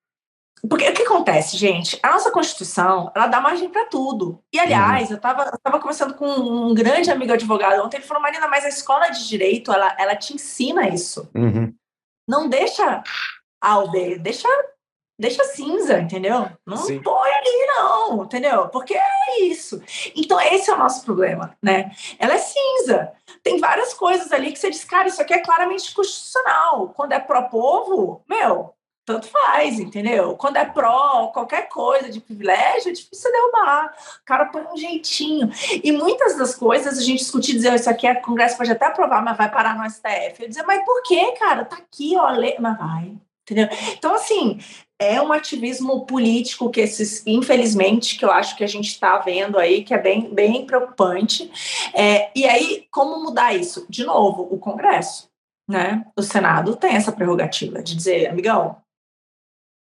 [0.68, 1.98] porque o que acontece, gente?
[2.02, 4.42] A nossa Constituição, ela dá margem para tudo.
[4.52, 5.14] E, aliás, uhum.
[5.14, 9.08] eu estava conversando com um grande amigo advogado ontem, ele falou, Marina, mas a escola
[9.08, 11.28] de direito, ela, ela te ensina isso.
[11.34, 11.74] Uhum.
[12.28, 13.02] Não deixa
[13.60, 14.48] aldeia, deixa,
[15.18, 16.50] deixa cinza, entendeu?
[16.66, 17.00] Não Sim.
[17.00, 18.68] põe ali, não, entendeu?
[18.68, 19.80] Porque é isso.
[20.14, 21.92] Então, esse é o nosso problema, né?
[22.18, 23.12] Ela é cinza.
[23.42, 26.92] Tem várias coisas ali que você diz, cara, isso aqui é claramente constitucional.
[26.96, 28.75] Quando é pró-povo, meu,
[29.06, 30.36] tanto faz, entendeu?
[30.36, 33.94] Quando é pró, qualquer coisa de privilégio, é difícil derrubar.
[34.20, 35.48] O cara põe um jeitinho.
[35.82, 39.22] E muitas das coisas a gente discutir, dizer, isso aqui é Congresso pode até aprovar,
[39.22, 40.42] mas vai parar no STF.
[40.42, 41.64] Eu dizer, mas por quê, cara?
[41.64, 42.56] Tá aqui, ó, lê...
[42.58, 43.14] mas vai.
[43.48, 43.68] Entendeu?
[43.96, 44.58] Então, assim,
[44.98, 49.56] é um ativismo político que esses, infelizmente, que eu acho que a gente está vendo
[49.56, 51.48] aí, que é bem, bem preocupante.
[51.94, 53.86] É, e aí, como mudar isso?
[53.88, 55.28] De novo, o Congresso.
[55.68, 56.04] Né?
[56.16, 58.76] O Senado tem essa prerrogativa de dizer, amigão,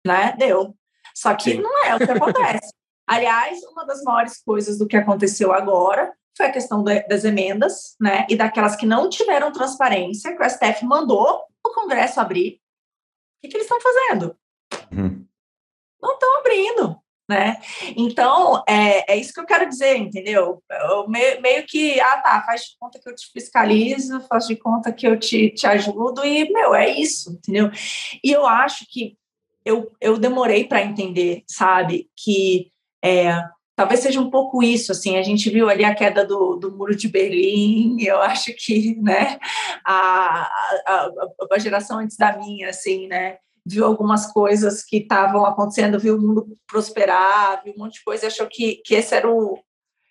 [0.08, 0.34] né?
[0.38, 0.76] Deu.
[1.14, 1.62] Só que Sim.
[1.62, 2.74] não é o que acontece.
[3.08, 8.28] Aliás, uma das maiores coisas do que aconteceu agora foi a questão das emendas, né?
[8.30, 12.56] E daquelas que não tiveram transparência, que o STF mandou o Congresso abrir.
[12.56, 14.38] O que, que eles estão fazendo?
[14.92, 15.26] Uhum.
[16.02, 17.60] Não estão abrindo, né?
[17.96, 20.62] Então, é, é isso que eu quero dizer, entendeu?
[20.70, 24.56] Eu meio, meio que, ah, tá, faz de conta que eu te fiscalizo, faz de
[24.56, 27.72] conta que eu te, te ajudo, e, meu, é isso, entendeu?
[28.24, 29.18] E eu acho que
[29.68, 32.72] eu, eu demorei para entender, sabe, que
[33.04, 33.42] é,
[33.76, 36.96] talvez seja um pouco isso, assim, a gente viu ali a queda do, do muro
[36.96, 39.38] de Berlim, eu acho que, né,
[39.86, 40.50] a,
[40.88, 41.10] a,
[41.52, 46.22] a geração antes da minha, assim, né, viu algumas coisas que estavam acontecendo, viu o
[46.22, 49.60] mundo prosperar, viu um monte de coisa, e achou que, que esse era o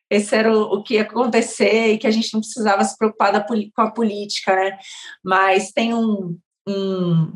[0.08, 3.32] esse era o, o, que ia acontecer e que a gente não precisava se preocupar
[3.32, 4.78] da, com a política, né?
[5.24, 6.38] Mas tem um,
[6.68, 7.32] um,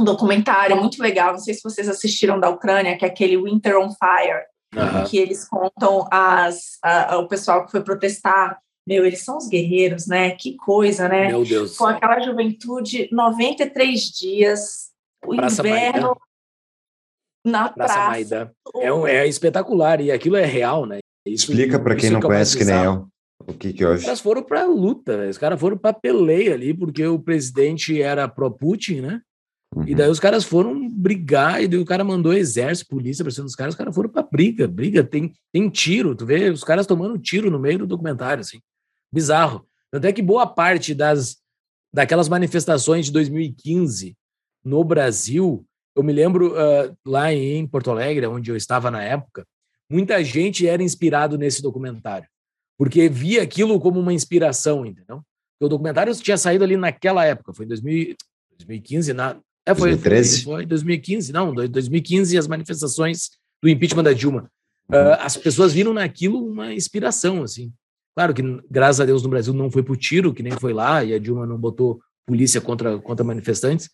[0.00, 3.78] um documentário muito legal, não sei se vocês assistiram da Ucrânia, que é aquele Winter
[3.78, 4.44] on Fire,
[4.74, 5.04] uhum.
[5.04, 8.58] que eles contam as, a, a, o pessoal que foi protestar.
[8.86, 10.30] Meu, eles são os guerreiros, né?
[10.30, 11.28] Que coisa, né?
[11.28, 11.76] Meu Deus.
[11.76, 14.90] Com aquela juventude, 93 dias,
[15.24, 16.14] o praça inverno Maidã.
[17.44, 17.94] na praça.
[17.94, 18.50] praça Maidã.
[18.76, 20.98] É, um, é espetacular, e aquilo é real, né?
[21.26, 23.06] Isso, Explica para quem não conhece que nem eu.
[23.46, 24.00] O que que hoje?
[24.00, 28.28] Os caras foram para luta, os caras foram para peleia ali, porque o presidente era
[28.28, 29.20] pró-Putin, né?
[29.74, 29.86] Uhum.
[29.86, 33.44] E daí os caras foram brigar, e daí o cara mandou exército, polícia pra cima
[33.44, 36.86] dos caras, os caras foram pra briga, briga, tem, tem tiro, tu vê os caras
[36.86, 38.60] tomando tiro no meio do documentário, assim,
[39.12, 39.64] bizarro.
[39.90, 41.36] Tanto é que boa parte das,
[41.92, 44.16] daquelas manifestações de 2015
[44.64, 45.64] no Brasil,
[45.94, 49.46] eu me lembro uh, lá em Porto Alegre, onde eu estava na época,
[49.88, 52.28] muita gente era inspirado nesse documentário,
[52.76, 55.22] porque via aquilo como uma inspiração, entendeu?
[55.62, 58.16] o documentário tinha saído ali naquela época, foi em 2000,
[58.56, 60.44] 2015, na, é, foi, 2013?
[60.44, 63.30] Foi, foi 2015, não, 2015 as manifestações
[63.62, 64.50] do impeachment da Dilma.
[64.88, 67.72] Uh, as pessoas viram naquilo uma inspiração, assim.
[68.16, 71.04] Claro que, graças a Deus, no Brasil não foi por tiro, que nem foi lá,
[71.04, 73.88] e a Dilma não botou polícia contra, contra manifestantes,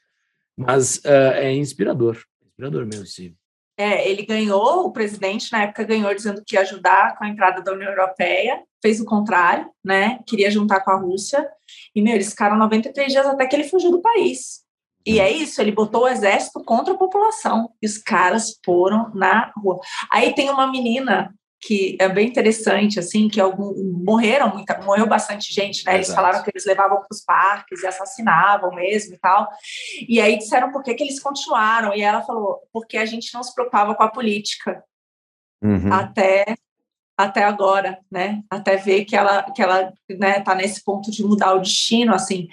[0.57, 3.35] mas uh, é inspirador, inspirador mesmo, sim.
[3.79, 7.61] É, ele ganhou, o presidente na época ganhou dizendo que ia ajudar com a entrada
[7.61, 10.19] da União Europeia, fez o contrário, né?
[10.27, 11.47] Queria juntar com a Rússia,
[11.95, 14.66] e meu, eles ficaram 93 dias até que ele fugiu do país.
[15.07, 17.71] E é isso, ele botou o exército contra a população.
[17.81, 19.79] E os caras foram na rua.
[20.11, 23.73] Aí tem uma menina que é bem interessante, assim, que algum,
[24.05, 25.95] morreram, muita, morreu bastante gente, né?
[25.95, 29.49] Eles falaram que eles levavam para os parques e assassinavam mesmo e tal.
[30.09, 31.95] E aí disseram por que, que eles continuaram.
[31.95, 34.85] E ela falou, porque a gente não se preocupava com a política.
[35.63, 35.93] Uhum.
[35.93, 36.57] Até
[37.17, 38.43] até agora, né?
[38.51, 42.47] Até ver que ela que ela né, tá nesse ponto de mudar o destino, assim.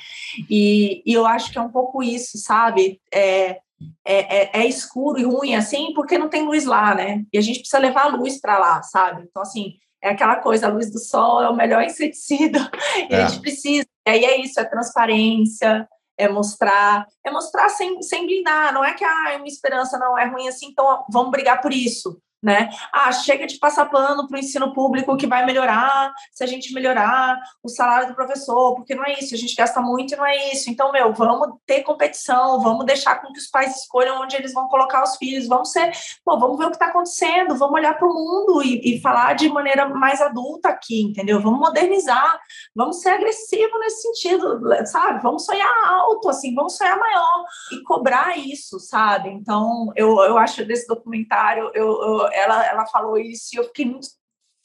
[0.49, 3.01] E, e eu acho que é um pouco isso, sabe?
[3.13, 3.59] É,
[4.05, 7.25] é, é, é, escuro e ruim, assim, porque não tem luz lá, né?
[7.33, 9.23] E a gente precisa levar a luz para lá, sabe?
[9.29, 12.71] Então, assim, é aquela coisa, a luz do sol é o melhor inseticida,
[13.09, 13.23] e é.
[13.23, 13.85] a gente precisa.
[14.07, 15.87] E aí é isso, é transparência,
[16.17, 20.17] é mostrar, é mostrar sem, sem blindar, não é que ah, é uma esperança, não,
[20.17, 22.69] é ruim assim, então vamos brigar por isso né?
[22.91, 26.73] Ah, chega de passar pano para o ensino público que vai melhorar se a gente
[26.73, 30.25] melhorar o salário do professor, porque não é isso, a gente gasta muito e não
[30.25, 30.69] é isso.
[30.69, 34.67] Então, meu, vamos ter competição, vamos deixar com que os pais escolham onde eles vão
[34.67, 35.91] colocar os filhos, vamos ser,
[36.25, 39.33] pô, vamos ver o que está acontecendo, vamos olhar para o mundo e, e, falar
[39.33, 41.41] de maneira mais adulta aqui, entendeu?
[41.41, 42.39] Vamos modernizar,
[42.75, 45.21] vamos ser agressivo nesse sentido, sabe?
[45.21, 49.29] Vamos sonhar alto, assim, vamos sonhar maior e cobrar isso, sabe?
[49.29, 53.85] Então, eu, eu acho desse documentário, eu, eu ela, ela falou isso e eu fiquei
[53.85, 54.07] muito.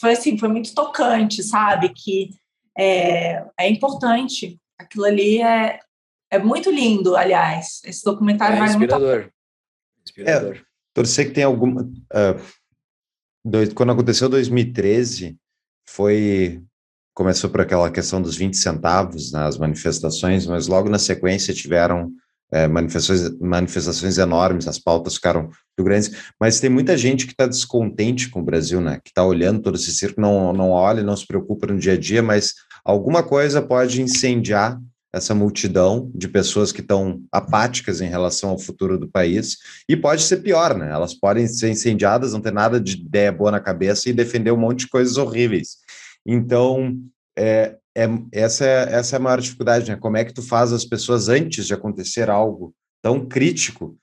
[0.01, 1.91] Foi assim, foi muito tocante, sabe?
[1.91, 2.31] Que
[2.77, 4.61] é, é importante.
[4.79, 5.81] Aquilo ali é,
[6.31, 7.81] é muito lindo, aliás.
[7.85, 9.21] Esse documentário é inspirador.
[9.21, 9.33] Muito...
[10.07, 10.57] inspirador.
[10.57, 10.61] É,
[10.95, 11.83] torcer que tem alguma.
[11.83, 12.41] Uh,
[13.45, 15.37] dois, quando aconteceu 2013,
[15.89, 16.63] foi.
[17.15, 22.13] Começou por aquela questão dos 20 centavos nas manifestações, mas logo na sequência tiveram
[22.53, 26.11] é, manifestações, manifestações enormes, as pautas ficaram muito grandes,
[26.41, 29.01] mas tem muita gente que está descontente com o Brasil, né?
[29.05, 31.99] Que está olhando todo esse circo, não, não olha, não se preocupa no dia a
[31.99, 32.55] dia, mas
[32.85, 34.81] alguma coisa pode incendiar
[35.13, 39.57] essa multidão de pessoas que estão apáticas em relação ao futuro do país,
[39.89, 40.91] e pode ser pior, né?
[40.91, 44.59] Elas podem ser incendiadas, não ter nada de ideia boa na cabeça e defender um
[44.59, 45.77] monte de coisas horríveis.
[46.27, 46.95] Então,
[47.39, 49.97] é, é, essa, é, essa é a maior dificuldade, né?
[49.97, 52.73] Como é que tu faz as pessoas antes de acontecer algo
[53.03, 53.99] tão crítico?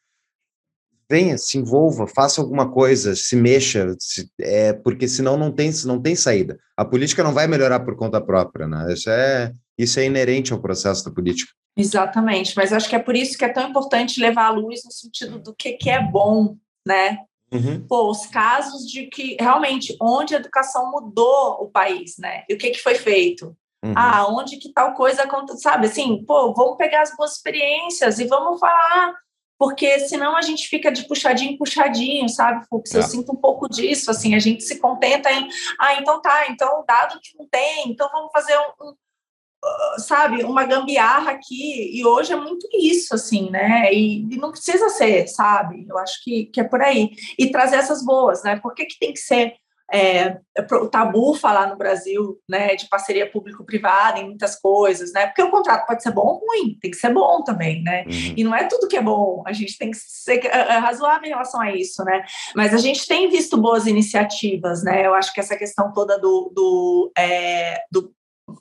[1.09, 6.01] Venha, se envolva, faça alguma coisa, se mexa, se, é, porque senão não tem, não
[6.01, 6.59] tem saída.
[6.75, 8.91] A política não vai melhorar por conta própria, né?
[8.91, 11.51] Isso é, isso é inerente ao processo da política.
[11.77, 14.91] Exatamente, mas acho que é por isso que é tão importante levar a luz no
[14.91, 16.57] sentido do que, que é bom,
[16.87, 17.19] né?
[17.51, 17.85] Uhum.
[17.87, 22.43] Pô, os casos de que realmente onde a educação mudou o país, né?
[22.49, 23.55] E o que, que foi feito?
[23.85, 23.93] Uhum.
[23.95, 25.85] Ah, onde que tal coisa acontece, sabe?
[25.85, 29.13] Assim, pô, vamos pegar as boas experiências e vamos falar,
[29.59, 32.95] porque senão a gente fica de puxadinho em puxadinho, sabe, Fux?
[32.95, 32.97] É.
[32.97, 35.47] Eu sinto um pouco disso, assim, a gente se contenta em,
[35.79, 40.43] ah, então tá, então dado que não tem, então vamos fazer um, um uh, sabe,
[40.43, 45.27] uma gambiarra aqui, e hoje é muito isso, assim, né, e, e, não precisa ser,
[45.27, 48.85] sabe, eu acho que, que é por aí, e trazer essas boas, né, por que
[48.85, 49.53] que tem que ser
[49.91, 55.27] é, é o tabu falar no Brasil, né, de parceria público-privada em muitas coisas, né,
[55.27, 58.33] porque o contrato pode ser bom ou ruim, tem que ser bom também, né, uhum.
[58.35, 61.25] e não é tudo que é bom, a gente tem que ser é, é razoável
[61.25, 62.23] em relação a isso, né,
[62.55, 66.51] mas a gente tem visto boas iniciativas, né, eu acho que essa questão toda do,
[66.53, 68.11] do, é, do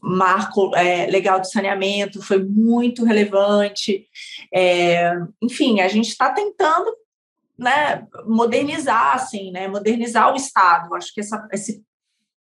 [0.02, 4.06] marco é, legal de saneamento foi muito relevante,
[4.52, 6.94] é, enfim, a gente está tentando
[7.58, 10.94] né, modernizar, assim, né, modernizar o Estado.
[10.94, 11.84] Acho que essa, esse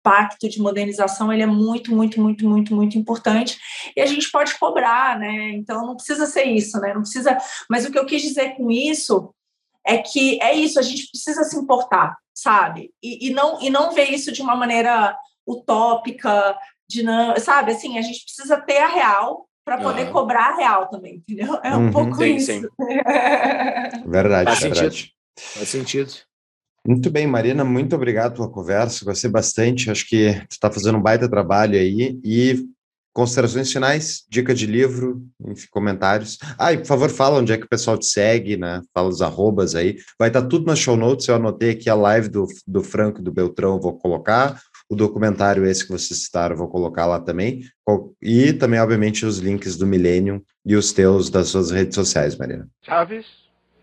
[0.03, 3.57] pacto de modernização ele é muito, muito, muito, muito, muito importante
[3.95, 5.51] e a gente pode cobrar, né?
[5.51, 6.93] Então não precisa ser isso, né?
[6.93, 7.37] Não precisa.
[7.69, 9.33] Mas o que eu quis dizer com isso
[9.85, 10.77] é que é isso.
[10.77, 12.93] A gente precisa se importar, sabe?
[13.01, 15.17] E, e não e não ver isso de uma maneira
[15.47, 16.57] utópica,
[17.41, 17.71] sabe?
[17.71, 21.59] Assim, a gente precisa ter a real para poder cobrar real também, entendeu?
[21.63, 22.51] É um uhum, pouco sim, isso.
[22.51, 22.67] Sim.
[24.07, 24.97] verdade, Faz verdade.
[24.97, 25.13] Sentido.
[25.39, 26.13] Faz sentido.
[26.85, 31.01] Muito bem, Marina, muito obrigado pela conversa, gostei bastante, acho que tu está fazendo um
[31.01, 32.67] baita trabalho aí, e
[33.13, 36.37] considerações finais, dica de livro, enfim, comentários.
[36.57, 38.81] Ah, e por favor, fala onde é que o pessoal te segue, né?
[38.93, 39.97] Fala os arrobas aí.
[40.19, 43.19] Vai estar tá tudo nas show notes, eu anotei aqui a live do, do Franco
[43.19, 44.59] e do Beltrão, vou colocar
[44.93, 47.61] o documentário esse que vocês citaram, vou colocar lá também.
[48.21, 52.67] E também, obviamente, os links do Millennium e os teus das suas redes sociais, Marina.
[52.83, 53.25] Chaves,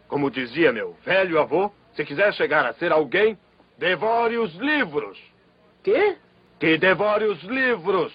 [0.08, 3.36] como dizia meu velho avô, se quiser chegar a ser alguém,
[3.78, 5.18] devore os livros.
[5.82, 6.16] Quê?
[6.58, 8.12] Que devore os livros.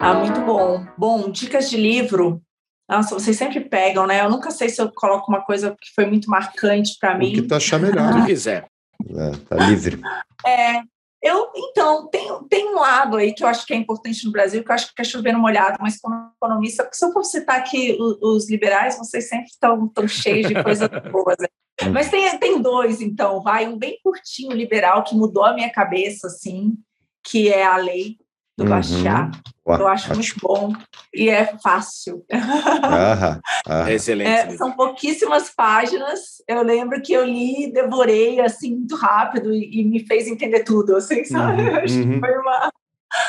[0.00, 0.86] Ah, muito bom.
[0.96, 2.40] Bom, dicas de livro.
[2.88, 4.22] Nossa, vocês sempre pegam, né?
[4.22, 7.32] Eu nunca sei se eu coloco uma coisa que foi muito marcante para mim.
[7.32, 8.12] O que tu achar melhor.
[8.12, 8.66] Se quiser.
[9.06, 10.00] É, tá livre.
[10.46, 10.82] É,
[11.22, 14.62] eu, então, tem, tem um lado aí que eu acho que é importante no Brasil,
[14.62, 17.56] que eu acho que é chovendo molhado, mas como economista, porque se eu for citar
[17.56, 21.36] aqui os, os liberais, vocês sempre estão tão cheios de coisas boas.
[21.40, 21.48] Né?
[21.92, 26.28] Mas tem, tem dois, então, vai, um bem curtinho liberal que mudou a minha cabeça,
[26.28, 26.76] assim,
[27.24, 28.16] que é a lei
[28.58, 28.70] do uhum.
[28.70, 29.30] Bastiat.
[29.66, 30.72] Eu acho muito bom
[31.14, 32.24] e é fácil.
[32.32, 33.88] Aham, aham.
[33.88, 34.28] É excelente.
[34.28, 36.42] É, são pouquíssimas páginas.
[36.48, 40.96] Eu lembro que eu li, devorei assim muito rápido e, e me fez entender tudo.
[40.96, 41.62] Assim, sabe?
[41.62, 42.20] Uhum, uhum.
[42.20, 42.72] Foi uma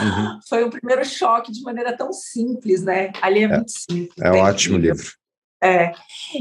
[0.01, 0.39] Uhum.
[0.49, 3.13] Foi o primeiro choque de maneira tão simples, né?
[3.21, 4.13] Ali é, é muito simples.
[4.21, 5.07] É um ótimo livro.
[5.61, 5.91] É.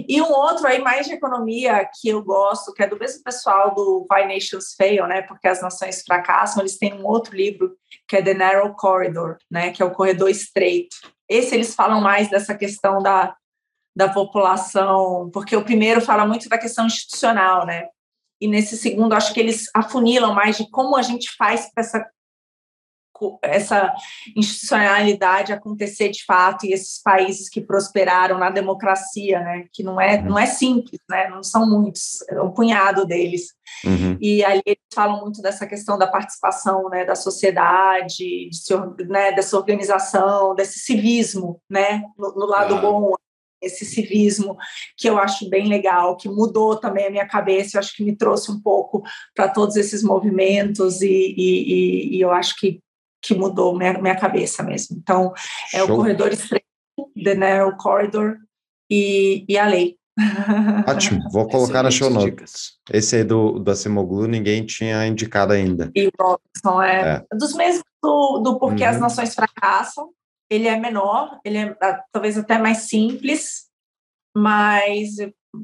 [0.06, 3.74] E um outro aí mais de economia que eu gosto, que é do mesmo pessoal
[3.74, 5.22] do Why Nations Fail, né?
[5.22, 7.76] Porque as nações fracassam, eles têm um outro livro
[8.06, 9.72] que é The Narrow Corridor, né?
[9.72, 10.96] Que é o corredor estreito.
[11.28, 13.34] Esse eles falam mais dessa questão da,
[13.94, 17.88] da população, porque o primeiro fala muito da questão institucional, né?
[18.40, 22.08] E nesse segundo, acho que eles afunilam mais de como a gente faz para essa
[23.42, 23.92] essa
[24.36, 30.20] institucionalidade acontecer de fato e esses países que prosperaram na democracia, né, que não é
[30.22, 33.54] não é simples, né, não são muitos, é um punhado deles.
[33.84, 34.16] Uhum.
[34.20, 39.56] E ali eles falam muito dessa questão da participação, né, da sociedade, de, né, dessa
[39.56, 42.80] organização, desse civismo, né, no, no lado ah.
[42.80, 43.14] bom,
[43.60, 44.56] esse civismo
[44.96, 48.16] que eu acho bem legal, que mudou também a minha cabeça, eu acho que me
[48.16, 49.02] trouxe um pouco
[49.34, 52.80] para todos esses movimentos e, e, e, eu acho que
[53.22, 54.96] que mudou minha, minha cabeça mesmo.
[54.98, 55.32] Então,
[55.74, 55.92] é Show.
[55.92, 56.66] o corredor estreito,
[57.22, 58.36] The Narrow Corridor
[58.90, 59.96] e, e a lei.
[60.88, 62.72] Ótimo, vou colocar na show notes.
[62.90, 65.92] Esse aí do, do Acemoglu ninguém tinha indicado ainda.
[65.94, 67.36] E o Robinson é, é.
[67.36, 68.90] dos mesmos do, do Porquê uhum.
[68.90, 70.10] as Nações Fracassam.
[70.50, 73.66] Ele é menor, ele é ah, talvez até mais simples,
[74.34, 75.16] mas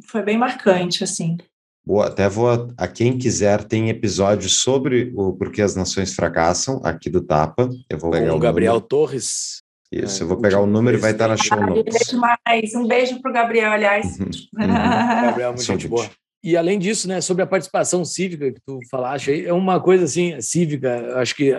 [0.07, 1.39] foi bem marcante, assim.
[1.87, 7.11] Boa, até vou a, quem quiser tem episódio sobre o porquê as nações fracassam aqui
[7.11, 7.69] do Tapa.
[7.91, 8.89] Eu vou pegar o Gabriel número.
[8.89, 9.63] Torres.
[9.93, 12.13] Isso, é, eu vou pegar o número e vai estar na show notes.
[12.13, 12.75] Mais.
[12.75, 14.19] Um beijo para o Gabriel, aliás.
[14.19, 14.27] Uhum,
[14.59, 15.27] uhum.
[15.27, 16.09] Gabriel, muito gente boa.
[16.43, 20.05] E além disso, né, sobre a participação cívica que tu falaste aí, é uma coisa
[20.05, 21.55] assim, cívica, acho que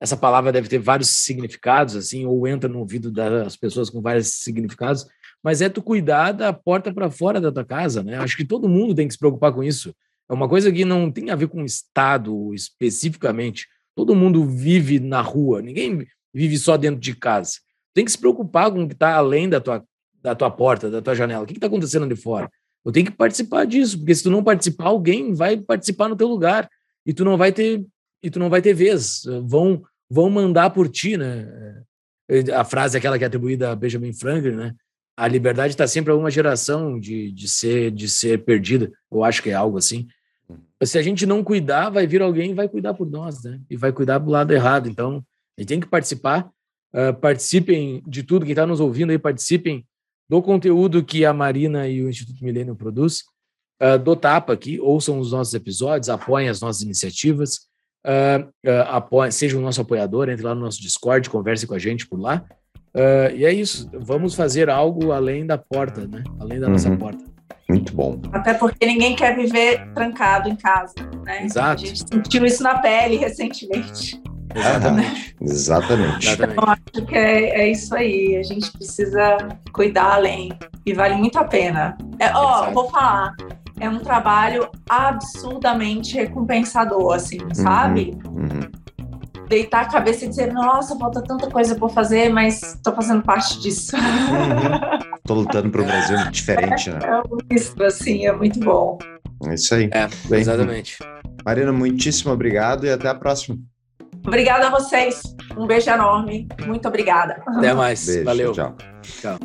[0.00, 4.28] essa palavra deve ter vários significados, assim, ou entra no ouvido das pessoas com vários
[4.28, 5.06] significados,
[5.42, 8.18] mas é tu cuidar da porta para fora da tua casa, né?
[8.18, 9.94] Acho que todo mundo tem que se preocupar com isso.
[10.28, 13.66] É uma coisa que não tem a ver com o Estado especificamente.
[13.96, 17.54] Todo mundo vive na rua, ninguém vive só dentro de casa.
[17.94, 19.84] Tem que se preocupar com o que está além da tua,
[20.22, 21.42] da tua porta, da tua janela.
[21.42, 22.50] O que está acontecendo ali fora?
[22.84, 26.28] Eu tenho que participar disso, porque se tu não participar, alguém vai participar no teu
[26.28, 26.68] lugar
[27.04, 27.84] e tu não vai ter
[28.22, 29.22] e tu não vai ter vez.
[29.44, 31.46] Vão vão mandar por ti, né?
[32.54, 34.74] A frase é aquela que é atribuída a Benjamin Franklin, né?
[35.16, 38.90] A liberdade está sempre a uma geração de, de, ser, de ser perdida.
[39.10, 40.06] Eu acho que é algo assim.
[40.82, 43.60] Se a gente não cuidar, vai vir alguém e vai cuidar por nós, né?
[43.68, 44.88] E vai cuidar do lado errado.
[44.88, 45.22] Então,
[45.56, 46.50] a gente tem que participar.
[46.92, 48.44] Uh, participem de tudo.
[48.44, 49.86] Quem está nos ouvindo aí, participem
[50.28, 53.24] do conteúdo que a Marina e o Instituto Milênio produz.
[53.82, 57.68] Uh, do Tapa aqui, ouçam os nossos episódios, apoiem as nossas iniciativas.
[58.06, 61.78] Uh, uh, apoiem, seja o nosso apoiador, entre lá no nosso Discord, converse com a
[61.78, 62.44] gente por lá.
[62.94, 63.88] Uh, e é isso.
[63.92, 66.24] Vamos fazer algo além da porta, né?
[66.40, 66.72] Além da uhum.
[66.72, 67.24] nossa porta.
[67.68, 68.20] Muito bom.
[68.32, 70.94] Até porque ninguém quer viver trancado em casa,
[71.24, 71.44] né?
[71.44, 71.84] Exato.
[71.84, 74.20] A gente sentiu isso na pele recentemente.
[74.52, 75.36] Exatamente.
[75.40, 76.32] Exatamente.
[76.32, 78.36] Então, acho que é, é, isso aí.
[78.36, 79.38] A gente precisa
[79.72, 80.50] cuidar além.
[80.84, 81.96] E vale muito a pena.
[82.18, 83.36] É, ó, vou falar.
[83.78, 88.18] É um trabalho absurdamente recompensador, assim, uhum, sabe?
[88.26, 88.80] Uhum
[89.50, 93.60] deitar a cabeça e dizer, nossa, falta tanta coisa por fazer, mas estou fazendo parte
[93.60, 93.96] disso.
[95.16, 95.42] Estou uhum.
[95.42, 97.00] lutando para o Brasil diferente, né?
[97.50, 98.96] É isso, assim, é muito bom.
[99.44, 99.90] É isso aí.
[99.92, 100.98] É, Bem, exatamente.
[101.44, 103.58] Marina, muitíssimo obrigado e até a próxima.
[104.24, 105.20] Obrigada a vocês.
[105.56, 106.46] Um beijo enorme.
[106.66, 107.42] Muito obrigada.
[107.46, 108.06] Até mais.
[108.06, 108.52] Beijo, Valeu.
[108.52, 108.76] Tchau.
[109.02, 109.38] Tchau.